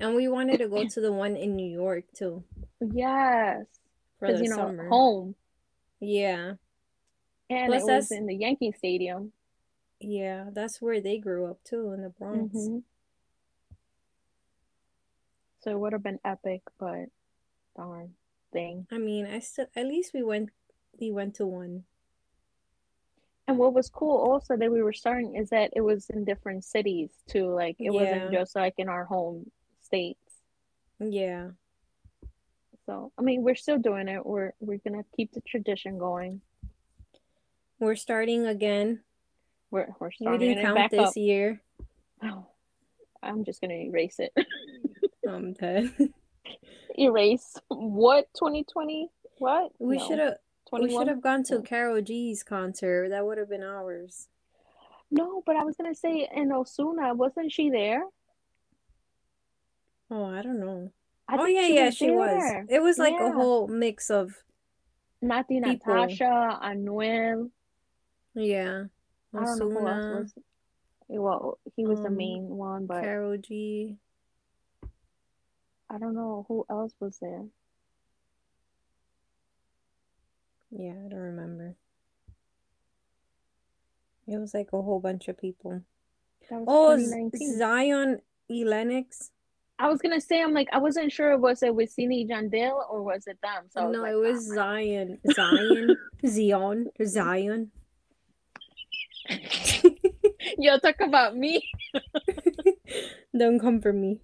And 0.00 0.14
we 0.14 0.28
wanted 0.28 0.58
to 0.58 0.68
go 0.68 0.84
to 0.88 1.00
the 1.00 1.12
one 1.12 1.36
in 1.36 1.54
New 1.56 1.70
York 1.70 2.04
too 2.14 2.42
Yes, 2.80 3.66
for 4.18 4.28
because 4.28 4.38
the 4.40 4.44
you 4.44 4.50
know 4.50 4.56
summer. 4.56 4.88
home, 4.88 5.34
Yeah. 6.00 6.54
and 7.50 7.66
Plus 7.66 7.82
it 7.82 7.86
was 7.86 8.10
in 8.10 8.26
the 8.26 8.34
Yankee 8.34 8.72
Stadium. 8.72 9.32
yeah, 10.00 10.46
that's 10.52 10.80
where 10.80 11.00
they 11.00 11.18
grew 11.18 11.46
up 11.50 11.62
too 11.64 11.92
in 11.92 12.02
the 12.02 12.08
Bronx. 12.08 12.52
hmm 12.54 12.78
So 15.60 15.70
it 15.72 15.78
would 15.78 15.92
have 15.92 16.02
been 16.02 16.20
epic, 16.24 16.62
but 16.78 17.06
darn 17.76 18.14
thing. 18.52 18.86
I 18.90 18.96
mean, 18.96 19.26
I 19.26 19.40
still 19.40 19.66
at 19.76 19.86
least 19.86 20.14
we 20.14 20.22
went 20.22 20.48
we 20.98 21.10
went 21.10 21.34
to 21.36 21.46
one. 21.46 21.84
And 23.46 23.58
what 23.58 23.74
was 23.74 23.90
cool 23.90 24.16
also 24.16 24.56
that 24.56 24.72
we 24.72 24.82
were 24.82 24.92
starting 24.92 25.34
is 25.36 25.50
that 25.50 25.72
it 25.76 25.80
was 25.82 26.08
in 26.08 26.24
different 26.24 26.64
cities 26.64 27.10
too. 27.28 27.52
Like 27.52 27.76
it 27.78 27.90
wasn't 27.90 28.32
just 28.32 28.56
like 28.56 28.74
in 28.78 28.88
our 28.88 29.04
home 29.04 29.50
states. 29.90 30.20
Yeah. 31.00 31.50
So 32.86 33.12
I 33.18 33.22
mean, 33.22 33.42
we're 33.42 33.56
still 33.56 33.78
doing 33.78 34.06
it. 34.08 34.24
We're 34.24 34.52
we're 34.60 34.78
gonna 34.78 35.04
keep 35.16 35.32
the 35.32 35.40
tradition 35.40 35.98
going. 35.98 36.40
We're 37.80 37.96
starting 37.96 38.46
again. 38.46 39.00
We're 39.70 39.88
we're 39.98 40.08
We 40.08 40.24
starting 40.26 40.40
didn't 40.48 40.58
it 40.58 40.62
count 40.62 40.76
back 40.76 40.90
this 40.90 41.08
up. 41.08 41.16
year. 41.16 41.60
I'm 43.22 43.44
just 43.44 43.60
gonna 43.60 43.74
erase 43.74 44.18
it. 44.20 44.32
I'm 45.28 45.52
dead. 45.54 45.92
erase 46.98 47.56
what 47.68 48.26
2020? 48.34 49.08
What? 49.38 49.72
We 49.78 49.96
No. 49.96 50.06
should 50.08 50.18
have 50.18 50.34
we 50.72 50.90
should 50.90 51.08
have 51.08 51.20
gone 51.22 51.42
to. 51.44 51.62
Karol 51.62 52.00
G's 52.00 52.42
concert. 52.44 53.08
That 53.10 53.24
would 53.26 53.38
have 53.38 53.48
been 53.48 53.62
ours. 53.64 54.28
No, 55.10 55.42
but 55.44 55.56
I 55.56 55.64
was 55.64 55.76
gonna 55.76 55.94
say 55.94 56.28
in 56.34 56.50
Ozuna, 56.50 57.16
wasn't 57.16 57.50
she 57.52 57.70
there? 57.70 58.02
Oh, 60.10 60.24
I 60.24 60.42
don't 60.42 60.60
know. 60.60 60.90
I 61.28 61.36
Oh 61.38 61.46
yeah, 61.46 61.66
she 61.66 61.74
yeah, 61.74 61.84
was 61.86 61.96
she 61.96 62.10
was. 62.10 62.66
It 62.68 62.82
was 62.82 62.98
like 62.98 63.14
a 63.20 63.30
whole 63.32 63.68
mix 63.68 64.10
of 64.10 64.34
Natti 65.22 65.62
people. 65.62 65.94
Natasha, 65.94 66.58
Anuel. 66.64 67.50
yeah. 68.34 68.84
I 69.34 69.44
don't 69.44 69.58
know 69.60 69.70
who 69.70 69.86
else 69.86 70.04
was. 70.10 70.34
Well, 71.08 71.58
he 71.76 71.84
was 71.84 72.00
the 72.00 72.08
um, 72.08 72.16
main 72.16 72.48
one, 72.48 72.86
but 72.86 73.02
Karol 73.02 73.36
G. 73.36 73.96
I 75.88 75.98
don't 75.98 76.14
know 76.14 76.44
who 76.48 76.64
else 76.70 76.94
was 77.00 77.18
there. 77.18 77.44
Yeah, 80.70 80.92
I 80.92 81.08
don't 81.08 81.18
remember. 81.18 81.74
It 84.26 84.38
was 84.38 84.54
like 84.54 84.68
a 84.72 84.80
whole 84.82 85.00
bunch 85.00 85.26
of 85.28 85.36
people. 85.36 85.82
That 86.48 86.60
was 86.60 86.66
Oh, 86.68 87.56
Zion 87.58 88.20
E. 88.48 88.64
I 89.80 89.88
was 89.88 90.02
gonna 90.02 90.20
say, 90.20 90.42
I'm 90.42 90.52
like, 90.52 90.68
I 90.72 90.78
wasn't 90.78 91.10
sure 91.10 91.36
was 91.38 91.62
it 91.62 91.74
with 91.74 91.88
Wisin 91.96 92.10
y 92.10 92.26
Yandel 92.28 92.82
or 92.90 93.02
was 93.02 93.26
it 93.26 93.38
them. 93.42 93.64
So 93.70 93.80
I 93.80 93.86
was 93.86 93.96
No, 93.96 94.02
like, 94.02 94.12
it 94.12 94.16
was 94.16 94.50
ah, 94.50 94.54
Zion. 94.54 95.18
Zion. 95.32 95.96
Zion. 96.26 96.86
Zion. 97.06 97.70
Yo, 100.58 100.78
talk 100.78 101.00
about 101.00 101.34
me. 101.34 101.62
Don't 103.38 103.58
come 103.58 103.80
for 103.80 103.92
me. 103.92 104.20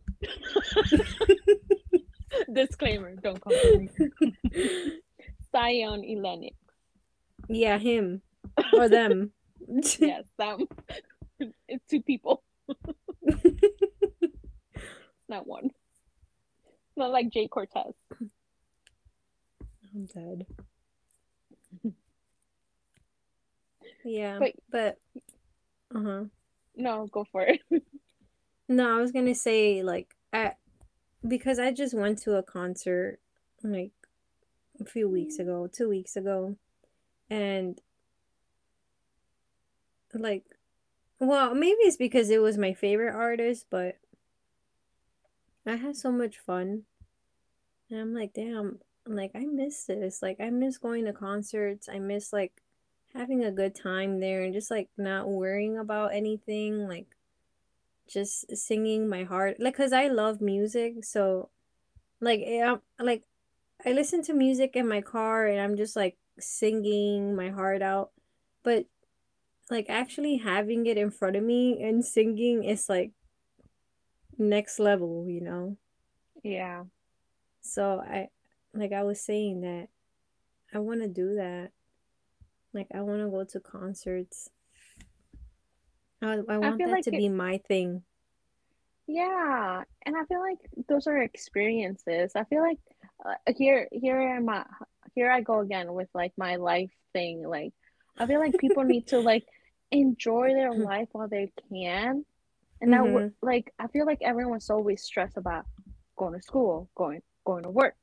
Disclaimer: 2.53 3.15
Don't 3.17 3.41
come 3.41 3.55
for 3.63 3.79
me. 3.79 3.89
Zion 5.53 6.03
y 6.03 6.17
Lennox. 6.21 6.55
Yeah, 7.49 7.79
him 7.79 8.21
or 8.75 8.89
them. 8.89 9.33
Yes, 9.99 10.25
them. 10.39 10.67
It's 11.69 11.87
two 11.89 12.03
people, 12.03 12.43
not 15.29 15.47
one. 15.47 15.70
Not 16.97 17.11
like 17.11 17.31
Jhay 17.31 17.49
Cortez. 17.51 17.93
I'm 19.95 20.07
dead. 20.07 20.47
Yeah, 24.05 24.39
But- 24.39 24.55
but 24.70 24.99
uh-huh. 25.95 26.24
No, 26.77 27.07
go 27.09 27.24
for 27.31 27.43
it. 27.43 27.61
No, 28.68 28.99
I 28.99 29.01
was 29.01 29.12
gonna 29.12 29.35
say 29.37 29.83
like 29.85 30.16
I 30.33 30.55
because 31.27 31.61
I 31.61 31.70
just 31.70 31.95
went 31.95 32.18
to 32.22 32.35
a 32.37 32.43
concert 32.43 33.20
like 33.62 33.93
a 34.81 34.85
few 34.85 35.09
weeks 35.09 35.39
ago, 35.39 35.68
two 35.72 35.89
weeks 35.89 36.16
ago, 36.16 36.57
and 37.31 37.81
like 40.12 40.45
well, 41.20 41.55
maybe 41.55 41.79
it's 41.83 41.97
because 41.97 42.29
it 42.31 42.43
was 42.43 42.59
my 42.59 42.74
favorite 42.74 43.14
artist, 43.14 43.66
but 43.70 43.99
I 45.67 45.77
had 45.77 45.97
so 45.97 46.12
much 46.12 46.39
fun. 46.39 46.83
And 47.91 48.01
I'm 48.01 48.14
like, 48.14 48.33
damn, 48.35 48.79
I'm 49.07 49.14
like 49.14 49.33
I 49.35 49.47
miss 49.47 49.85
this. 49.85 50.23
Like 50.23 50.39
I 50.41 50.51
miss 50.51 50.79
going 50.79 51.05
to 51.05 51.12
concerts. 51.12 51.89
I 51.89 51.99
miss 51.99 52.33
like 52.33 52.62
having 53.14 53.45
a 53.45 53.53
good 53.53 53.75
time 53.75 54.21
there 54.21 54.43
and 54.43 54.53
just 54.53 54.71
like 54.71 54.89
not 54.97 55.29
worrying 55.29 55.79
about 55.79 56.14
anything, 56.14 56.87
like 56.87 57.07
just 58.09 58.57
singing 58.57 59.09
my 59.09 59.25
heart 59.25 59.57
like 59.59 59.75
cuz 59.75 59.93
I 59.93 60.07
love 60.07 60.41
music, 60.41 61.05
so 61.05 61.51
like 62.21 62.41
yeah, 62.45 62.77
like 62.99 63.25
I 63.85 63.93
listen 63.93 64.23
to 64.23 64.35
music 64.35 64.77
in 64.77 64.89
my 64.89 65.01
car 65.01 65.47
and 65.47 65.61
I'm 65.61 65.77
just 65.77 65.97
like 65.97 66.17
singing 66.39 67.35
my 67.35 67.51
heart 67.51 67.83
out. 67.83 68.11
But 68.62 68.87
like 69.71 69.87
actually 69.89 70.37
having 70.37 70.87
it 70.87 70.97
in 70.97 71.11
front 71.11 71.37
of 71.37 71.43
me 71.43 71.83
and 71.83 72.05
singing 72.05 72.64
is 72.64 72.89
like 72.89 73.12
next 74.39 74.78
level, 74.78 75.26
you 75.28 75.41
know? 75.41 75.76
Yeah. 76.43 76.84
So 77.62 78.01
I 78.01 78.28
like 78.74 78.93
I 78.93 79.03
was 79.03 79.20
saying 79.20 79.62
that 79.62 79.89
I 80.72 80.78
want 80.78 81.01
to 81.03 81.09
do 81.09 81.34
that. 81.37 81.70
Like 82.72 82.89
I 82.95 83.01
want 83.01 83.20
to 83.22 83.28
go 83.28 83.45
to 83.45 83.61
concerts. 83.61 84.51
I 86.22 86.39
I 86.49 86.59
want 86.59 86.76
feel 86.78 86.87
that 86.89 86.93
like 86.93 87.05
to 87.05 87.14
it- 87.14 87.18
be 87.18 87.28
my 87.28 87.59
thing. 87.59 88.03
Yeah, 89.09 89.84
and 90.05 90.16
I 90.16 90.24
feel 90.24 90.41
like 90.41 90.59
those 90.89 91.07
are 91.07 91.18
experiences. 91.18 92.32
I 92.34 92.43
feel 92.45 92.61
like 92.61 92.78
uh, 93.24 93.53
here 93.57 93.87
here 93.93 94.20
am 94.20 94.49
I 94.49 94.64
here 95.14 95.30
I 95.30 95.43
go 95.43 95.61
again 95.61 95.93
with 95.95 96.09
like 96.12 96.32
my 96.37 96.57
life 96.57 96.91
thing. 97.12 97.47
Like 97.47 97.72
I 98.18 98.26
feel 98.26 98.41
like 98.41 98.59
people 98.59 98.82
need 98.82 99.07
to 99.09 99.20
like 99.20 99.47
enjoy 99.93 100.55
their 100.55 100.72
life 100.74 101.09
while 101.12 101.28
they 101.28 101.53
can. 101.70 102.24
And 102.81 102.93
that 102.93 103.03
mm-hmm. 103.03 103.29
like 103.43 103.72
I 103.79 103.87
feel 103.89 104.07
like 104.07 104.18
everyone's 104.22 104.70
always 104.70 105.03
stressed 105.03 105.37
about 105.37 105.64
going 106.16 106.35
to 106.35 106.43
school, 106.43 106.89
going 106.95 107.22
going 107.45 107.62
to 107.62 107.70
work. 107.70 107.95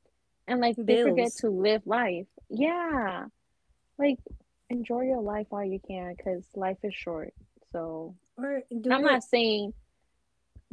And 0.47 0.59
like 0.59 0.76
they 0.78 1.03
forget 1.03 1.32
to 1.38 1.49
live 1.49 1.84
life. 1.86 2.28
Yeah. 2.49 3.26
Like 3.97 4.19
enjoy 4.69 5.01
your 5.01 5.21
life 5.21 5.47
while 5.49 5.63
you 5.63 5.80
can 5.86 6.15
because 6.15 6.45
life 6.55 6.78
is 6.84 6.93
short. 6.95 7.34
So 7.71 8.15
Or 8.38 8.63
do 8.69 8.91
I'm 8.91 9.03
not 9.03 9.24
saying 9.24 9.74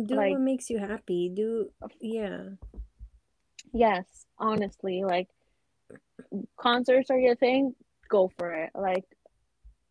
do 0.02 0.14
like- 0.14 0.32
what 0.32 0.40
makes 0.40 0.70
you 0.70 0.78
happy. 0.78 1.30
Do 1.34 1.70
yeah. 2.00 2.50
Yes, 3.72 4.26
honestly, 4.38 5.04
like 5.04 5.28
concerts 6.56 7.10
are 7.10 7.18
your 7.18 7.36
thing, 7.36 7.74
go 8.08 8.32
for 8.38 8.52
it. 8.52 8.70
Like 8.74 9.04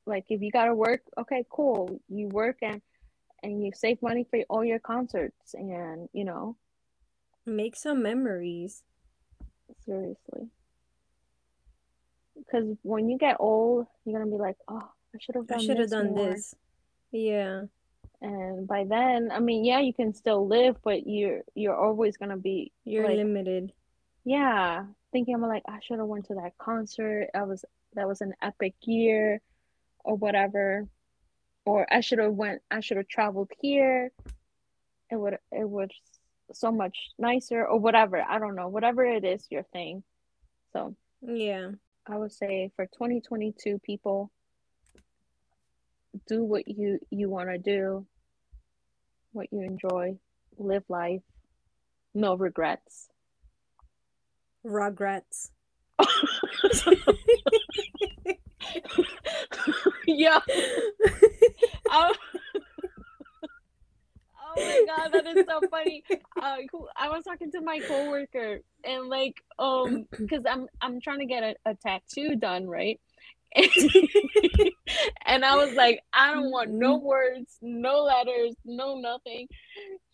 like 0.05 0.25
if 0.29 0.41
you 0.41 0.51
gotta 0.51 0.73
work, 0.73 1.01
okay, 1.17 1.45
cool. 1.49 2.01
You 2.09 2.27
work 2.27 2.57
and 2.61 2.81
and 3.43 3.63
you 3.63 3.71
save 3.75 4.01
money 4.01 4.25
for 4.29 4.39
all 4.49 4.63
your 4.63 4.79
concerts 4.79 5.53
and 5.53 6.09
you 6.13 6.23
know, 6.25 6.55
Make 7.45 7.75
some 7.75 8.03
memories. 8.03 8.83
seriously. 9.85 10.49
Because 12.37 12.77
when 12.83 13.09
you 13.09 13.17
get 13.17 13.37
old, 13.39 13.87
you're 14.05 14.19
gonna 14.19 14.31
be 14.31 14.37
like, 14.41 14.57
oh, 14.67 14.89
I 15.13 15.17
should 15.19 15.35
have 15.35 15.45
I 15.49 15.55
done 15.55 15.59
should 15.61 15.77
have 15.77 15.89
this 15.89 15.91
done 15.91 16.13
more. 16.13 16.29
this. 16.31 16.55
Yeah. 17.11 17.63
And 18.21 18.67
by 18.67 18.83
then, 18.83 19.29
I 19.31 19.39
mean, 19.39 19.63
yeah, 19.63 19.79
you 19.79 19.93
can 19.93 20.13
still 20.13 20.47
live, 20.47 20.75
but 20.83 21.07
you're 21.07 21.41
you're 21.55 21.75
always 21.75 22.17
gonna 22.17 22.37
be 22.37 22.71
You're 22.83 23.05
like, 23.07 23.15
limited. 23.17 23.71
yeah, 24.25 24.85
thinking 25.11 25.35
I'm 25.35 25.41
like, 25.41 25.63
I 25.67 25.79
should 25.81 25.99
have 25.99 26.07
went 26.07 26.25
to 26.27 26.35
that 26.35 26.57
concert. 26.57 27.27
I 27.33 27.43
was 27.43 27.63
that 27.95 28.07
was 28.07 28.21
an 28.21 28.33
epic 28.41 28.75
year, 28.81 29.41
or 30.03 30.15
whatever. 30.15 30.87
Or 31.69 31.85
I 31.93 32.01
should 32.01 32.17
have 32.17 32.33
went. 32.33 32.63
I 32.71 32.79
should 32.79 32.97
have 32.97 33.07
traveled 33.07 33.51
here. 33.61 34.11
It 35.11 35.15
would 35.15 35.37
it 35.51 35.69
was 35.69 35.89
so 36.51 36.71
much 36.71 36.97
nicer, 37.19 37.63
or 37.63 37.79
whatever. 37.79 38.25
I 38.27 38.39
don't 38.39 38.55
know. 38.55 38.69
Whatever 38.69 39.05
it 39.05 39.23
is, 39.23 39.45
your 39.51 39.61
thing. 39.61 40.01
So 40.73 40.95
Yeah. 41.21 41.73
I 42.07 42.17
would 42.17 42.31
say 42.31 42.71
for 42.75 42.87
2022 42.87 43.77
people, 43.85 44.31
do 46.27 46.43
what 46.43 46.67
you 46.67 46.97
you 47.11 47.29
want 47.29 47.49
to 47.49 47.59
do, 47.59 48.07
what 49.31 49.53
you 49.53 49.61
enjoy, 49.61 50.17
live 50.57 50.85
life, 50.89 51.21
no 52.15 52.35
regrets. 52.35 53.09
regrets 54.63 55.51
yeah. 60.07 60.39
I, 61.89 62.13
oh 64.55 64.63
my 64.63 64.79
god, 64.85 65.13
that 65.13 65.27
is 65.27 65.39
so 65.47 65.63
funny. 65.69 66.03
Uh, 66.41 66.57
I 66.97 67.09
was 67.09 67.23
talking 67.23 67.51
to 67.51 67.61
my 67.61 67.81
coworker 67.81 68.61
and 68.83 69.07
like, 69.09 69.35
um, 69.59 70.05
because 70.27 70.43
I'm 70.49 70.67
I'm 70.81 71.01
trying 71.01 71.19
to 71.19 71.25
get 71.25 71.43
a, 71.43 71.55
a 71.71 71.75
tattoo 71.75 72.35
done, 72.35 72.67
right? 72.67 72.99
and 75.25 75.43
I 75.45 75.55
was 75.55 75.73
like, 75.73 76.01
I 76.13 76.33
don't 76.33 76.51
want 76.51 76.69
no 76.71 76.97
Mm-hmm. 76.97 76.99
words, 76.99 77.57
no 77.61 78.03
letters, 78.03 78.55
no 78.65 78.99
nothing. 78.99 79.47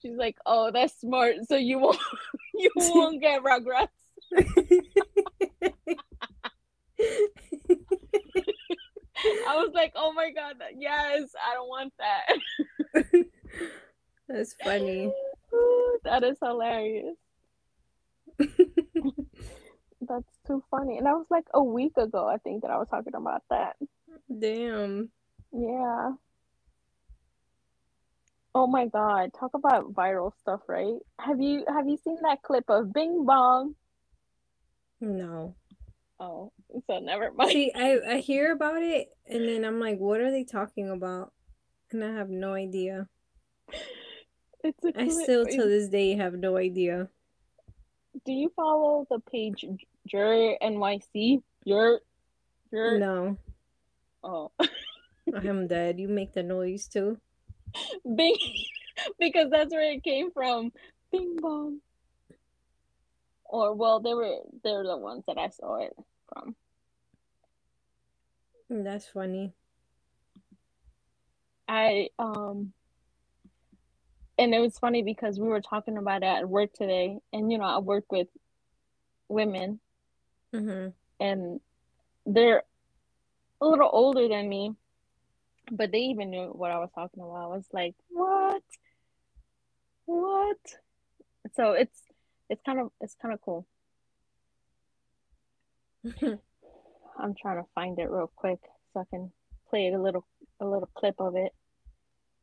She's 0.02 0.16
like, 0.18 0.38
Oh, 0.46 0.72
that's 0.72 1.00
smart. 1.00 1.36
So 1.48 1.56
you 1.58 1.80
won't 1.80 2.00
you 2.54 2.70
won't 2.76 3.22
get 3.22 3.44
regrets. 3.44 3.92
I 9.48 9.56
was 9.58 9.72
like, 9.74 9.94
Oh 9.96 10.14
my 10.14 10.32
god, 10.32 10.56
yes, 10.78 11.30
I 11.44 11.54
don't 11.54 11.68
want 11.68 11.94
that. 12.00 13.06
That's 14.28 14.56
funny. 14.64 15.12
that 16.04 16.24
is 16.24 16.38
hilarious. 16.42 17.16
That's 20.02 20.38
too 20.46 20.64
funny. 20.70 20.98
And 20.98 21.06
that 21.06 21.14
was 21.14 21.28
like 21.30 21.46
a 21.54 21.64
week 21.64 21.98
ago, 21.98 22.28
I 22.28 22.38
think, 22.38 22.62
that 22.62 22.72
I 22.72 22.78
was 22.78 22.88
talking 22.90 23.16
about 23.16 23.44
that. 23.50 23.76
Damn. 24.40 25.10
Yeah. 25.52 26.12
Oh 28.54 28.68
my 28.68 28.88
god, 28.88 29.32
talk 29.38 29.54
about 29.54 29.94
viral 29.94 30.32
stuff, 30.40 30.62
right? 30.68 30.96
Have 31.20 31.42
you 31.42 31.66
have 31.68 31.88
you 31.88 31.98
seen 31.98 32.18
that 32.22 32.42
clip 32.42 32.64
of 32.70 32.94
Bing 32.94 33.26
Bong? 33.26 33.76
No. 35.02 35.56
Oh, 36.20 36.52
so 36.88 37.00
never 37.00 37.32
mind. 37.34 37.52
See, 37.52 37.72
I, 37.76 38.00
I 38.08 38.18
hear 38.20 38.52
about 38.54 38.82
it 38.82 39.10
and 39.28 39.48
then 39.48 39.66
I'm 39.66 39.80
like, 39.80 40.00
what 40.00 40.22
are 40.22 40.32
they 40.32 40.44
talking 40.44 40.90
about? 40.90 41.34
And 41.92 42.04
I 42.04 42.14
have 42.14 42.30
no 42.30 42.54
idea. 42.54 43.08
It's 44.64 44.84
a 44.84 45.00
I 45.00 45.10
still 45.10 45.46
to 45.46 45.64
this 45.66 45.90
day 45.90 46.16
have 46.16 46.34
no 46.34 46.58
idea. 46.58 47.08
Do 48.26 48.32
you 48.32 48.52
follow 48.56 49.06
the 49.12 49.20
page 49.20 49.64
Jur 50.08 50.58
NYC? 50.60 51.44
Jur 51.68 52.00
Jur 52.72 52.98
No, 52.98 53.38
Oh. 54.24 54.52
I'm 55.36 55.68
dead. 55.68 56.00
You 56.00 56.08
make 56.08 56.34
the 56.34 56.42
noise 56.42 56.88
too. 56.88 57.20
Bing 58.16 58.36
because 59.20 59.52
that's 59.52 59.72
where 59.72 59.92
it 59.92 60.04
came 60.04 60.32
from. 60.32 60.72
Bing 61.12 61.36
bong. 61.40 61.80
Or 63.56 63.74
well, 63.74 64.02
they 64.02 64.14
were 64.14 64.40
they're 64.66 64.84
the 64.84 64.98
ones 64.98 65.24
that 65.28 65.38
I 65.38 65.48
saw 65.48 65.76
it 65.78 65.96
from. 66.28 66.58
That's 68.70 69.08
funny. 69.08 69.54
I 71.70 72.10
um 72.20 72.74
and 74.38 74.54
it 74.54 74.60
was 74.60 74.78
funny 74.78 75.04
because 75.04 75.40
we 75.40 75.48
were 75.48 75.62
talking 75.62 75.98
about 75.98 76.22
it 76.22 76.26
at 76.26 76.50
work 76.50 76.74
today 76.74 77.20
and 77.32 77.50
you 77.50 77.58
know, 77.58 77.64
I 77.64 77.78
work 77.78 78.12
with 78.12 78.28
women 79.30 79.80
Mm-hmm. 80.54 80.90
and 81.22 81.62
they're 82.26 82.64
a 83.62 83.66
little 83.66 83.90
older 83.90 84.28
than 84.28 84.50
me, 84.50 84.74
but 85.72 85.94
they 85.94 86.00
even 86.00 86.30
knew 86.30 86.48
what 86.48 86.72
I 86.72 86.80
was 86.80 86.90
talking 86.94 87.24
about. 87.24 87.36
I 87.36 87.48
was 87.48 87.68
like, 87.72 87.96
"What? 88.10 88.64
What?" 90.06 90.58
So 91.56 91.72
it's 91.72 92.02
it's 92.50 92.62
kind 92.66 92.80
of 92.80 92.92
it's 93.02 93.16
kind 93.22 93.34
of 93.34 93.42
cool. 93.42 93.66
I'm 97.18 97.34
trying 97.42 97.58
to 97.58 97.68
find 97.74 97.98
it 97.98 98.10
real 98.10 98.32
quick 98.36 98.60
so 98.94 99.00
I 99.02 99.04
can 99.10 99.32
play 99.70 99.88
a 99.92 100.00
little 100.00 100.26
a 100.60 100.66
little 100.66 100.90
clip 100.94 101.16
of 101.20 101.36
it. 101.36 101.54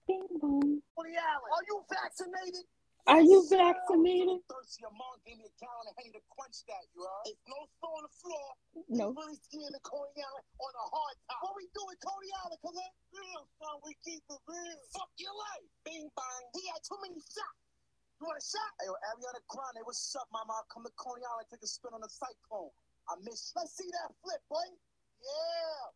Bing 0.08 0.26
bong. 0.40 0.82
Woody 0.96 1.14
Allen, 1.14 1.50
are 1.54 1.64
you 1.68 1.78
vaccinated? 1.86 2.66
Are 3.06 3.18
you 3.22 3.42
vaccinated? 3.50 4.38
Thirsty, 4.46 4.78
your 4.86 4.94
mom 4.94 5.18
gave 5.26 5.34
me 5.34 5.46
a 5.50 5.54
gallon 5.58 5.90
of 5.90 5.94
honey 5.98 6.14
to 6.14 6.22
quench 6.30 6.62
that, 6.70 6.86
you 6.94 7.02
heard? 7.02 7.34
If 7.34 7.38
no 7.50 7.58
store 7.78 7.98
on 7.98 8.06
the 8.06 8.14
floor, 8.14 8.46
No. 8.94 9.10
we 9.10 9.18
really 9.18 9.38
skiing 9.42 9.74
the 9.74 9.82
Coney 9.82 10.22
Island 10.22 10.46
on 10.62 10.70
a 10.70 10.86
hard 10.86 11.16
top. 11.26 11.42
What 11.42 11.58
we 11.58 11.66
doing, 11.74 11.98
Coney 11.98 12.30
Island, 12.46 12.62
Khalid? 12.62 12.94
Real, 13.10 13.42
son, 13.58 13.74
we 13.82 13.98
keep 14.06 14.22
it 14.22 14.38
real. 14.46 14.78
Fuck 14.94 15.10
your 15.18 15.34
life. 15.34 15.66
Bing 15.82 16.06
bang. 16.14 16.42
He 16.54 16.62
had 16.70 16.78
too 16.86 16.94
many 17.02 17.18
shots. 17.18 17.71
You 18.22 18.30
want 18.30 18.38
a 18.38 18.46
shot? 18.46 18.70
Hey, 18.78 18.86
yo, 18.86 18.94
Ariana 18.94 19.42
Grande, 19.50 19.82
what's 19.82 20.14
up, 20.14 20.30
mama? 20.30 20.54
I'll 20.54 20.70
come 20.70 20.86
to 20.86 20.94
Coney 20.94 21.26
Island, 21.26 21.50
take 21.50 21.58
a 21.58 21.66
spin 21.66 21.90
on 21.90 22.06
the 22.06 22.06
cyclone. 22.06 22.70
I 23.10 23.18
miss 23.18 23.50
you. 23.50 23.58
Let's 23.58 23.74
see 23.74 23.90
that 23.90 24.14
flip, 24.22 24.38
boy. 24.46 24.62
Yeah. 24.62 25.90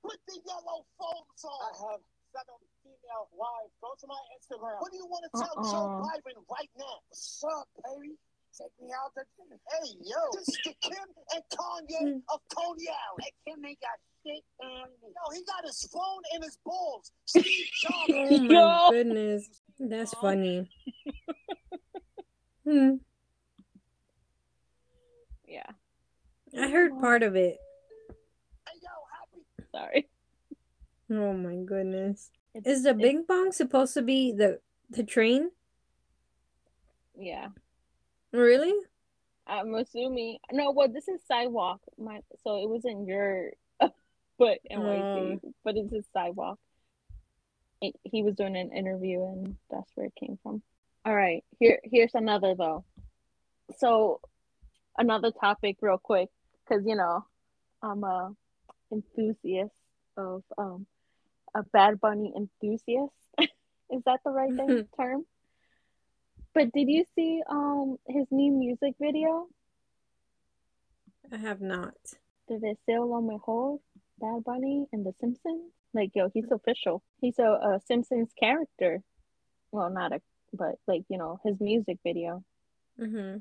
Put 0.00 0.16
the 0.24 0.40
yellow 0.48 0.88
foams 0.96 1.44
on. 1.44 1.60
I 1.60 1.72
have 1.92 2.00
seven 2.32 2.56
female 2.80 3.28
wives. 3.36 3.68
Go 3.84 3.92
to 4.00 4.06
my 4.08 4.16
Instagram. 4.32 4.80
What 4.80 4.88
do 4.88 4.96
you 4.96 5.04
want 5.12 5.28
to 5.28 5.32
tell 5.36 5.52
Uh-uh. 5.60 5.68
Joe 5.68 6.08
Biden 6.08 6.40
right 6.48 6.72
now? 6.72 7.04
What's 7.12 7.44
up, 7.44 7.68
baby? 7.84 8.16
Take 8.56 8.72
me 8.80 8.88
out 8.96 9.12
to 9.20 9.28
dinner. 9.36 9.60
Hey, 9.76 9.92
yo. 10.08 10.16
This 10.32 10.48
is 10.48 10.56
the 10.64 10.72
Kim 10.80 11.08
and 11.36 11.44
Kanye 11.52 12.16
mm. 12.16 12.32
of 12.32 12.40
Coney 12.48 12.88
Island. 12.88 13.20
Hey, 13.20 13.32
Kim 13.44 13.60
ain't 13.60 13.76
got 13.84 14.00
shit 14.24 14.40
on 14.64 14.88
me. 15.04 15.12
Yo, 15.12 15.24
he 15.36 15.44
got 15.44 15.68
his 15.68 15.84
phone 15.92 16.24
in 16.32 16.40
his 16.40 16.56
balls. 16.64 17.12
Steve 17.28 17.68
Jobs. 17.76 18.08
Oh 18.08 18.40
my 18.40 18.88
goodness. 18.88 19.52
That's 19.78 20.14
funny. 20.14 20.70
Hmm. 22.68 22.94
Yeah. 25.46 25.70
I 26.58 26.68
heard 26.68 26.98
part 26.98 27.22
of 27.22 27.36
it. 27.36 27.58
Hey, 28.66 28.80
yo, 28.82 28.90
happy. 29.20 29.44
Sorry. 29.70 30.08
Oh 31.12 31.32
my 31.32 31.54
goodness. 31.64 32.30
It's, 32.54 32.66
Is 32.66 32.82
the 32.82 32.90
it's- 32.90 33.02
Bing 33.02 33.24
Bong 33.28 33.52
supposed 33.52 33.94
to 33.94 34.02
be 34.02 34.32
the 34.32 34.58
the 34.90 35.04
train? 35.04 35.50
yeah. 37.16 37.48
Really? 38.32 38.74
I'm 39.46 39.72
assuming 39.76 40.38
no. 40.50 40.72
Well, 40.72 40.88
this 40.88 41.06
is 41.06 41.20
sidewalk. 41.28 41.80
My 41.96 42.20
so 42.42 42.56
it 42.64 42.68
wasn't 42.68 43.06
your, 43.06 43.52
foot, 43.80 43.92
but 44.40 44.58
NYC, 44.68 45.40
but 45.64 45.76
it's 45.76 45.92
a 45.92 46.02
sidewalk. 46.12 46.58
He 47.80 48.22
was 48.22 48.34
doing 48.34 48.56
an 48.56 48.72
interview, 48.72 49.22
and 49.22 49.56
that's 49.70 49.90
where 49.94 50.06
it 50.06 50.14
came 50.14 50.38
from. 50.42 50.62
All 51.04 51.14
right, 51.14 51.44
here 51.58 51.78
here's 51.84 52.14
another 52.14 52.54
though. 52.54 52.84
So, 53.78 54.20
another 54.96 55.30
topic, 55.30 55.76
real 55.80 55.98
quick, 55.98 56.28
because 56.64 56.84
you 56.86 56.96
know, 56.96 57.24
I'm 57.82 58.02
a 58.04 58.32
enthusiast 58.90 59.74
of 60.16 60.42
um 60.58 60.86
a 61.54 61.62
Bad 61.64 62.00
Bunny 62.00 62.32
enthusiast. 62.36 63.14
Is 63.38 64.02
that 64.04 64.20
the 64.24 64.30
right 64.30 64.52
thing, 64.56 64.88
term? 64.98 65.24
But 66.54 66.72
did 66.72 66.88
you 66.88 67.04
see 67.14 67.42
um 67.48 67.98
his 68.06 68.26
new 68.30 68.52
music 68.52 68.94
video? 69.00 69.48
I 71.32 71.36
have 71.36 71.60
not. 71.60 71.94
Te 72.48 72.54
Deseo 72.54 73.06
lo 73.06 73.20
mejor, 73.20 73.78
Bad 74.18 74.44
Bunny 74.44 74.86
and 74.92 75.04
The 75.04 75.12
Simpsons. 75.20 75.72
Like, 75.94 76.10
yo, 76.14 76.30
he's 76.32 76.50
official. 76.50 77.02
He's 77.20 77.38
a, 77.38 77.44
a 77.44 77.80
Simpsons 77.86 78.30
character. 78.38 79.02
Well, 79.72 79.90
not 79.90 80.12
a, 80.12 80.20
but 80.52 80.76
like, 80.86 81.02
you 81.08 81.18
know, 81.18 81.40
his 81.44 81.60
music 81.60 81.98
video. 82.04 82.42
Mm-hmm. 83.00 83.38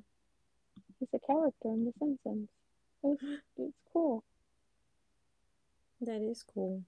He's 1.00 1.10
a 1.14 1.20
character 1.20 1.68
in 1.68 1.86
The 1.86 1.94
Simpsons. 2.00 2.50
It's, 3.04 3.24
it's 3.58 3.78
cool. 3.92 4.24
That 6.02 6.22
is 6.22 6.44
cool. 6.54 6.84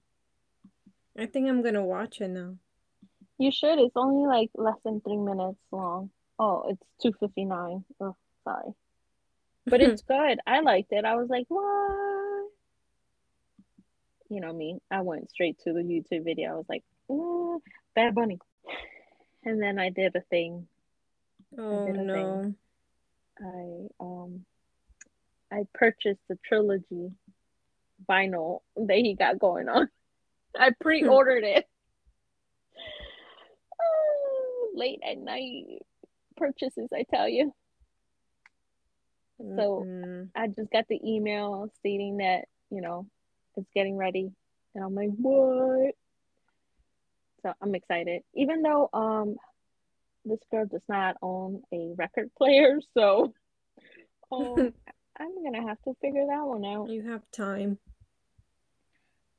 I 1.18 1.26
think 1.26 1.48
I'm 1.48 1.62
gonna 1.62 1.84
watch 1.84 2.20
it 2.20 2.28
now. 2.28 2.54
You 3.38 3.50
should. 3.50 3.78
It's 3.78 3.96
only 3.96 4.26
like 4.26 4.50
less 4.54 4.76
than 4.84 5.00
three 5.00 5.16
minutes 5.16 5.58
long. 5.72 6.10
Oh, 6.38 6.66
it's 6.68 6.82
two 7.02 7.12
fifty 7.18 7.44
nine. 7.44 7.84
Oh, 8.00 8.16
sorry. 8.44 8.72
But 9.66 9.80
it's 9.82 10.02
good. 10.02 10.38
I 10.46 10.60
liked 10.60 10.92
it. 10.92 11.04
I 11.04 11.16
was 11.16 11.28
like, 11.28 11.46
what? 11.48 12.07
You 14.28 14.40
know 14.40 14.52
me. 14.52 14.78
I 14.90 15.00
went 15.00 15.30
straight 15.30 15.58
to 15.64 15.72
the 15.72 15.80
YouTube 15.80 16.24
video. 16.24 16.50
I 16.52 16.54
was 16.56 16.66
like, 16.68 16.84
mm, 17.10 17.60
Bad 17.94 18.14
Bunny. 18.14 18.38
And 19.44 19.62
then 19.62 19.78
I 19.78 19.90
did 19.90 20.14
a 20.16 20.20
thing. 20.20 20.66
Oh 21.58 21.86
did 21.86 21.96
a 21.96 22.02
no. 22.02 22.54
I 23.40 23.86
um 24.00 24.44
I 25.50 25.62
purchased 25.72 26.20
the 26.28 26.38
trilogy 26.44 27.12
vinyl 28.08 28.60
that 28.76 28.96
he 28.98 29.14
got 29.14 29.38
going 29.38 29.68
on. 29.68 29.88
I 30.58 30.70
pre-ordered 30.80 31.44
it. 31.44 31.66
Oh, 33.80 34.70
late 34.74 35.00
at 35.08 35.18
night 35.18 35.82
purchases, 36.36 36.88
I 36.92 37.04
tell 37.14 37.28
you. 37.28 37.52
So 39.56 39.84
Mm-mm. 39.86 40.28
I 40.34 40.48
just 40.48 40.70
got 40.72 40.86
the 40.88 41.00
email 41.04 41.70
stating 41.78 42.18
that, 42.18 42.46
you 42.70 42.80
know, 42.80 43.06
it's 43.58 43.68
getting 43.74 43.96
ready. 43.96 44.30
And 44.74 44.84
I'm 44.84 44.94
like, 44.94 45.10
what? 45.16 45.94
So 47.42 47.52
I'm 47.60 47.74
excited. 47.74 48.22
Even 48.34 48.62
though 48.62 48.88
um 48.92 49.36
this 50.24 50.38
girl 50.50 50.66
does 50.66 50.82
not 50.88 51.16
own 51.22 51.62
a 51.72 51.92
record 51.96 52.30
player, 52.36 52.80
so 52.96 53.32
um, 54.32 54.72
I'm 55.18 55.42
gonna 55.44 55.66
have 55.66 55.82
to 55.82 55.94
figure 56.00 56.26
that 56.28 56.46
one 56.46 56.64
out. 56.64 56.88
You 56.88 57.10
have 57.10 57.22
time. 57.32 57.78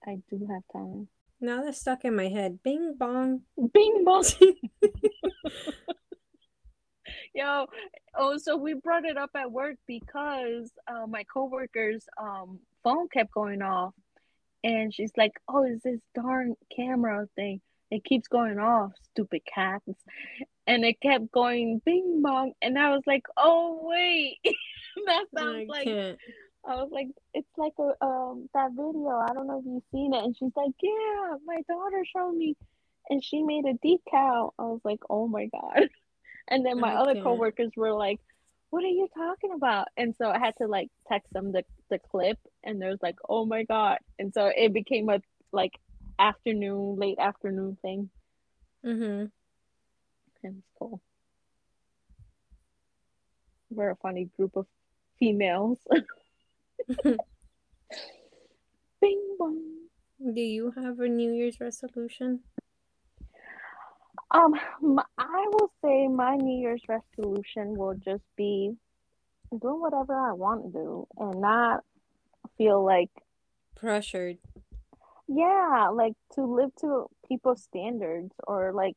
I 0.05 0.17
do 0.29 0.47
have 0.49 0.63
time. 0.71 1.07
Now 1.41 1.63
that's 1.63 1.79
stuck 1.79 2.03
in 2.03 2.15
my 2.15 2.27
head. 2.27 2.59
Bing 2.63 2.95
bong. 2.97 3.41
Bing 3.73 4.03
bong. 4.03 4.25
Yo, 7.33 7.65
oh, 8.15 8.37
so 8.37 8.57
we 8.57 8.73
brought 8.73 9.05
it 9.05 9.17
up 9.17 9.31
at 9.35 9.51
work 9.51 9.77
because 9.87 10.71
uh, 10.87 11.07
my 11.07 11.23
coworker's 11.33 12.05
um 12.21 12.59
phone 12.83 13.07
kept 13.09 13.31
going 13.31 13.61
off, 13.61 13.93
and 14.63 14.93
she's 14.93 15.11
like, 15.17 15.33
"Oh, 15.47 15.63
is 15.63 15.81
this 15.83 15.99
darn 16.15 16.55
camera 16.75 17.27
thing? 17.35 17.61
It 17.91 18.03
keeps 18.03 18.27
going 18.27 18.59
off, 18.59 18.91
stupid 19.13 19.41
cats." 19.45 19.85
And 20.67 20.85
it 20.85 20.99
kept 21.01 21.31
going 21.31 21.81
bing 21.85 22.21
bong, 22.21 22.53
and 22.61 22.77
I 22.77 22.91
was 22.91 23.03
like, 23.07 23.23
"Oh 23.37 23.79
wait, 23.83 24.37
that 25.05 25.25
sounds 25.35 25.63
I 25.63 25.65
like." 25.67 25.85
can't. 25.85 26.19
I 26.65 26.75
was 26.75 26.89
like, 26.91 27.07
"It's 27.33 27.47
like 27.57 27.73
a 27.79 28.05
um 28.05 28.49
that 28.53 28.71
video. 28.71 29.09
I 29.09 29.33
don't 29.33 29.47
know 29.47 29.59
if 29.59 29.65
you've 29.65 29.83
seen 29.91 30.13
it." 30.13 30.23
And 30.23 30.35
she's 30.37 30.51
like, 30.55 30.71
"Yeah, 30.81 31.35
my 31.45 31.61
daughter 31.67 32.03
showed 32.05 32.33
me, 32.35 32.55
and 33.09 33.23
she 33.23 33.43
made 33.43 33.65
a 33.65 33.73
decal." 33.73 34.51
I 34.59 34.63
was 34.63 34.81
like, 34.83 34.99
"Oh 35.09 35.27
my 35.27 35.47
god!" 35.47 35.89
And 36.51 36.65
then 36.65 36.79
my 36.79 36.93
I 36.93 36.95
other 36.95 37.13
can't. 37.13 37.23
coworkers 37.23 37.71
were 37.75 37.93
like, 37.93 38.19
"What 38.69 38.83
are 38.83 38.87
you 38.87 39.07
talking 39.15 39.51
about?" 39.53 39.87
And 39.97 40.15
so 40.15 40.29
I 40.29 40.39
had 40.39 40.55
to 40.57 40.67
like 40.67 40.89
text 41.07 41.31
them 41.33 41.51
the 41.51 41.63
the 41.89 41.99
clip, 41.99 42.37
and 42.63 42.81
there's 42.81 43.01
like, 43.01 43.17
"Oh 43.27 43.45
my 43.45 43.63
god!" 43.63 43.99
And 44.17 44.33
so 44.33 44.47
it 44.47 44.73
became 44.73 45.09
a 45.09 45.21
like 45.51 45.73
afternoon, 46.19 46.97
late 46.97 47.19
afternoon 47.19 47.77
thing. 47.81 48.09
Mm-hmm. 48.85 49.25
And 50.43 50.57
it's 50.57 50.71
cool. 50.77 51.01
We're 53.69 53.91
a 53.91 53.95
funny 53.95 54.29
group 54.37 54.55
of 54.55 54.65
females. 55.19 55.79
Bing 59.01 59.35
bong. 59.37 59.79
Do 60.33 60.41
you 60.41 60.71
have 60.71 60.99
a 60.99 61.07
New 61.07 61.31
Year's 61.31 61.59
resolution? 61.59 62.41
Um, 64.31 64.53
I 65.17 65.45
will 65.51 65.71
say 65.83 66.07
my 66.07 66.35
New 66.35 66.59
Year's 66.61 66.83
resolution 66.87 67.75
will 67.75 67.95
just 67.95 68.23
be 68.35 68.75
doing 69.51 69.81
whatever 69.81 70.13
I 70.15 70.33
want 70.33 70.65
to 70.65 70.71
do 70.71 71.07
and 71.17 71.41
not 71.41 71.83
feel 72.57 72.83
like 72.85 73.09
Pressured. 73.75 74.37
yeah, 75.27 75.89
like 75.93 76.13
to 76.33 76.43
live 76.43 76.75
to 76.81 77.07
people's 77.27 77.63
standards 77.63 78.33
or 78.47 78.71
like 78.73 78.95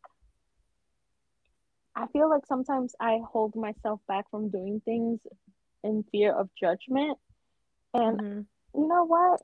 I 1.95 2.07
feel 2.09 2.29
like 2.29 2.47
sometimes 2.47 2.95
I 3.01 3.21
hold 3.27 3.55
myself 3.55 4.01
back 4.09 4.31
from 4.31 4.49
doing 4.51 4.81
things 4.85 5.21
in 5.85 6.05
fear 6.11 6.33
of 6.35 6.49
judgment. 6.59 7.19
And 7.95 8.19
Mhm. 8.19 8.47
you 8.75 8.89
know 8.89 9.05
what? 9.05 9.41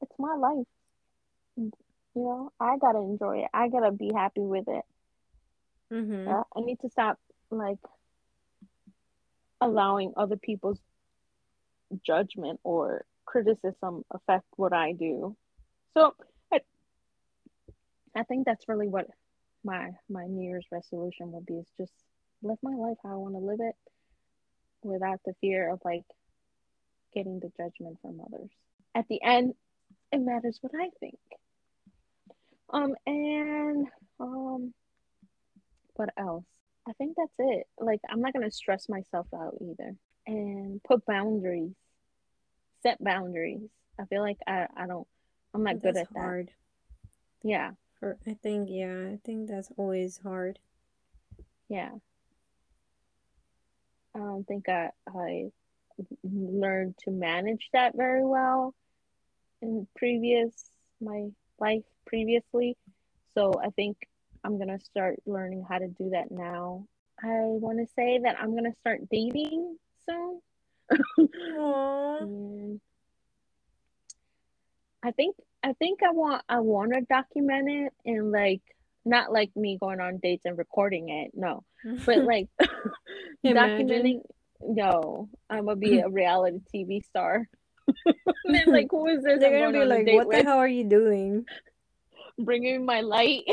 It's 0.00 0.18
my 0.18 0.34
life. 0.36 0.66
You 2.18 2.24
know, 2.24 2.52
I 2.58 2.78
gotta 2.78 2.98
enjoy 2.98 3.44
it. 3.44 3.50
I 3.54 3.68
gotta 3.68 3.92
be 3.92 4.10
happy 4.12 4.40
with 4.40 4.66
it. 4.66 4.84
Mhm. 5.90 6.26
Uh, 6.28 6.42
I 6.56 6.60
need 6.62 6.80
to 6.80 6.90
stop 6.90 7.20
like 7.50 7.78
allowing 9.60 10.12
other 10.16 10.36
people's 10.36 10.80
judgment 12.04 12.60
or 12.64 13.04
criticism 13.24 14.04
affect 14.10 14.46
what 14.56 14.72
I 14.72 14.92
do. 14.92 15.36
So 15.94 16.14
I, 16.52 16.60
I 18.16 18.24
think 18.24 18.46
that's 18.46 18.68
really 18.68 18.88
what 18.88 19.06
my 19.64 19.92
my 20.08 20.26
New 20.26 20.42
Year's 20.42 20.66
resolution 20.72 21.30
will 21.32 21.42
be 21.42 21.54
is 21.58 21.70
just 21.78 21.92
live 22.42 22.58
my 22.62 22.74
life 22.74 22.98
how 23.02 23.12
I 23.12 23.16
want 23.16 23.34
to 23.34 23.38
live 23.38 23.60
it 23.60 23.76
without 24.82 25.20
the 25.24 25.34
fear 25.40 25.70
of 25.72 25.80
like 25.84 26.04
getting 27.14 27.40
the 27.40 27.52
judgment 27.56 27.98
from 28.02 28.20
others. 28.20 28.50
At 28.94 29.08
the 29.08 29.22
end, 29.22 29.54
it 30.12 30.18
matters 30.18 30.58
what 30.62 30.72
I 30.74 30.90
think. 31.00 31.18
Um 32.72 32.94
and 33.06 33.86
um 34.20 34.74
what 35.94 36.10
else? 36.16 36.44
I 36.88 36.92
think 36.94 37.16
that's 37.16 37.32
it. 37.38 37.66
Like 37.78 38.00
I'm 38.08 38.20
not 38.20 38.32
gonna 38.32 38.50
stress 38.50 38.88
myself 38.88 39.26
out 39.34 39.54
either. 39.60 39.94
And 40.26 40.82
put 40.82 41.04
boundaries. 41.06 41.72
Set 42.82 43.02
boundaries. 43.02 43.68
I 43.98 44.04
feel 44.04 44.22
like 44.22 44.38
I, 44.46 44.66
I 44.76 44.86
don't 44.86 45.06
I'm 45.54 45.64
not 45.64 45.80
good 45.80 45.94
That's 45.94 46.08
at 46.08 46.14
that. 46.14 46.20
hard. 46.20 46.50
Yeah, 47.42 47.72
For 48.00 48.18
I 48.26 48.34
think 48.34 48.68
yeah, 48.70 49.08
I 49.12 49.18
think 49.24 49.48
that's 49.48 49.70
always 49.76 50.18
hard. 50.18 50.58
yeah. 51.68 51.90
I 54.14 54.18
don't 54.18 54.46
think 54.46 54.68
I 54.68 54.90
I 55.06 55.50
learned 56.24 56.96
to 57.04 57.10
manage 57.10 57.68
that 57.72 57.96
very 57.96 58.24
well 58.24 58.74
in 59.62 59.86
previous 59.96 60.52
my 61.00 61.28
life 61.60 61.84
previously. 62.08 62.76
So 63.34 63.52
I 63.62 63.70
think 63.70 63.96
I'm 64.44 64.58
gonna 64.58 64.80
start 64.80 65.16
learning 65.26 65.64
how 65.68 65.78
to 65.78 65.88
do 65.88 66.10
that 66.10 66.30
now. 66.30 66.86
I 67.22 67.40
want 67.42 67.78
to 67.78 67.86
say 67.94 68.18
that 68.22 68.36
I'm 68.40 68.54
gonna 68.54 68.74
start 68.80 69.00
dating 69.10 69.76
soon. 70.08 70.40
Aww. 71.58 72.80
I 75.02 75.10
think 75.12 75.36
I 75.62 75.72
think 75.74 76.00
I 76.02 76.10
want 76.10 76.42
I 76.48 76.60
want 76.60 76.94
to 76.94 77.00
document 77.02 77.68
it 77.70 77.92
and 78.04 78.32
like 78.32 78.62
not 79.04 79.32
like 79.32 79.54
me 79.56 79.78
going 79.80 80.00
on 80.00 80.18
dates 80.18 80.44
and 80.44 80.58
recording 80.58 81.08
it, 81.08 81.32
no, 81.34 81.64
but 82.04 82.18
like 82.24 82.48
documenting. 83.44 84.20
No, 84.60 85.28
I'm 85.48 85.66
gonna 85.66 85.76
be 85.76 86.00
a 86.00 86.08
reality 86.10 86.58
TV 86.74 87.04
star. 87.04 87.48
and 88.44 88.72
like, 88.72 88.88
who 88.90 89.06
is 89.06 89.22
this? 89.22 89.40
They're 89.40 89.66
I'm 89.66 89.72
gonna 89.72 89.84
be 89.84 90.04
like, 90.04 90.26
"What 90.26 90.30
the 90.30 90.42
hell 90.42 90.58
are 90.58 90.68
you 90.68 90.84
doing?" 90.84 91.46
Bringing 92.38 92.84
my 92.84 93.00
light, 93.00 93.44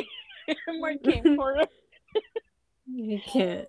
my 0.80 0.96
camcorder. 1.04 1.68
You 2.88 3.20
can't. 3.20 3.68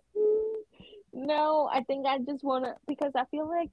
no, 1.14 1.70
I 1.72 1.82
think 1.84 2.06
I 2.06 2.18
just 2.18 2.44
wanna 2.44 2.74
because 2.86 3.12
I 3.16 3.24
feel 3.30 3.48
like 3.48 3.70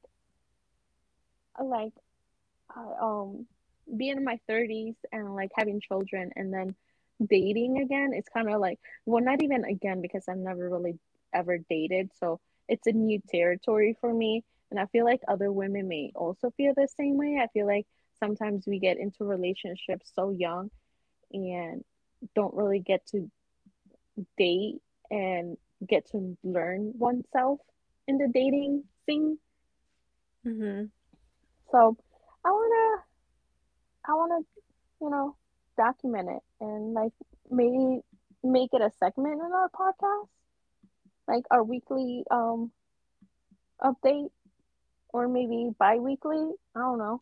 like 1.61 1.93
I 2.75 2.85
um 3.01 3.45
being 3.97 4.17
in 4.17 4.23
my 4.23 4.39
30s 4.49 4.95
and 5.11 5.35
like 5.35 5.51
having 5.55 5.81
children 5.81 6.31
and 6.35 6.53
then 6.53 6.75
dating 7.27 7.79
again 7.79 8.11
it's 8.13 8.29
kind 8.29 8.49
of 8.49 8.59
like 8.59 8.79
well 9.05 9.23
not 9.23 9.43
even 9.43 9.65
again 9.65 10.01
because 10.01 10.23
I've 10.27 10.37
never 10.37 10.69
really 10.69 10.97
ever 11.33 11.57
dated 11.69 12.09
so 12.19 12.39
it's 12.67 12.87
a 12.87 12.91
new 12.91 13.21
territory 13.29 13.95
for 13.99 14.13
me 14.13 14.43
and 14.71 14.79
I 14.79 14.85
feel 14.87 15.05
like 15.05 15.21
other 15.27 15.51
women 15.51 15.87
may 15.87 16.11
also 16.15 16.51
feel 16.57 16.73
the 16.75 16.87
same 16.97 17.17
way 17.17 17.39
I 17.41 17.47
feel 17.47 17.67
like 17.67 17.85
sometimes 18.19 18.65
we 18.65 18.79
get 18.79 18.97
into 18.97 19.25
relationships 19.25 20.11
so 20.15 20.31
young 20.31 20.71
and 21.33 21.83
don't 22.35 22.53
really 22.53 22.79
get 22.79 23.05
to 23.07 23.29
date 24.37 24.81
and 25.09 25.57
get 25.87 26.05
to 26.07 26.37
learn 26.43 26.93
oneself 26.97 27.59
in 28.07 28.17
the 28.17 28.27
dating 28.33 28.83
scene 29.05 29.37
Mm-hmm. 30.45 30.85
so 31.71 31.97
I 32.45 32.51
wanna, 32.51 33.03
I 34.07 34.13
wanna, 34.13 34.39
you 35.01 35.09
know, 35.09 35.35
document 35.77 36.29
it 36.29 36.41
and 36.59 36.93
like 36.93 37.13
maybe 37.49 38.01
make 38.43 38.69
it 38.73 38.81
a 38.81 38.91
segment 38.91 39.41
in 39.41 39.51
our 39.53 39.69
podcast, 39.69 40.27
like 41.27 41.43
our 41.51 41.63
weekly 41.63 42.23
um 42.31 42.71
update, 43.81 44.31
or 45.09 45.27
maybe 45.27 45.69
bi-weekly. 45.77 46.51
I 46.75 46.79
don't 46.79 46.97
know. 46.99 47.21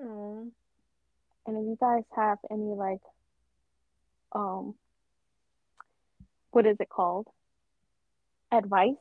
Aw. 0.00 0.44
And 1.48 1.56
if 1.56 1.62
you 1.64 1.78
guys 1.80 2.02
have 2.14 2.36
any 2.50 2.74
like, 2.74 3.00
um, 4.32 4.74
what 6.50 6.66
is 6.66 6.76
it 6.78 6.90
called? 6.90 7.26
Advice 8.52 9.00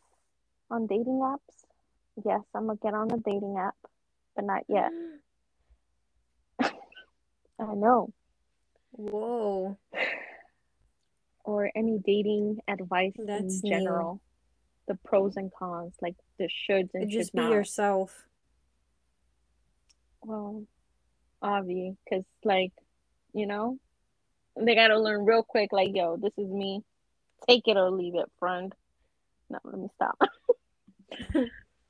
on 0.71 0.87
dating 0.87 1.19
apps? 1.21 1.39
Yes, 2.23 2.39
I'm 2.55 2.67
gonna 2.67 2.79
get 2.81 2.93
on 2.93 3.11
a 3.11 3.17
dating 3.17 3.57
app, 3.59 3.75
but 4.33 4.45
not 4.45 4.63
yet. 4.69 4.91
I 7.59 7.73
know. 7.75 8.13
Whoa. 8.91 9.77
or 11.43 11.69
any 11.75 11.99
dating 11.99 12.59
advice 12.69 13.11
That's 13.17 13.41
in 13.41 13.59
new. 13.61 13.69
general. 13.69 14.21
The 14.87 14.95
pros 15.03 15.35
and 15.35 15.51
cons, 15.53 15.95
like 16.01 16.15
the 16.39 16.45
shoulds 16.47 16.91
and 16.93 17.11
should 17.11 17.19
Just 17.19 17.33
be 17.33 17.41
not. 17.41 17.51
yourself. 17.51 18.23
Well, 20.23 20.63
obvi, 21.43 21.95
because 22.03 22.25
like, 22.43 22.71
you 23.33 23.47
know, 23.47 23.77
they 24.59 24.75
gotta 24.75 24.99
learn 24.99 25.25
real 25.25 25.43
quick. 25.43 25.71
Like, 25.71 25.89
yo, 25.93 26.17
this 26.17 26.33
is 26.37 26.49
me. 26.49 26.81
Take 27.47 27.67
it 27.67 27.77
or 27.77 27.91
leave 27.91 28.15
it, 28.15 28.29
friend. 28.39 28.73
No, 29.49 29.59
let 29.63 29.79
me 29.79 29.87
stop. 29.95 30.17
I 31.11 31.45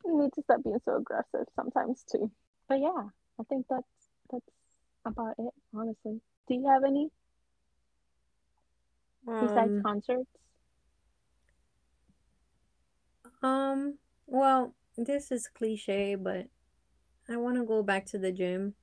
need 0.06 0.34
to 0.34 0.41
stop 0.43 0.64
being 0.64 0.80
so 0.86 0.98
aggressive 0.98 1.48
sometimes 1.56 2.04
too. 2.12 2.32
But 2.70 2.80
yeah, 2.80 3.10
I 3.39 3.43
think 3.50 3.66
that's 3.70 3.88
that's 4.32 4.45
about 5.06 5.36
it. 5.39 5.54
Honestly, 5.74 6.22
do 6.48 6.54
you 6.54 6.68
have 6.68 6.84
any? 6.84 7.10
besides 9.39 9.74
Um, 9.74 9.82
concerts? 9.82 10.30
um, 13.41 13.98
well, 14.26 14.74
this 14.98 15.32
is 15.32 15.48
cliche, 15.48 16.16
but 16.16 16.48
I 17.30 17.38
want 17.38 17.58
to 17.58 17.64
go 17.66 17.84
back 17.84 18.06
to 18.08 18.18
the 18.18 18.32
gym. 18.32 18.76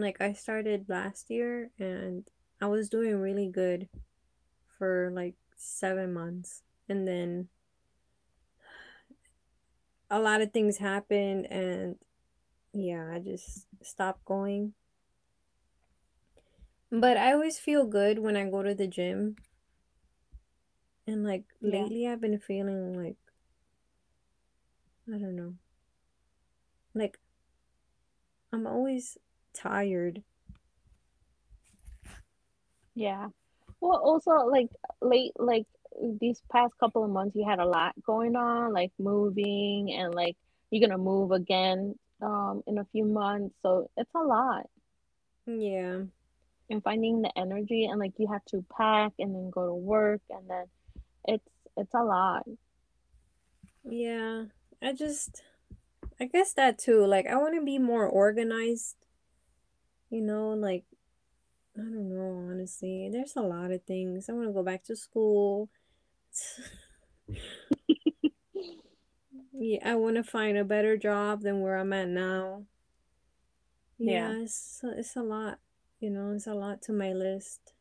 Like 0.00 0.20
I 0.20 0.32
started 0.32 0.88
last 0.88 1.30
year 1.30 1.70
and 1.78 2.28
I 2.60 2.66
was 2.66 2.88
doing 2.88 3.16
really 3.20 3.48
good 3.48 3.88
for 4.78 5.10
like 5.12 5.36
7 5.56 6.12
months. 6.12 6.62
And 6.88 7.06
then 7.06 7.48
a 10.10 10.20
lot 10.20 10.40
of 10.40 10.52
things 10.52 10.78
happened 10.78 11.46
and 11.50 11.96
yeah, 12.72 13.10
I 13.12 13.20
just 13.20 13.66
stopped 13.82 14.24
going. 14.24 14.74
But 16.92 17.16
I 17.16 17.32
always 17.32 17.58
feel 17.58 17.86
good 17.86 18.18
when 18.20 18.36
I 18.36 18.48
go 18.48 18.62
to 18.62 18.74
the 18.74 18.86
gym. 18.86 19.36
And 21.06 21.24
like 21.24 21.44
Yeah. 21.60 21.70
lately 21.70 22.06
I've 22.06 22.22
been 22.22 22.38
feeling 22.38 22.94
like 22.96 23.18
I 25.12 25.18
don't 25.18 25.36
know. 25.36 25.56
Like 26.94 27.18
I'm 28.52 28.66
always 28.66 29.18
tired. 29.60 30.22
Yeah. 32.94 33.28
Well, 33.80 33.98
also 33.98 34.30
like 34.50 34.68
late 35.00 35.32
like 35.36 35.66
these 36.20 36.42
past 36.50 36.74
couple 36.78 37.04
of 37.04 37.10
months 37.10 37.36
you 37.36 37.46
had 37.48 37.58
a 37.58 37.66
lot 37.66 37.94
going 38.02 38.36
on, 38.36 38.72
like 38.72 38.92
moving 38.98 39.92
and 39.92 40.14
like 40.14 40.36
you're 40.70 40.86
gonna 40.86 41.02
move 41.02 41.32
again 41.32 41.94
um 42.22 42.62
in 42.66 42.78
a 42.78 42.86
few 42.92 43.04
months. 43.04 43.54
So 43.62 43.90
it's 43.96 44.14
a 44.14 44.22
lot. 44.22 44.68
Yeah. 45.46 46.02
And 46.68 46.82
finding 46.84 47.22
the 47.22 47.32
energy 47.36 47.86
and 47.86 47.98
like 47.98 48.12
you 48.18 48.28
have 48.28 48.44
to 48.46 48.64
pack 48.76 49.12
and 49.18 49.34
then 49.34 49.50
go 49.50 49.66
to 49.66 49.74
work 49.74 50.20
and 50.30 50.48
then 50.48 50.66
it's 51.26 51.48
it's 51.76 51.94
a 51.94 52.04
lot. 52.04 52.44
Yeah. 53.84 54.44
I 54.82 54.92
just 54.92 55.42
I 56.20 56.26
guess 56.26 56.52
that 56.52 56.78
too. 56.78 57.04
Like 57.06 57.26
I 57.26 57.36
want 57.36 57.54
to 57.54 57.64
be 57.64 57.78
more 57.78 58.06
organized, 58.06 58.96
you 60.10 60.20
know, 60.20 60.50
like 60.50 60.84
I 61.76 61.80
don't 61.80 62.08
know, 62.08 62.48
honestly. 62.50 63.08
There's 63.12 63.36
a 63.36 63.42
lot 63.42 63.70
of 63.70 63.82
things. 63.84 64.28
I 64.28 64.32
want 64.32 64.48
to 64.48 64.52
go 64.52 64.62
back 64.62 64.84
to 64.84 64.96
school. 64.96 65.70
Yeah, 69.62 69.90
I 69.90 69.94
want 69.96 70.16
to 70.16 70.24
find 70.24 70.56
a 70.56 70.64
better 70.64 70.96
job 70.96 71.42
than 71.42 71.60
where 71.60 71.76
I'm 71.76 71.92
at 71.92 72.08
now. 72.08 72.64
Yeah. 73.98 74.32
Yeah, 74.32 74.42
it's 74.42 74.80
it's 74.82 75.16
a 75.16 75.22
lot, 75.22 75.58
you 76.00 76.08
know, 76.08 76.32
it's 76.32 76.46
a 76.46 76.54
lot 76.54 76.80
to 76.82 76.92
my 76.92 77.12
list. 77.12 77.74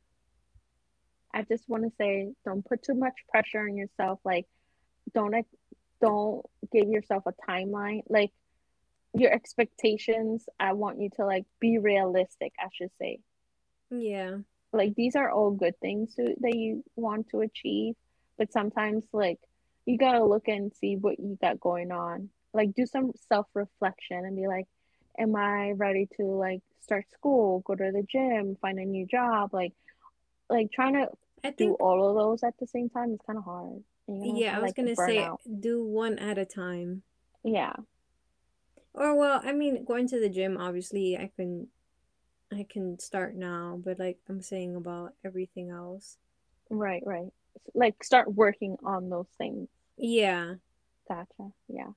I 1.34 1.44
just 1.44 1.70
want 1.70 1.84
to 1.84 1.92
say 1.98 2.34
don't 2.44 2.66
put 2.66 2.84
too 2.84 2.96
much 2.96 3.14
pressure 3.30 3.62
on 3.62 3.78
yourself. 3.78 4.20
Like 4.26 4.46
don't 5.14 5.34
don't 6.02 6.46
give 6.74 6.90
yourself 6.90 7.24
a 7.26 7.34
timeline. 7.50 8.02
Like 8.10 8.32
your 9.14 9.32
expectations, 9.34 10.48
I 10.60 10.74
want 10.74 11.00
you 11.00 11.10
to 11.18 11.26
like 11.26 11.46
be 11.60 11.78
realistic, 11.78 12.54
I 12.60 12.68
should 12.74 12.92
say. 13.00 13.20
Yeah. 13.90 14.38
Like 14.72 14.96
these 14.96 15.16
are 15.16 15.32
all 15.32 15.52
good 15.52 15.80
things 15.80 16.16
to, 16.16 16.36
that 16.42 16.56
you 16.56 16.84
want 16.96 17.30
to 17.30 17.42
achieve, 17.42 17.96
but 18.38 18.54
sometimes 18.54 19.04
like 19.12 19.40
you 19.86 19.98
gotta 19.98 20.24
look 20.24 20.48
and 20.48 20.72
see 20.74 20.96
what 20.96 21.20
you 21.20 21.38
got 21.42 21.60
going 21.60 21.92
on. 21.92 22.30
Like 22.54 22.74
do 22.76 22.86
some 22.86 23.12
self-reflection 23.28 24.26
and 24.26 24.36
be 24.36 24.48
like, 24.48 24.68
am 25.18 25.36
I 25.36 25.72
ready 25.72 26.08
to 26.18 26.24
like 26.24 26.62
start 26.82 27.06
school, 27.14 27.62
go 27.62 27.76
to 27.76 27.92
the 27.92 28.04
gym, 28.04 28.58
find 28.62 28.80
a 28.80 28.86
new 28.86 29.08
job? 29.08 29.54
Like 29.54 29.74
like 30.50 30.72
trying 30.72 30.94
to 30.94 31.08
I 31.44 31.52
do 31.52 31.74
all 31.76 32.10
of 32.10 32.16
those 32.16 32.44
at 32.44 32.58
the 32.60 32.68
same 32.68 32.90
time 32.90 33.14
is 33.14 33.20
kind 33.26 33.38
of 33.40 33.46
hard. 33.46 33.84
You're 34.08 34.20
gonna 34.20 34.40
yeah, 34.40 34.58
I 34.58 34.60
was 34.60 34.70
like 34.70 34.76
gonna 34.76 34.96
say 34.96 35.18
burnout. 35.18 35.38
do 35.60 35.84
one 35.84 36.20
at 36.20 36.38
a 36.38 36.46
time. 36.46 37.04
Yeah, 37.44 37.74
Or 39.00 39.16
well, 39.16 39.42
I 39.44 39.54
mean, 39.54 39.86
going 39.86 40.10
to 40.10 40.20
the 40.20 40.28
gym, 40.28 40.58
obviously, 40.58 41.18
I 41.18 41.32
can 41.34 41.70
I 42.52 42.66
can 42.70 43.00
start 43.00 43.34
now, 43.34 43.80
but 43.84 43.98
like 43.98 44.18
I'm 44.28 44.42
saying 44.42 44.76
about 44.76 45.14
everything 45.24 45.70
else. 45.70 46.18
right, 46.70 47.02
right. 47.06 47.32
Like 47.74 48.04
start 48.04 48.34
working 48.34 48.76
on 48.84 49.10
those 49.10 49.30
things. 49.38 49.70
Yeah. 49.98 50.56
Gotcha. 51.08 51.52
Yeah, 51.70 51.92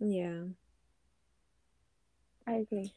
Yeah. 0.00 0.42
I 2.46 2.52
agree. 2.54 2.92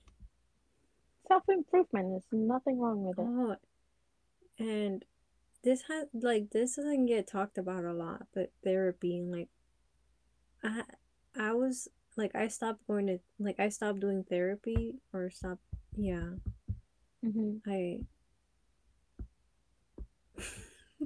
Self-improvement 1.28 2.18
is 2.18 2.24
nothing 2.32 2.80
wrong 2.80 3.04
with 3.04 3.18
it. 3.18 3.26
Oh, 3.28 3.56
and 4.60 5.04
this 5.64 5.84
has 5.88 6.06
like 6.14 6.52
this 6.52 6.76
doesn't 6.76 7.08
get 7.08 7.28
talked 7.28 7.58
about 7.58 7.86
a 7.86 7.94
lot, 7.94 8.28
but 8.34 8.52
therapy 8.64 9.18
and 9.18 9.32
like 9.32 9.50
I 10.64 10.84
I 11.36 11.54
was 11.54 11.88
like 12.20 12.36
I 12.36 12.50
stopped 12.50 12.86
going 12.88 13.08
to 13.08 13.20
like 13.40 13.60
I 13.60 13.70
stopped 13.70 14.02
doing 14.02 14.26
therapy 14.30 14.96
or 15.14 15.32
stopped 15.32 15.64
yeah. 15.98 16.32
hmm 17.24 17.58
I 17.68 18.02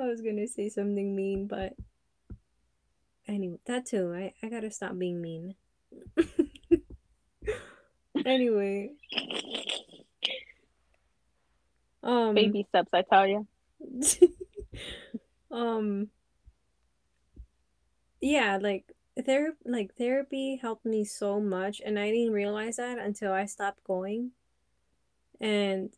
I 0.00 0.06
was 0.06 0.20
gonna 0.20 0.46
say 0.46 0.68
something 0.68 1.14
mean, 1.16 1.46
but 1.46 1.74
anyway, 3.28 3.58
that 3.66 3.86
too. 3.86 4.12
I 4.14 4.34
I 4.42 4.48
gotta 4.50 4.70
stop 4.70 4.98
being 4.98 5.20
mean. 5.22 5.54
Anyway, 8.24 8.92
um, 12.02 12.34
Baby 12.34 12.66
steps, 12.68 12.90
I 12.92 13.02
tell 13.02 13.26
you. 13.26 13.46
um, 15.50 16.08
yeah, 18.20 18.58
like 18.60 18.84
ther 19.22 19.56
like 19.64 19.94
therapy 19.94 20.56
helped 20.56 20.84
me 20.84 21.04
so 21.04 21.40
much, 21.40 21.80
and 21.84 21.98
I 21.98 22.10
didn't 22.10 22.32
realize 22.32 22.76
that 22.76 22.98
until 22.98 23.32
I 23.32 23.46
stopped 23.46 23.82
going. 23.84 24.32
And 25.40 25.90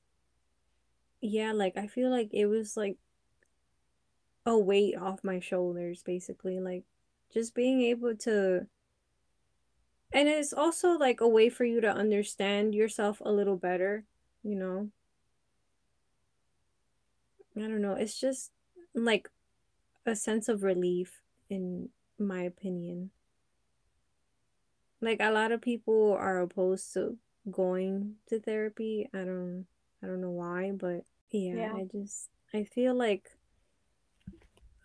yeah, 1.20 1.52
like 1.52 1.76
I 1.76 1.86
feel 1.86 2.10
like 2.10 2.30
it 2.32 2.46
was 2.46 2.76
like 2.76 2.96
a 4.46 4.56
weight 4.58 4.96
off 4.96 5.24
my 5.24 5.40
shoulders, 5.40 6.02
basically. 6.02 6.60
Like 6.60 6.84
just 7.32 7.54
being 7.54 7.82
able 7.82 8.14
to, 8.16 8.66
and 10.12 10.28
it's 10.28 10.52
also 10.52 10.90
like 10.90 11.20
a 11.20 11.28
way 11.28 11.48
for 11.48 11.64
you 11.64 11.80
to 11.80 11.90
understand 11.90 12.74
yourself 12.74 13.20
a 13.24 13.32
little 13.32 13.56
better, 13.56 14.04
you 14.42 14.54
know? 14.54 14.90
I 17.56 17.60
don't 17.62 17.82
know. 17.82 17.94
It's 17.94 18.18
just 18.18 18.52
like 18.94 19.28
a 20.06 20.14
sense 20.14 20.48
of 20.48 20.62
relief, 20.62 21.20
in 21.50 21.88
my 22.18 22.42
opinion. 22.42 23.10
Like 25.00 25.18
a 25.20 25.30
lot 25.30 25.52
of 25.52 25.60
people 25.60 26.12
are 26.18 26.40
opposed 26.40 26.92
to 26.94 27.18
going 27.50 28.16
to 28.28 28.40
therapy. 28.40 29.08
I 29.14 29.18
don't 29.18 29.66
I 30.02 30.06
don't 30.06 30.20
know 30.20 30.30
why, 30.30 30.72
but 30.72 31.04
yeah, 31.30 31.56
Yeah. 31.56 31.72
I 31.74 31.86
just 31.90 32.28
I 32.52 32.64
feel 32.64 32.94
like 32.94 33.30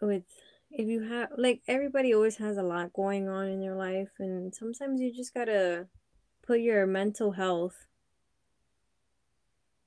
with 0.02 0.24
if 0.72 0.88
you 0.88 1.02
have 1.02 1.30
like 1.38 1.62
everybody 1.68 2.14
always 2.14 2.38
has 2.38 2.58
a 2.58 2.64
lot 2.64 2.94
going 2.94 3.30
on 3.30 3.48
in 3.48 3.60
their 3.62 3.76
life 3.76 4.10
and 4.20 4.54
sometimes 4.54 5.00
you 5.02 5.14
just 5.14 5.34
gotta 5.34 5.88
put 6.46 6.60
your 6.60 6.86
mental 6.86 7.32
health 7.32 7.86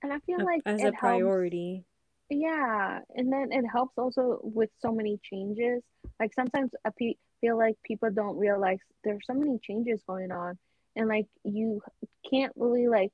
And 0.02 0.12
I 0.12 0.18
feel 0.20 0.38
like 0.44 0.62
as 0.64 0.80
a 0.80 0.84
helps. 0.84 0.98
priority. 1.00 1.84
Yeah, 2.28 3.00
and 3.14 3.32
then 3.32 3.48
it 3.52 3.64
helps 3.70 3.92
also 3.96 4.40
with 4.42 4.70
so 4.80 4.92
many 4.92 5.18
changes. 5.22 5.82
Like 6.18 6.32
sometimes 6.34 6.70
a 6.84 6.90
pe 6.92 7.14
feel 7.40 7.56
like 7.58 7.76
people 7.84 8.10
don't 8.10 8.38
realize 8.38 8.78
there's 9.04 9.26
so 9.26 9.34
many 9.34 9.58
changes 9.58 10.02
going 10.06 10.32
on, 10.32 10.58
and 10.94 11.08
like 11.08 11.26
you 11.44 11.82
can't 12.30 12.52
really 12.56 12.88
like 12.88 13.12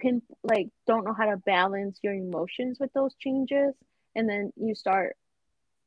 pin 0.00 0.22
like 0.42 0.68
don't 0.86 1.04
know 1.04 1.14
how 1.14 1.26
to 1.26 1.36
balance 1.38 1.98
your 2.02 2.14
emotions 2.14 2.78
with 2.80 2.92
those 2.92 3.14
changes, 3.14 3.74
and 4.14 4.28
then 4.28 4.52
you 4.56 4.74
start 4.74 5.16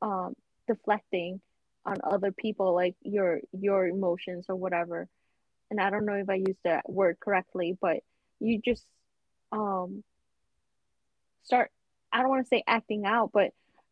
um 0.01 0.35
deflecting 0.67 1.41
on 1.85 1.97
other 2.03 2.31
people 2.31 2.73
like 2.73 2.95
your 3.03 3.41
your 3.51 3.87
emotions 3.87 4.45
or 4.49 4.55
whatever. 4.55 5.07
And 5.69 5.79
I 5.79 5.89
don't 5.89 6.05
know 6.05 6.15
if 6.15 6.29
I 6.29 6.35
used 6.35 6.59
that 6.63 6.89
word 6.89 7.17
correctly, 7.19 7.77
but 7.81 7.97
you 8.39 8.61
just 8.63 8.85
um 9.51 10.03
start 11.43 11.71
I 12.11 12.19
don't 12.19 12.29
want 12.29 12.43
to 12.45 12.49
say 12.49 12.63
acting 12.67 13.05
out, 13.05 13.31
but 13.33 13.51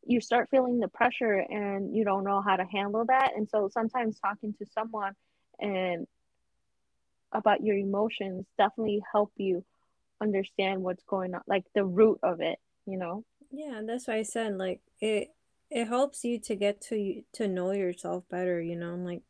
you 0.10 0.20
start 0.20 0.50
feeling 0.50 0.80
the 0.80 0.88
pressure 0.88 1.36
and 1.36 1.96
you 1.96 2.04
don't 2.04 2.24
know 2.24 2.42
how 2.42 2.56
to 2.56 2.66
handle 2.66 3.06
that. 3.06 3.34
And 3.36 3.48
so 3.48 3.70
sometimes 3.72 4.20
talking 4.20 4.56
to 4.58 4.66
someone 4.74 5.14
and 5.60 6.08
about 7.32 7.62
your 7.64 7.76
emotions 7.76 8.48
definitely 8.58 9.04
help 9.12 9.32
you 9.38 9.64
understand 10.20 10.82
what's 10.82 11.04
going 11.04 11.36
on, 11.36 11.42
like 11.46 11.64
the 11.76 11.86
root 11.86 12.18
of 12.24 12.42
it, 12.42 12.58
you 12.88 12.98
know? 12.98 13.24
Yeah, 13.52 13.82
that's 13.86 14.08
why 14.08 14.16
I 14.16 14.24
said 14.24 14.58
like 14.58 14.82
it 15.00 15.30
it 15.70 15.88
helps 15.88 16.24
you 16.24 16.40
to 16.40 16.56
get 16.56 16.82
to 16.90 17.22
to 17.34 17.48
know 17.48 17.72
yourself 17.72 18.24
better, 18.32 18.60
you 18.60 18.76
know? 18.76 18.96
Like 18.96 19.22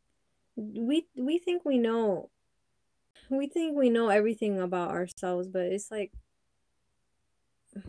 we 0.56 1.08
we 1.14 1.38
think 1.38 1.66
we 1.66 1.76
know 1.76 2.30
we 3.28 3.48
think 3.48 3.76
we 3.76 3.90
know 3.90 4.08
everything 4.08 4.58
about 4.58 4.92
ourselves, 4.92 5.46
but 5.46 5.66
it's 5.66 5.90
like 5.90 6.12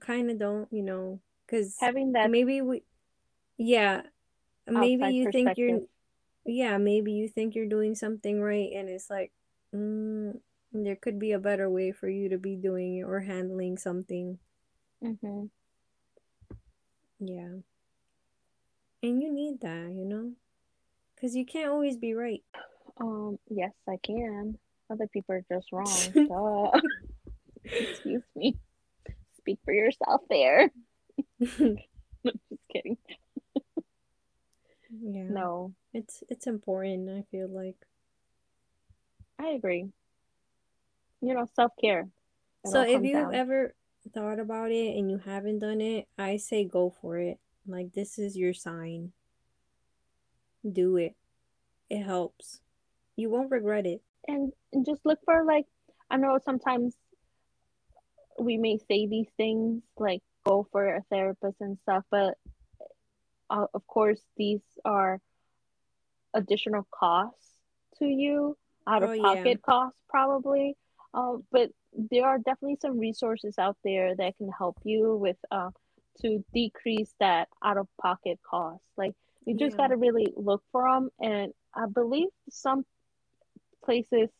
kind 0.00 0.30
of 0.30 0.38
don't, 0.38 0.68
you 0.70 0.82
know, 0.82 1.20
because 1.52 1.76
Having 1.80 2.12
that 2.12 2.30
maybe 2.30 2.62
we, 2.62 2.82
yeah, 3.58 4.02
maybe 4.66 5.04
you 5.12 5.30
think 5.30 5.58
you're, 5.58 5.80
yeah, 6.46 6.78
maybe 6.78 7.12
you 7.12 7.28
think 7.28 7.54
you're 7.54 7.66
doing 7.68 7.94
something 7.94 8.40
right, 8.40 8.70
and 8.74 8.88
it's 8.88 9.10
like, 9.10 9.32
mm, 9.74 10.32
there 10.72 10.96
could 10.96 11.18
be 11.18 11.32
a 11.32 11.38
better 11.38 11.68
way 11.68 11.92
for 11.92 12.08
you 12.08 12.30
to 12.30 12.38
be 12.38 12.56
doing 12.56 12.96
it 12.96 13.02
or 13.02 13.20
handling 13.20 13.76
something. 13.76 14.38
hmm 15.02 15.44
Yeah. 17.20 17.60
And 19.02 19.20
you 19.20 19.32
need 19.32 19.60
that, 19.60 19.92
you 19.92 20.06
know? 20.06 20.32
Because 21.14 21.36
you 21.36 21.44
can't 21.44 21.70
always 21.70 21.96
be 21.96 22.14
right. 22.14 22.42
Um, 23.00 23.38
yes, 23.50 23.72
I 23.88 23.98
can. 24.02 24.58
Other 24.90 25.06
people 25.08 25.34
are 25.34 25.44
just 25.52 25.70
wrong. 25.72 25.92
Excuse 27.64 28.22
me. 28.34 28.56
Speak 29.38 29.58
for 29.64 29.74
yourself 29.74 30.22
there. 30.30 30.70
Just 32.24 32.62
kidding. 32.72 32.96
Yeah. 35.00 35.22
No, 35.22 35.72
It's 35.94 36.22
it's 36.28 36.46
important, 36.46 37.08
I 37.08 37.24
feel 37.30 37.48
like. 37.48 37.76
I 39.38 39.48
agree. 39.48 39.88
You 41.22 41.34
know, 41.34 41.46
self 41.56 41.72
care. 41.80 42.10
So 42.66 42.82
if 42.82 43.02
you've 43.02 43.14
down. 43.14 43.34
ever 43.34 43.74
thought 44.12 44.38
about 44.38 44.70
it 44.70 44.96
and 44.96 45.10
you 45.10 45.16
haven't 45.16 45.60
done 45.60 45.80
it, 45.80 46.08
I 46.18 46.36
say 46.36 46.64
go 46.64 46.90
for 46.90 47.16
it. 47.18 47.38
Like 47.66 47.94
this 47.94 48.18
is 48.18 48.36
your 48.36 48.52
sign. 48.52 49.12
Do 50.70 50.98
it. 50.98 51.16
It 51.88 52.02
helps. 52.02 52.60
You 53.16 53.30
won't 53.30 53.50
regret 53.50 53.86
it. 53.86 54.02
And, 54.28 54.52
and 54.74 54.84
just 54.84 55.00
look 55.06 55.20
for 55.24 55.42
like 55.44 55.64
I 56.10 56.18
know 56.18 56.38
sometimes 56.44 56.94
we 58.38 58.58
may 58.58 58.76
say 58.76 59.06
these 59.06 59.28
things 59.36 59.82
like 59.96 60.22
go 60.44 60.66
for 60.72 60.96
a 60.96 61.02
therapist 61.10 61.56
and 61.60 61.78
stuff, 61.82 62.04
but 62.10 62.36
uh, 63.50 63.66
of 63.74 63.86
course 63.86 64.20
these 64.36 64.62
are 64.84 65.20
additional 66.34 66.86
costs 66.90 67.56
to 67.98 68.06
you, 68.06 68.56
out 68.88 69.02
of 69.02 69.10
Oh 69.10 69.12
yeah. 69.12 69.34
pocket 69.34 69.62
costs 69.62 69.98
probably. 70.08 70.76
Uh, 71.14 71.36
but 71.50 71.70
there 71.92 72.26
are 72.26 72.38
definitely 72.38 72.78
some 72.80 72.98
resources 72.98 73.58
out 73.58 73.76
there 73.84 74.16
that 74.16 74.36
can 74.38 74.50
help 74.56 74.78
you 74.84 75.14
with 75.16 75.36
uh, 75.50 75.70
to 76.20 76.42
decrease 76.54 77.14
that 77.20 77.48
out 77.62 77.76
of 77.76 77.86
pocket 78.00 78.38
cost. 78.48 78.82
Like 78.96 79.12
you 79.46 79.56
just 79.56 79.76
Yeah. 79.76 79.76
got 79.76 79.88
to 79.88 79.96
really 79.96 80.32
look 80.36 80.62
for 80.72 80.88
them, 80.90 81.10
and 81.20 81.52
I 81.74 81.86
believe 81.86 82.28
some 82.50 82.84
places, 83.84 84.30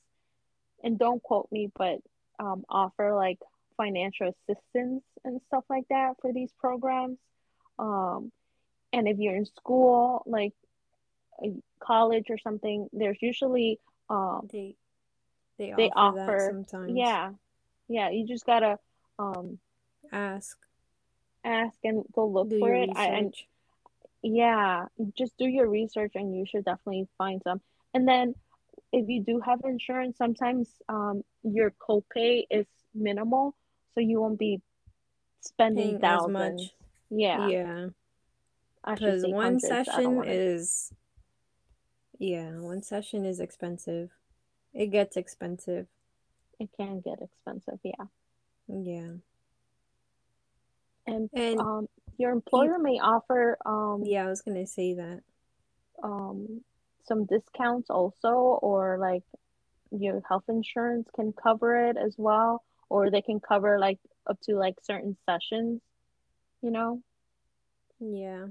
and 0.83 0.99
don't 0.99 1.23
quote 1.23 1.49
me, 1.53 1.71
but 1.77 1.99
um, 2.39 2.65
offer 2.69 3.15
like 3.15 3.39
financial 3.77 4.29
assistance 4.29 5.05
and 5.25 5.41
stuff 5.49 5.65
like 5.69 5.87
that 5.89 6.15
for 6.21 6.33
these 6.33 6.53
programs. 6.59 7.19
Um, 7.79 8.33
and 8.93 9.09
if 9.09 9.19
you're 9.19 9.37
in 9.37 9.47
school, 9.47 10.23
like 10.27 10.53
uh, 11.45 11.49
college 11.81 12.27
or 12.31 12.39
something, 12.39 12.89
there's 12.93 13.19
usually 13.21 13.79
um, 14.11 14.49
They 14.53 14.77
they 15.59 15.73
they 15.77 15.91
offer 15.91 16.21
offer, 16.21 16.49
sometimes. 16.51 16.93
yeah, 16.97 17.33
yeah. 17.89 18.11
You 18.11 18.27
just 18.27 18.45
gotta 18.47 18.79
um, 19.19 19.59
Ask. 20.13 20.59
ask 21.45 21.79
and 21.85 22.05
go 22.13 22.27
look 22.27 22.51
Do 22.51 22.59
for 22.59 22.73
it. 22.75 22.91
I, 22.95 23.07
and 23.07 23.35
yeah, 24.23 24.87
just 25.17 25.37
do 25.39 25.47
your 25.47 25.69
research, 25.69 26.13
and 26.15 26.37
you 26.37 26.45
should 26.47 26.65
definitely 26.65 27.09
find 27.19 27.41
some. 27.43 27.61
And 27.95 28.07
then 28.07 28.35
if 28.93 29.09
you 29.09 29.23
do 29.23 29.41
have 29.41 29.61
insurance, 29.65 30.19
sometimes 30.19 30.69
um, 30.89 31.25
your 31.43 31.71
copay 31.71 32.45
is 32.51 32.67
minimal, 32.95 33.55
so 33.95 34.01
you 34.01 34.21
won't 34.21 34.39
be 34.39 34.61
spending 35.41 35.99
thousands. 35.99 36.33
much. 36.33 36.71
Yeah, 37.11 37.49
Yeah. 37.49 37.87
Because 38.85 39.25
one 39.25 39.59
hundreds. 39.61 39.65
I 39.65 39.69
don't 40.03 40.25
session 40.25 40.25
is 40.27 40.93
yeah, 42.19 42.51
one 42.59 42.83
session 42.83 43.25
is 43.25 43.41
expensive. 43.41 44.11
It 44.75 44.87
gets 44.87 45.17
expensive. 45.17 45.87
It 46.59 46.71
can 46.77 47.01
get 47.01 47.21
expensive. 47.21 47.79
Yeah, 47.83 48.07
Yeah. 48.69 49.13
and 51.07 51.29
And 51.35 51.61
um, 51.61 51.89
your 52.19 52.31
you 52.31 52.37
employer 52.37 52.79
may 52.79 52.99
offer 53.01 53.59
um 53.67 54.05
yeah, 54.05 54.25
I 54.25 54.29
was 54.29 54.43
gonna 54.43 54.67
say 54.67 54.95
that. 54.95 55.21
um 56.03 56.63
some 57.05 57.25
discounts 57.27 57.91
also, 57.91 58.29
or 58.63 58.99
like 58.99 59.25
your 59.91 60.23
health 60.29 60.45
insurance 60.49 61.09
can 61.15 61.33
cover 61.33 61.89
it 61.89 61.97
as 61.97 62.15
well, 62.17 62.63
or 62.93 63.11
they 63.11 63.23
can 63.23 63.41
cover 63.41 63.79
like 63.79 63.99
up 64.27 64.39
to 64.43 64.55
like 64.55 64.75
certain 64.83 65.17
sessions, 65.25 65.81
you 66.61 66.71
know? 66.71 67.01
Yeah. 67.99 68.49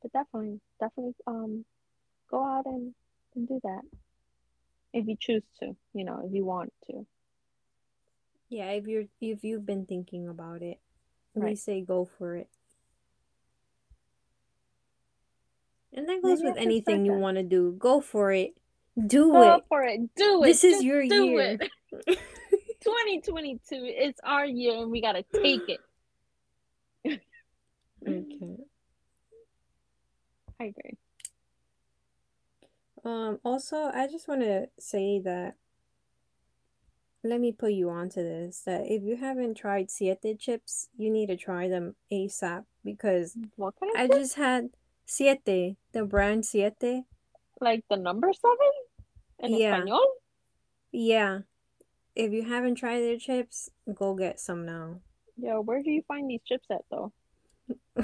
But 0.00 0.12
definitely, 0.12 0.60
definitely 0.78 1.14
um 1.26 1.64
go 2.30 2.44
out 2.44 2.66
and, 2.66 2.94
and 3.34 3.48
do 3.48 3.58
that 3.64 3.82
if 4.92 5.08
you 5.08 5.16
choose 5.18 5.42
to, 5.58 5.74
you 5.94 6.04
know, 6.04 6.22
if 6.24 6.32
you 6.32 6.44
want 6.44 6.72
to. 6.86 7.04
Yeah, 8.48 8.70
if 8.70 8.86
you're 8.86 9.06
if 9.20 9.42
you've 9.42 9.66
been 9.66 9.84
thinking 9.84 10.28
about 10.28 10.62
it, 10.62 10.78
we 11.34 11.56
say 11.56 11.80
go 11.80 12.04
for 12.04 12.36
it. 12.36 12.48
And 15.92 16.08
that 16.08 16.22
goes 16.22 16.38
Maybe 16.38 16.50
with 16.50 16.58
anything 16.58 17.04
you 17.04 17.14
want 17.14 17.38
to 17.38 17.42
do. 17.42 17.74
Go 17.76 18.00
for 18.00 18.30
it. 18.30 18.57
Do 19.06 19.32
Go 19.32 19.54
it. 19.56 19.64
for 19.68 19.82
it. 19.84 20.00
Do 20.16 20.42
it. 20.42 20.46
This 20.46 20.64
is 20.64 20.74
Just 20.74 20.84
your 20.84 21.06
do 21.06 21.24
year. 21.26 21.58
2022. 22.80 23.58
It's 23.70 24.20
our 24.24 24.44
year 24.46 24.82
and 24.82 24.90
we 24.90 25.00
gotta 25.00 25.24
take 25.32 25.62
it. 25.68 25.80
Okay. 28.06 28.56
I 30.60 30.64
agree. 30.64 30.96
Um, 33.04 33.38
also, 33.44 33.90
I 33.94 34.08
just 34.10 34.26
want 34.26 34.40
to 34.40 34.68
say 34.78 35.20
that 35.20 35.54
let 37.22 37.40
me 37.40 37.52
put 37.52 37.72
you 37.72 37.90
onto 37.90 38.22
this 38.22 38.60
that 38.66 38.82
if 38.86 39.02
you 39.02 39.16
haven't 39.16 39.56
tried 39.56 39.90
Siete 39.90 40.36
chips, 40.38 40.88
you 40.96 41.10
need 41.10 41.26
to 41.28 41.36
try 41.36 41.68
them 41.68 41.94
ASAP 42.12 42.64
because 42.84 43.36
What 43.56 43.74
kind 43.78 43.92
of 43.94 44.00
I 44.00 44.06
chip? 44.08 44.16
just 44.16 44.34
had 44.36 44.70
Siete, 45.06 45.76
the 45.92 46.04
brand 46.04 46.44
Siete. 46.46 47.04
Like 47.60 47.84
the 47.90 47.96
number 47.96 48.32
seven 48.32 48.56
in 49.40 49.54
Yeah, 49.54 49.74
Espanol? 49.74 50.00
yeah. 50.92 51.40
If 52.14 52.32
you 52.32 52.42
haven't 52.44 52.74
tried 52.76 53.00
their 53.00 53.18
chips, 53.18 53.70
go 53.94 54.14
get 54.14 54.40
some 54.40 54.66
now. 54.66 55.00
Yo, 55.36 55.60
where 55.62 55.82
do 55.82 55.90
you 55.90 56.02
find 56.06 56.28
these 56.28 56.42
chips 56.44 56.66
at 56.70 56.84
though? 56.90 57.12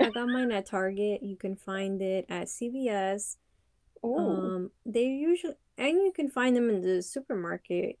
I 0.00 0.10
got 0.10 0.28
mine 0.28 0.52
at 0.52 0.66
Target. 0.66 1.22
You 1.22 1.36
can 1.36 1.56
find 1.56 2.00
it 2.02 2.26
at 2.28 2.48
CVS. 2.48 3.36
Ooh. 4.04 4.52
Um, 4.54 4.70
they 4.84 5.04
usually, 5.04 5.54
and 5.78 5.88
you 6.02 6.12
can 6.14 6.30
find 6.30 6.56
them 6.56 6.70
in 6.70 6.80
the 6.82 7.02
supermarket 7.02 7.98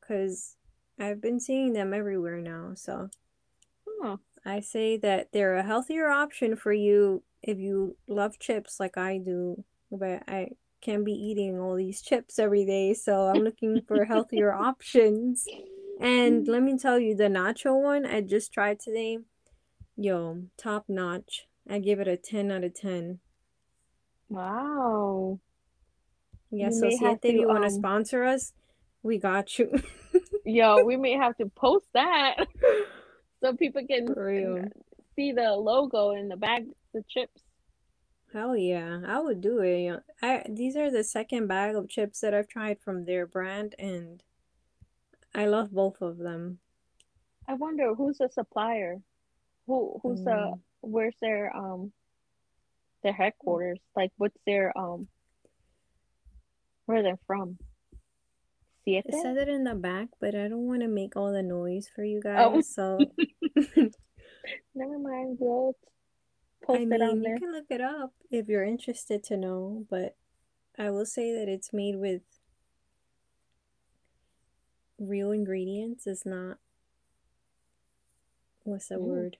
because 0.00 0.56
I've 0.98 1.20
been 1.20 1.40
seeing 1.40 1.72
them 1.72 1.94
everywhere 1.94 2.38
now. 2.40 2.72
So 2.74 3.10
Huh. 4.02 4.16
I 4.44 4.60
say 4.60 4.96
that 4.98 5.28
they're 5.32 5.56
a 5.56 5.62
healthier 5.64 6.08
option 6.08 6.56
for 6.56 6.72
you 6.72 7.22
if 7.42 7.58
you 7.58 7.96
love 8.06 8.38
chips 8.38 8.78
like 8.80 8.96
I 8.96 9.18
do, 9.18 9.64
but 9.90 10.22
I 10.28 10.50
can't 10.80 11.04
be 11.04 11.12
eating 11.12 11.58
all 11.58 11.74
these 11.74 12.00
chips 12.00 12.38
every 12.38 12.64
day, 12.64 12.94
so 12.94 13.26
I'm 13.26 13.42
looking 13.42 13.82
for 13.88 14.04
healthier 14.04 14.52
options. 14.52 15.46
And 16.00 16.46
let 16.46 16.62
me 16.62 16.78
tell 16.78 16.98
you, 16.98 17.14
the 17.14 17.24
nacho 17.24 17.80
one 17.80 18.06
I 18.06 18.20
just 18.20 18.52
tried 18.52 18.80
today, 18.80 19.18
yo, 19.96 20.42
top 20.56 20.84
notch. 20.88 21.46
I 21.68 21.80
give 21.80 22.00
it 22.00 22.08
a 22.08 22.16
10 22.16 22.50
out 22.50 22.64
of 22.64 22.74
10. 22.74 23.18
Wow. 24.28 25.38
Yeah, 26.50 26.70
so 26.70 26.86
may 26.86 26.96
have 26.96 26.98
Siete, 26.98 27.18
if 27.24 27.32
to 27.34 27.40
you 27.40 27.48
want 27.48 27.64
to 27.64 27.66
um 27.66 27.74
sponsor 27.74 28.24
us, 28.24 28.52
we 29.02 29.18
got 29.18 29.58
you. 29.58 29.70
yo, 30.44 30.84
we 30.84 30.96
may 30.96 31.12
have 31.12 31.36
to 31.38 31.46
post 31.46 31.86
that 31.94 32.36
so 33.42 33.52
people 33.54 33.82
can 33.86 34.06
see 35.14 35.32
the 35.32 35.52
logo 35.52 36.12
in 36.12 36.28
the 36.28 36.36
bag, 36.36 36.66
the 36.94 37.02
chips. 37.08 37.42
Hell 38.32 38.56
yeah, 38.56 39.00
I 39.06 39.20
would 39.20 39.40
do 39.40 39.58
it. 39.60 39.80
yeah. 39.82 39.98
I 40.22 40.44
these 40.48 40.76
are 40.76 40.90
the 40.90 41.04
second 41.04 41.46
bag 41.46 41.74
of 41.74 41.88
chips 41.88 42.20
that 42.20 42.34
I've 42.34 42.48
tried 42.48 42.80
from 42.80 43.04
their 43.04 43.26
brand, 43.26 43.74
and 43.78 44.22
I 45.34 45.46
love 45.46 45.72
both 45.72 46.00
of 46.00 46.18
them. 46.18 46.60
I 47.48 47.54
wonder 47.54 47.94
who's 47.94 48.18
the 48.18 48.28
supplier? 48.28 48.96
Who 49.66 49.98
who's 50.02 50.22
the 50.22 50.54
Mm. 50.54 50.60
where's 50.82 51.16
their 51.20 51.54
um 51.56 51.92
their 53.02 53.12
headquarters? 53.12 53.80
Like 53.96 54.12
what's 54.18 54.38
their 54.46 54.76
um 54.76 55.08
where 56.86 57.02
they're 57.02 57.18
from? 57.26 57.58
It 59.04 59.12
Siete? 59.12 59.22
said 59.22 59.36
it 59.36 59.48
in 59.48 59.64
the 59.64 59.74
back, 59.74 60.08
but 60.20 60.34
I 60.34 60.48
don't 60.48 60.66
want 60.66 60.82
to 60.82 60.88
make 60.88 61.16
all 61.16 61.32
the 61.32 61.42
noise 61.42 61.88
for 61.94 62.04
you 62.04 62.20
Oh, 62.36 62.60
guys, 62.60 62.68
so 62.68 63.12
never 64.74 64.98
mind. 64.98 65.38
We'll 66.68 66.76
I 66.76 66.84
post 66.84 66.92
it 66.92 67.02
on 67.02 67.20
mean, 67.22 67.32
you 67.32 67.38
can 67.38 67.52
look 67.52 67.66
it 67.70 67.80
up 67.80 68.12
if 68.30 68.46
you're 68.48 68.64
interested 68.64 69.24
to 69.24 69.36
know, 69.36 69.86
but 69.90 70.16
I 70.78 70.90
will 70.90 71.06
say 71.06 71.32
that 71.32 71.48
it's 71.48 71.72
made 71.72 71.96
with 71.96 72.22
real 74.98 75.32
ingredients. 75.32 76.06
It's 76.06 76.26
not 76.26 76.58
what's 78.64 78.88
the 78.88 78.96
Mm. 78.96 79.06
word? 79.06 79.36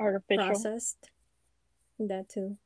Artificial. 0.00 0.46
Processed. 0.46 1.10
That 2.00 2.28
too. 2.28 2.58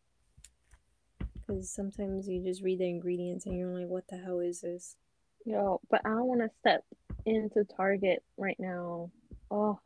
Because 1.47 1.71
sometimes 1.71 2.29
you 2.29 2.43
just 2.43 2.63
read 2.63 2.79
the 2.79 2.89
ingredients 2.89 3.47
and 3.47 3.57
you're 3.57 3.73
like, 3.73 3.89
what 3.89 4.07
the 4.09 4.17
hell 4.17 4.41
is 4.41 4.63
this? 4.63 4.97
Yo, 5.45 5.81
but 5.91 6.01
I 6.05 6.11
don't 6.11 6.27
want 6.27 6.41
to 6.41 6.51
step 6.61 6.85
into 7.27 7.65
Target 7.65 8.23
right 8.37 8.59
now. 8.59 9.11
Oh, 9.51 9.81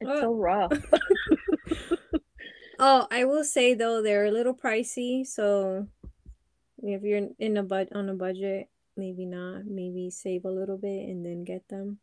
it's 0.00 0.10
Uh. 0.10 0.20
so 0.20 0.34
rough. 0.34 0.72
Oh, 2.78 3.06
I 3.10 3.24
will 3.24 3.44
say 3.44 3.74
though, 3.74 4.02
they're 4.02 4.26
a 4.26 4.30
little 4.30 4.54
pricey. 4.54 5.26
So 5.26 5.86
if 6.82 7.02
you're 7.02 7.28
in 7.38 7.56
a 7.56 7.62
bud 7.62 7.88
on 7.92 8.08
a 8.08 8.14
budget, 8.14 8.68
maybe 8.96 9.26
not. 9.26 9.64
Maybe 9.64 10.10
save 10.10 10.44
a 10.44 10.50
little 10.50 10.78
bit 10.78 11.08
and 11.08 11.24
then 11.24 11.44
get 11.44 11.66
them. 11.68 11.98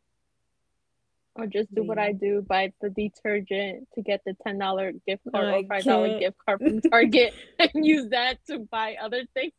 Or 1.36 1.46
just 1.46 1.72
do 1.74 1.84
what 1.84 1.98
I 1.98 2.12
do, 2.12 2.42
buy 2.42 2.72
the 2.80 2.90
detergent 2.90 3.88
to 3.94 4.02
get 4.02 4.20
the 4.26 4.34
ten 4.42 4.58
dollar 4.58 4.92
gift 5.06 5.22
card 5.32 5.64
or 5.64 5.68
five 5.68 5.84
dollar 5.84 6.18
gift 6.18 6.36
card 6.44 6.60
from 6.60 6.80
Target 6.90 7.32
and 7.58 7.86
use 7.86 8.10
that 8.10 8.44
to 8.48 8.58
buy 8.58 8.96
other 9.00 9.22
things. 9.32 9.52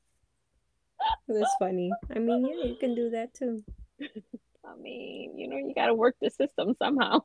That's 1.27 1.55
funny. 1.59 1.91
I 2.13 2.19
mean, 2.19 2.45
yeah, 2.45 2.65
you 2.65 2.75
can 2.75 2.93
do 2.93 3.09
that 3.11 3.33
too. 3.33 3.63
I 4.01 4.75
mean, 4.79 5.37
you 5.37 5.47
know, 5.47 5.57
you 5.57 5.73
gotta 5.73 5.93
work 5.93 6.15
the 6.21 6.29
system 6.29 6.75
somehow. 6.77 7.21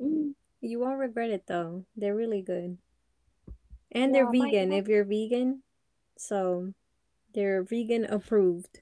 Mm. 0.00 0.34
You 0.60 0.78
won't 0.80 0.98
regret 0.98 1.30
it 1.30 1.44
though. 1.46 1.84
They're 1.96 2.14
really 2.14 2.42
good. 2.42 2.78
And 3.92 4.14
they're 4.14 4.28
Yeah, 4.32 4.42
I 4.42 4.50
vegan 4.50 4.72
if 4.72 4.88
you're 4.88 5.04
vegan. 5.04 5.62
So 6.18 6.72
they're 7.34 7.62
vegan 7.62 8.04
approved. 8.04 8.78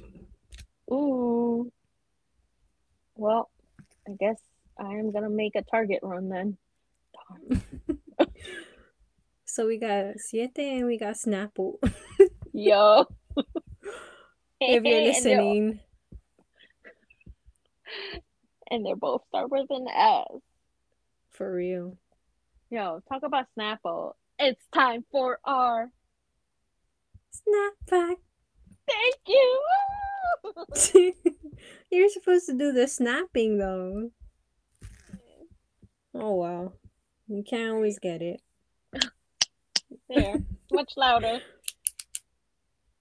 Ooh. 0.91 1.71
Well, 3.15 3.51
I 4.09 4.13
guess 4.19 4.41
I 4.79 4.93
am 4.95 5.13
gonna 5.13 5.31
make 5.31 5.55
a 5.55 5.63
Target 5.63 6.01
run 6.03 6.29
then. 6.29 6.57
Darn. 7.49 7.63
So 9.51 9.67
we 9.67 9.79
got 9.79 10.19
Siete 10.21 10.59
and 10.59 10.87
we 10.87 10.99
got 10.99 11.15
Snapple. 11.15 11.79
Yo. 12.53 13.07
if 13.37 13.45
you're 14.61 14.61
And 14.77 14.85
they're- 14.87 15.03
listening. 15.03 15.81
And 18.71 18.85
they're 18.87 18.95
both 18.95 19.23
start 19.29 19.51
with 19.51 19.67
an 19.71 19.87
S. 19.89 20.27
For 21.39 21.55
real. 21.55 21.97
Yo, 22.69 23.01
talk 23.09 23.23
about 23.23 23.47
Snapple. 23.57 24.15
It's 24.41 24.67
time 24.75 25.05
for 25.13 25.39
our 25.45 25.89
Snapback. 27.33 28.17
thank 28.89 29.15
you. 29.25 29.63
You're 31.93 32.09
supposed 32.09 32.47
to 32.47 32.59
do 32.59 32.73
the 32.73 32.89
snapping 32.89 33.57
though. 33.57 34.11
Oh 36.13 36.35
wow. 36.35 36.73
You 37.29 37.45
can't 37.49 37.71
always 37.71 38.01
get 38.01 38.21
it. 38.21 38.43
there, 40.09 40.43
much 40.73 40.95
louder. 40.97 41.39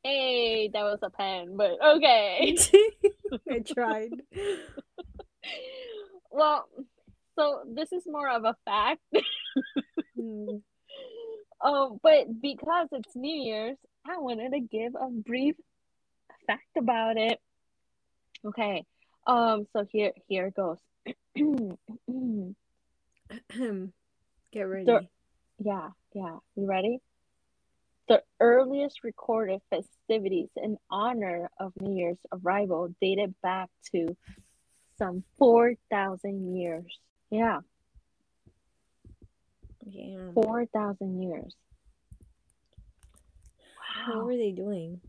Hey, 0.04 0.70
that 0.72 0.84
was 0.84 1.00
a 1.02 1.10
pen, 1.10 1.58
but 1.58 1.72
okay. 1.84 2.56
I 3.50 3.60
tried. 3.66 4.12
well, 6.30 6.68
so 7.38 7.62
this 7.74 7.92
is 7.92 8.04
more 8.06 8.30
of 8.30 8.44
a 8.44 8.56
fact. 8.66 9.02
Mm. 10.20 10.62
Um, 11.64 12.00
but 12.02 12.42
because 12.42 12.88
it's 12.92 13.16
New 13.16 13.36
Year's, 13.36 13.78
I 14.06 14.18
wanted 14.18 14.52
to 14.54 14.60
give 14.60 14.96
a 14.96 15.10
brief 15.10 15.56
fact 16.46 16.76
about 16.78 17.18
it. 17.18 17.40
Okay. 18.46 18.84
Um, 19.26 19.68
so 19.74 19.86
here 19.92 20.14
here 20.28 20.48
it 20.48 20.56
goes. 20.56 20.78
Get 24.54 24.62
ready. 24.62 24.86
The- 24.86 25.08
yeah, 25.60 25.90
yeah. 26.14 26.38
You 26.56 26.68
ready? 26.68 27.00
The 28.08 28.24
earliest 28.40 29.04
recorded 29.04 29.62
festivities 29.70 30.50
in 30.56 30.78
honor 30.90 31.50
of 31.60 31.74
New 31.80 31.98
Year's 31.98 32.20
arrival 32.32 32.94
dated 33.02 33.36
back 33.42 33.70
to 33.92 34.16
some 34.98 35.24
4,000 35.38 36.56
years. 36.56 36.86
Yeah, 37.30 37.60
Damn. 39.94 40.34
4,000 40.34 41.22
years. 41.22 41.56
Wow. 44.08 44.18
What 44.18 44.26
were 44.26 44.38
they 44.38 44.52
doing? 44.52 45.02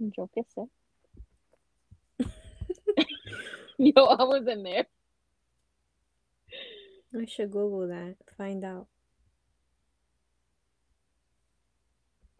Qué 0.00 0.44
sé. 0.54 0.68
Yo, 3.78 4.04
I 4.04 4.24
was 4.24 4.46
in 4.46 4.62
there. 4.62 4.86
I 7.18 7.26
should 7.26 7.50
Google 7.50 7.88
that. 7.88 8.16
Find 8.36 8.64
out. 8.64 8.86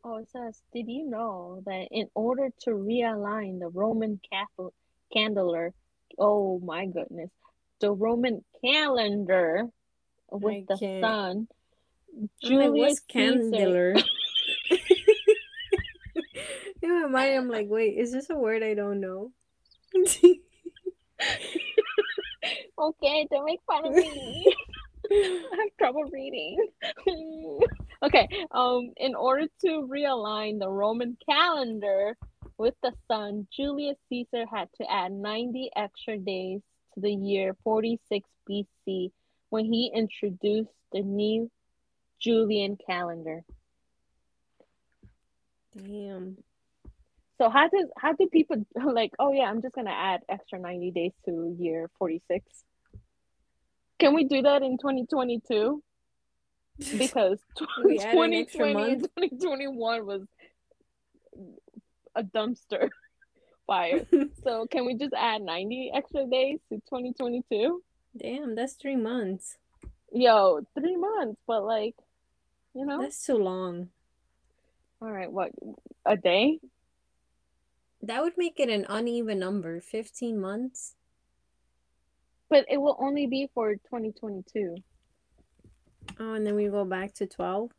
Oh, 0.02 0.16
it 0.16 0.28
says, 0.30 0.62
did 0.72 0.88
you 0.88 1.10
know 1.10 1.62
that 1.66 1.88
in 1.90 2.08
order 2.14 2.48
to 2.60 2.70
realign 2.70 3.58
the 3.58 3.68
Roman 3.68 4.20
Catholic 4.32 4.72
calendar, 5.12 5.74
oh 6.20 6.60
my 6.60 6.86
goodness, 6.86 7.30
the 7.80 7.90
Roman 7.90 8.44
calendar 8.64 9.64
with 10.30 10.54
I 10.54 10.64
the 10.68 10.78
can't. 10.78 11.04
sun, 11.04 11.48
Julius 12.42 13.00
Caesar. 13.10 13.96
In 16.82 17.02
my 17.02 17.08
mind, 17.08 17.34
I'm 17.34 17.48
like, 17.48 17.66
wait, 17.68 17.98
is 17.98 18.12
this 18.12 18.30
a 18.30 18.36
word 18.36 18.62
I 18.62 18.74
don't 18.74 19.00
know? 19.00 19.32
Okay, 22.78 23.26
don't 23.30 23.44
make 23.44 23.60
fun 23.66 23.86
of 23.86 23.94
me. 23.94 24.54
I 25.12 25.44
have 25.50 25.76
trouble 25.78 26.04
reading. 26.04 26.56
okay, 28.02 28.26
um, 28.52 28.92
in 28.96 29.14
order 29.14 29.46
to 29.60 29.68
realign 29.86 30.58
the 30.58 30.70
Roman 30.70 31.18
calendar 31.28 32.16
with 32.60 32.74
the 32.82 32.92
sun, 33.08 33.48
Julius 33.50 33.96
Caesar 34.10 34.44
had 34.44 34.68
to 34.76 34.90
add 34.92 35.12
90 35.12 35.70
extra 35.74 36.18
days 36.18 36.60
to 36.92 37.00
the 37.00 37.10
year 37.10 37.56
46 37.64 38.28
BC 38.48 39.10
when 39.48 39.64
he 39.64 39.90
introduced 39.94 40.68
the 40.92 41.00
new 41.00 41.50
Julian 42.20 42.76
calendar. 42.86 43.40
Damn. 45.74 46.36
So 47.38 47.48
how 47.48 47.68
does 47.68 47.88
how 47.96 48.12
do 48.12 48.28
people 48.30 48.66
like, 48.84 49.12
oh 49.18 49.32
yeah, 49.32 49.44
I'm 49.44 49.62
just 49.62 49.74
gonna 49.74 49.90
add 49.90 50.20
extra 50.28 50.58
90 50.58 50.90
days 50.90 51.12
to 51.24 51.56
year 51.58 51.88
46? 51.98 52.44
Can 53.98 54.14
we 54.14 54.24
do 54.24 54.42
that 54.42 54.62
in 54.62 54.76
2022? 54.76 55.82
Because 56.98 57.38
We 57.84 57.98
add 57.98 58.14
an 58.14 58.32
extra 58.34 58.72
2020 58.72 58.92
and 58.92 59.02
2021 59.02 60.06
was 60.06 60.22
a 62.14 62.22
dumpster 62.22 62.88
fire. 63.66 64.06
So 64.42 64.66
can 64.66 64.86
we 64.86 64.94
just 64.94 65.14
add 65.16 65.42
90 65.42 65.92
extra 65.94 66.26
days 66.26 66.58
to 66.70 66.76
2022? 66.76 67.82
Damn, 68.16 68.54
that's 68.54 68.74
three 68.74 68.96
months. 68.96 69.56
Yo, 70.12 70.60
three 70.78 70.96
months, 70.96 71.40
but 71.46 71.64
like, 71.64 71.94
you 72.74 72.84
know, 72.86 73.00
That's 73.02 73.24
too 73.24 73.36
long. 73.36 73.88
all 75.00 75.10
right, 75.10 75.30
what 75.30 75.52
a 76.04 76.16
day? 76.16 76.58
That 78.02 78.22
would 78.22 78.36
make 78.36 78.58
it 78.58 78.68
an 78.70 78.86
uneven 78.88 79.38
number. 79.38 79.80
15 79.80 80.40
months? 80.40 80.94
But 82.48 82.64
it 82.68 82.78
will 82.78 82.96
only 82.98 83.26
be 83.26 83.48
for 83.54 83.74
2022. 83.74 84.76
Oh, 86.18 86.32
and 86.32 86.46
then 86.46 86.56
we 86.56 86.66
go 86.68 86.84
back 86.84 87.14
to 87.14 87.26
12? 87.26 87.70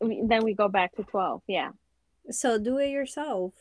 Then 0.00 0.42
we 0.42 0.54
go 0.54 0.68
back 0.68 0.96
to 0.96 1.04
12. 1.04 1.42
Yeah. 1.46 1.70
So 2.30 2.58
do 2.58 2.78
it 2.78 2.88
yourself. 2.90 3.52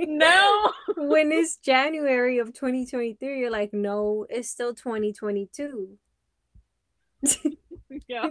No. 0.00 0.72
when 0.96 1.32
it's 1.32 1.56
January 1.56 2.38
of 2.38 2.52
2023, 2.52 3.38
you're 3.38 3.50
like, 3.50 3.72
no, 3.72 4.26
it's 4.28 4.48
still 4.50 4.74
2022. 4.74 5.98
Yeah. 8.08 8.30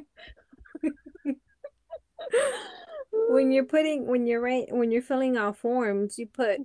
when 3.30 3.52
you're 3.52 3.66
putting 3.66 4.08
when 4.08 4.26
you're 4.26 4.42
right 4.42 4.66
when 4.70 4.92
you're 4.92 5.02
filling 5.02 5.38
out 5.38 5.58
forms, 5.58 6.18
you 6.18 6.28
put 6.28 6.60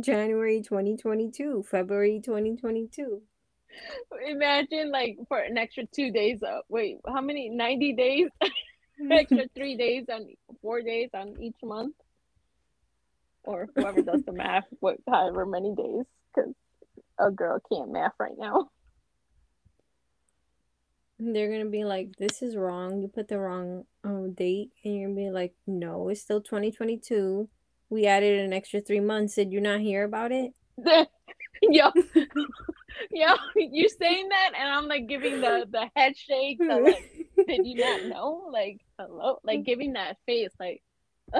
January 0.00 0.62
2022, 0.62 1.64
February 1.68 2.20
2022. 2.24 3.22
Imagine 4.26 4.90
like 4.90 5.18
for 5.28 5.38
an 5.38 5.58
extra 5.58 5.84
two 5.86 6.10
days. 6.10 6.40
Wait, 6.68 6.98
how 7.06 7.20
many? 7.20 7.48
90 7.50 7.92
days? 7.94 8.28
extra 9.10 9.44
three 9.54 9.76
days 9.76 10.04
on 10.12 10.26
four 10.62 10.82
days 10.82 11.10
on 11.14 11.36
each 11.40 11.56
month? 11.62 11.94
Or 13.44 13.68
whoever 13.74 14.02
does 14.02 14.22
the 14.24 14.32
math, 14.32 14.64
what, 14.80 14.96
however 15.08 15.46
many 15.46 15.74
days. 15.74 16.04
Because 16.34 16.52
a 17.18 17.30
girl 17.30 17.60
can't 17.72 17.92
math 17.92 18.12
right 18.18 18.36
now. 18.36 18.70
They're 21.18 21.50
gonna 21.50 21.70
be 21.70 21.84
like, 21.84 22.14
"This 22.18 22.42
is 22.42 22.56
wrong. 22.56 23.00
You 23.00 23.08
put 23.08 23.28
the 23.28 23.38
wrong 23.38 23.84
um, 24.04 24.34
date," 24.34 24.72
and 24.84 24.94
you're 24.94 25.08
gonna 25.08 25.18
be 25.18 25.30
like, 25.30 25.54
"No, 25.66 26.10
it's 26.10 26.20
still 26.20 26.42
2022. 26.42 27.48
We 27.88 28.04
added 28.04 28.40
an 28.40 28.52
extra 28.52 28.82
three 28.82 29.00
months. 29.00 29.34
Did 29.34 29.50
you 29.50 29.62
not 29.62 29.80
hear 29.80 30.04
about 30.04 30.30
it?" 30.30 30.52
yo, 31.62 31.90
yo, 33.10 33.34
you 33.56 33.88
saying 33.88 34.28
that, 34.28 34.50
and 34.58 34.68
I'm 34.68 34.88
like 34.88 35.06
giving 35.06 35.40
the 35.40 35.66
the 35.70 35.88
head 35.96 36.16
shake. 36.18 36.58
The, 36.58 36.80
like, 36.84 37.46
did 37.46 37.66
you 37.66 37.76
not 37.76 38.04
know? 38.06 38.48
Like, 38.52 38.80
hello, 38.98 39.38
like 39.44 39.64
giving 39.64 39.94
that 39.94 40.16
face, 40.26 40.50
like. 40.58 40.82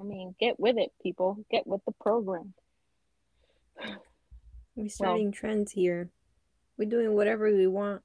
I 0.00 0.02
mean, 0.02 0.34
get 0.40 0.58
with 0.58 0.76
it, 0.76 0.90
people. 1.02 1.38
Get 1.50 1.66
with 1.66 1.80
the 1.86 1.92
program. 2.00 2.54
We're 4.74 4.88
starting 4.88 5.30
trends 5.32 5.72
here. 5.72 6.10
We're 6.76 6.88
doing 6.88 7.14
whatever 7.14 7.52
we 7.52 7.66
want. 7.68 8.02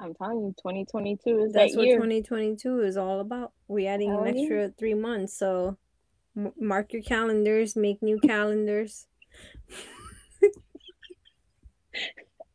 I'm 0.00 0.14
telling 0.14 0.40
you, 0.40 0.54
2022 0.58 1.44
is 1.44 1.52
That's 1.52 1.72
that 1.72 1.78
what 1.78 1.86
year. 1.86 1.96
2022 1.96 2.80
is 2.80 2.96
all 2.96 3.20
about. 3.20 3.52
We're 3.68 3.88
adding 3.88 4.10
an 4.10 4.24
yeah. 4.24 4.32
extra 4.32 4.70
three 4.76 4.94
months, 4.94 5.38
so 5.38 5.78
m- 6.36 6.52
mark 6.60 6.92
your 6.92 7.02
calendars, 7.02 7.76
make 7.76 8.02
new 8.02 8.18
calendars. 8.18 9.06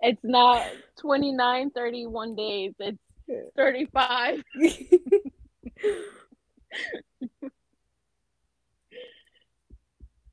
It's 0.01 0.23
not 0.23 0.63
29, 0.99 1.71
31 1.71 2.35
days. 2.35 2.73
It's 2.79 2.97
35. 3.55 4.43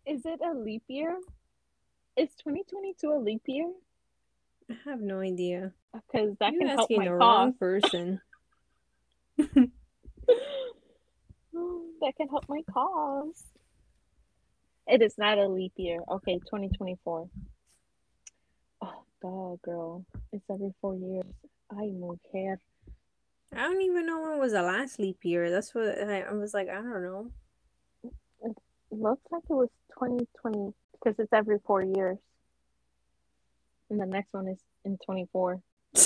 Is 0.06 0.26
it 0.26 0.40
a 0.44 0.52
leap 0.52 0.82
year? 0.88 1.18
Is 2.16 2.28
2022 2.36 3.10
a 3.10 3.18
leap 3.18 3.42
year? 3.46 3.72
I 4.70 4.74
have 4.84 5.00
no 5.00 5.20
idea. 5.20 5.72
Because 5.92 6.36
that 6.40 6.52
You're 6.52 6.60
can 6.60 6.68
help 6.68 6.80
asking 6.82 6.98
my 6.98 7.04
the 7.04 7.10
cause. 7.10 7.18
wrong 7.20 7.52
person. 7.54 8.20
that 9.36 9.70
can 12.16 12.28
help 12.28 12.44
my 12.48 12.60
cause. 12.70 13.44
It 14.86 15.00
is 15.00 15.16
not 15.16 15.38
a 15.38 15.48
leap 15.48 15.72
year. 15.76 16.00
Okay, 16.10 16.34
2024. 16.34 17.28
Oh, 19.24 19.58
girl. 19.62 20.04
It's 20.32 20.44
every 20.50 20.74
four 20.82 20.96
years. 20.96 21.24
I 21.72 21.86
move 21.86 22.18
here. 22.30 22.60
I 23.54 23.62
don't 23.62 23.80
even 23.80 24.04
know 24.04 24.20
when 24.20 24.38
was 24.38 24.52
the 24.52 24.60
last 24.60 24.98
leap 24.98 25.20
year. 25.22 25.50
That's 25.50 25.74
what 25.74 25.98
I, 25.98 26.20
I 26.20 26.34
was 26.34 26.52
like. 26.52 26.68
I 26.68 26.74
don't 26.74 27.02
know. 27.02 27.30
It 28.42 28.54
looks 28.90 29.22
like 29.30 29.44
it 29.48 29.54
was 29.54 29.70
2020 29.94 30.74
because 30.92 31.18
it's 31.18 31.32
every 31.32 31.56
four 31.66 31.82
years. 31.82 32.18
And 33.88 33.98
the 33.98 34.04
next 34.04 34.34
one 34.34 34.48
is 34.48 34.58
in 34.84 34.98
24. 35.06 35.58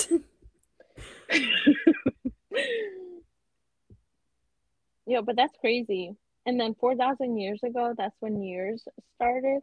yeah, 5.05 5.19
but 5.21 5.35
that's 5.35 5.57
crazy. 5.59 6.15
And 6.45 6.57
then 6.57 6.73
4,000 6.79 7.37
years 7.37 7.59
ago, 7.63 7.93
that's 7.97 8.15
when 8.21 8.41
years 8.41 8.87
started 9.15 9.59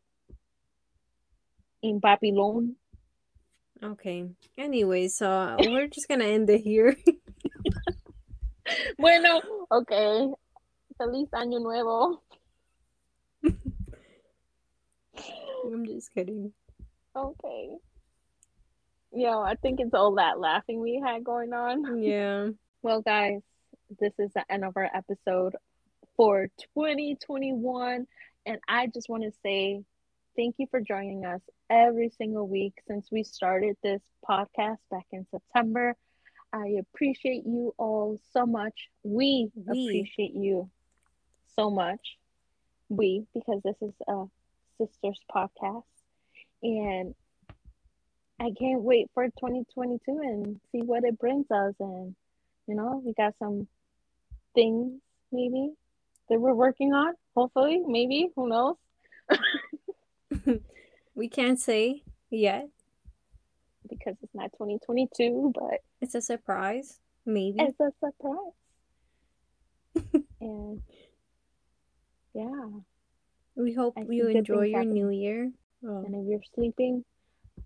in 1.82 2.00
Babylon. 2.00 2.76
Okay. 3.82 4.28
Anyway, 4.56 5.08
so 5.08 5.30
uh, 5.30 5.56
we're 5.60 5.88
just 5.88 6.08
gonna 6.08 6.24
end 6.24 6.50
it 6.50 6.60
here. 6.60 6.96
Bueno, 8.98 9.40
okay. 9.70 10.28
Feliz 10.98 11.28
Año 11.32 11.60
Nuevo. 11.62 12.20
I'm 15.64 15.86
just 15.86 16.12
kidding. 16.14 16.52
Okay. 17.14 17.68
Yeah, 19.12 19.38
I 19.38 19.54
think 19.54 19.80
it's 19.80 19.94
all 19.94 20.16
that 20.16 20.40
laughing 20.40 20.80
we 20.80 21.00
had 21.04 21.24
going 21.24 21.52
on. 21.52 22.02
Yeah. 22.02 22.48
Well, 22.82 23.02
guys, 23.02 23.40
this 23.98 24.12
is 24.18 24.30
the 24.34 24.44
end 24.50 24.64
of 24.64 24.76
our 24.76 24.88
episode 24.94 25.56
for 26.16 26.48
2021. 26.74 28.06
And 28.44 28.58
I 28.68 28.86
just 28.86 29.08
want 29.08 29.24
to 29.24 29.32
say 29.42 29.82
thank 30.36 30.56
you 30.58 30.66
for 30.70 30.80
joining 30.80 31.24
us 31.24 31.40
every 31.70 32.10
single 32.10 32.46
week 32.46 32.74
since 32.86 33.08
we 33.10 33.24
started 33.24 33.76
this 33.82 34.02
podcast 34.28 34.78
back 34.90 35.06
in 35.10 35.26
September. 35.30 35.96
I 36.52 36.76
appreciate 36.78 37.44
you 37.46 37.74
all 37.78 38.20
so 38.32 38.44
much. 38.46 38.88
We, 39.02 39.50
We. 39.54 39.88
appreciate 39.88 40.34
you 40.34 40.70
so 41.56 41.70
much. 41.70 42.18
We, 42.88 43.24
because 43.34 43.62
this 43.64 43.76
is 43.80 43.94
a 44.06 44.24
sisters 44.78 45.20
podcast. 45.34 45.84
And 46.62 47.14
I 48.38 48.52
can't 48.58 48.82
wait 48.82 49.10
for 49.14 49.24
2022 49.24 50.00
and 50.06 50.60
see 50.70 50.82
what 50.82 51.04
it 51.04 51.18
brings 51.18 51.50
us. 51.50 51.74
And, 51.80 52.14
you 52.66 52.74
know, 52.74 53.02
we 53.04 53.14
got 53.14 53.34
some 53.38 53.66
things 54.54 55.00
maybe 55.32 55.72
that 56.28 56.40
we're 56.40 56.54
working 56.54 56.92
on. 56.92 57.14
Hopefully, 57.34 57.82
maybe, 57.86 58.28
who 58.36 58.48
knows? 58.48 58.76
we 61.14 61.28
can't 61.28 61.58
say 61.60 62.02
yet. 62.30 62.68
Because 63.88 64.16
it's 64.22 64.34
not 64.34 64.50
2022, 64.52 65.52
but 65.54 65.80
It's 66.00 66.14
a 66.14 66.20
surprise. 66.20 66.98
Maybe. 67.24 67.58
it's 67.60 67.78
a 67.80 67.90
surprise. 68.00 68.52
and 70.40 70.82
yeah, 72.34 72.66
We 73.54 73.72
hope 73.72 73.94
I 73.96 74.04
you 74.10 74.28
enjoy 74.28 74.64
your 74.66 74.78
happening. 74.80 74.94
new 74.94 75.10
year. 75.10 75.50
Oh, 75.84 76.04
and 76.04 76.14
if 76.14 76.26
you're 76.28 76.40
sleeping, 76.54 77.04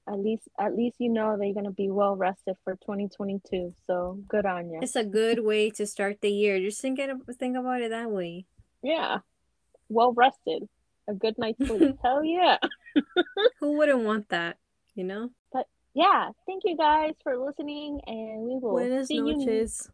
at 0.09 0.19
least 0.19 0.43
at 0.59 0.77
least 0.77 0.97
you 0.99 1.09
know 1.09 1.37
that 1.37 1.45
you're 1.45 1.55
gonna 1.55 1.73
be 1.73 1.91
well 1.91 2.15
rested 2.17 2.57
for 2.65 2.75
2022. 2.77 3.73
So 3.87 4.19
good 4.29 4.47
on 4.47 4.71
you. 4.71 4.79
it's 4.83 4.97
a 4.97 5.05
good 5.05 5.41
way 5.45 5.71
to 5.71 5.87
start 5.87 6.21
the 6.21 6.31
year. 6.31 6.59
Just 6.61 6.81
think 6.81 6.99
it, 6.99 7.11
think 7.39 7.57
about 7.57 7.81
it 7.83 7.91
that 7.91 8.11
way. 8.11 8.47
Yeah, 8.83 9.19
well 9.89 10.13
rested, 10.13 10.69
a 11.09 11.15
good 11.15 11.37
night's 11.39 11.59
sleep. 11.67 11.97
Hell 12.03 12.25
yeah. 12.25 12.59
Who 13.61 13.77
wouldn't 13.77 14.01
want 14.05 14.29
that? 14.31 14.57
You 14.95 15.05
know. 15.05 15.31
But 15.53 15.67
yeah, 15.95 16.31
thank 16.47 16.63
you 16.65 16.77
guys 16.77 17.15
for 17.23 17.37
listening, 17.37 18.01
and 18.07 18.43
we 18.43 18.59
will 18.59 18.73
Buenas 18.73 19.09
see 19.09 19.17
you 19.17 19.37
noches. 19.37 19.89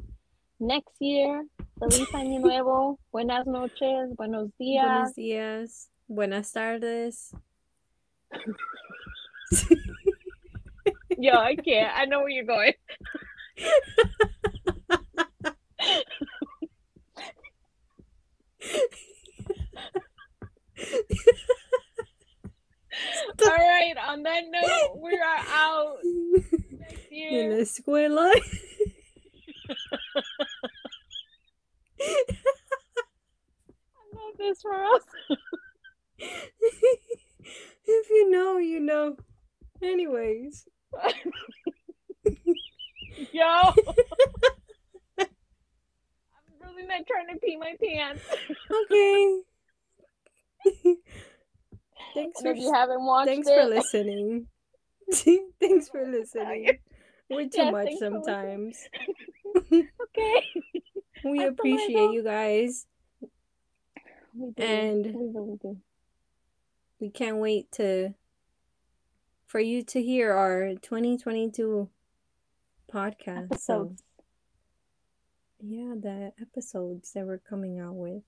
next 0.60 0.94
year. 1.00 1.44
Feliz 1.78 2.08
Año 2.12 2.40
Nuevo. 2.44 2.98
Buenas 3.12 3.46
noches. 3.46 4.14
Buenos 4.16 4.50
días. 4.60 4.84
Buenos 4.86 5.14
días. 5.14 5.88
Buenas 6.08 6.52
tardes. 6.52 7.34
Yo, 11.18 11.32
I 11.32 11.56
can't. 11.56 11.92
I 11.96 12.04
know 12.06 12.20
where 12.20 12.28
you're 12.30 12.44
going. 12.44 12.72
All 23.44 23.56
right. 23.56 23.94
On 24.08 24.22
that 24.22 24.44
note, 24.50 24.98
we 25.02 25.12
are 25.14 25.38
out 25.48 25.98
next 26.70 27.06
En 27.12 27.16
year. 27.16 27.50
la 27.50 27.56
escuela. 27.62 28.32
I 32.00 32.04
love 34.14 34.36
this 34.38 34.62
for 34.62 34.74
us. 34.74 35.02
if 36.18 38.10
you 38.10 38.30
know, 38.30 38.58
you 38.58 38.80
know. 38.80 39.16
Anyways. 39.82 40.66
Yo. 43.32 43.72
I'm 45.18 45.26
really 46.62 46.86
not 46.86 47.06
trying 47.06 47.28
to 47.32 47.38
pee 47.42 47.56
my 47.56 47.74
pants. 47.82 48.22
Okay. 48.84 49.40
thanks 52.14 52.40
And 52.42 52.56
for 52.56 52.60
you 52.60 52.72
haven't 52.72 53.04
watched 53.04 53.28
thanks 53.28 53.48
it, 53.48 53.54
for 53.60 53.64
listening. 53.68 54.46
thanks 55.60 55.88
for 55.88 56.04
listening. 56.06 56.78
We're 57.30 57.48
too 57.48 57.50
Yes, 57.58 57.72
much 57.72 57.86
thanks 57.86 57.98
for 58.00 58.10
listening. 58.10 58.22
sometimes. 58.24 58.88
okay. 59.72 60.44
We 61.24 61.44
appreciate 61.44 62.12
you 62.12 62.22
guys. 62.22 62.86
We 64.34 64.50
do. 64.52 64.62
And- 64.62 65.06
we 65.06 65.30
really 65.34 65.56
do. 65.60 65.76
We 67.00 67.10
can't 67.10 67.38
wait 67.38 67.70
to 67.72 68.14
for 69.46 69.60
you 69.60 69.82
to 69.84 70.02
hear 70.02 70.32
our 70.32 70.74
2022 70.80 71.88
podcast. 72.92 73.58
So 73.60 73.94
yeah, 75.60 75.94
the 76.00 76.32
episodes 76.40 77.12
that 77.12 77.26
we're 77.26 77.38
coming 77.38 77.78
out 77.80 77.94
with. 77.96 78.22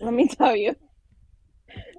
Let 0.00 0.14
me 0.14 0.28
tell 0.28 0.56
you. 0.56 0.74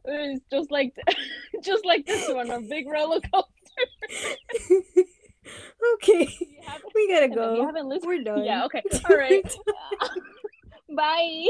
It's 0.06 0.42
just 0.52 0.72
like 0.72 0.94
just 1.64 1.86
like 1.86 2.06
this 2.06 2.28
one, 2.30 2.50
a 2.50 2.60
big 2.62 2.88
roller 2.90 3.20
coaster. 3.22 3.50
okay, 5.96 6.28
we 6.96 7.08
gotta 7.08 7.26
if 7.26 7.30
you 7.32 7.36
go. 7.36 7.66
haven't 7.66 7.88
listened, 7.88 8.08
We're 8.08 8.24
done. 8.24 8.44
yeah, 8.44 8.66
okay. 8.66 8.82
All 9.10 9.16
right. 9.16 9.56
Bye. 10.96 11.48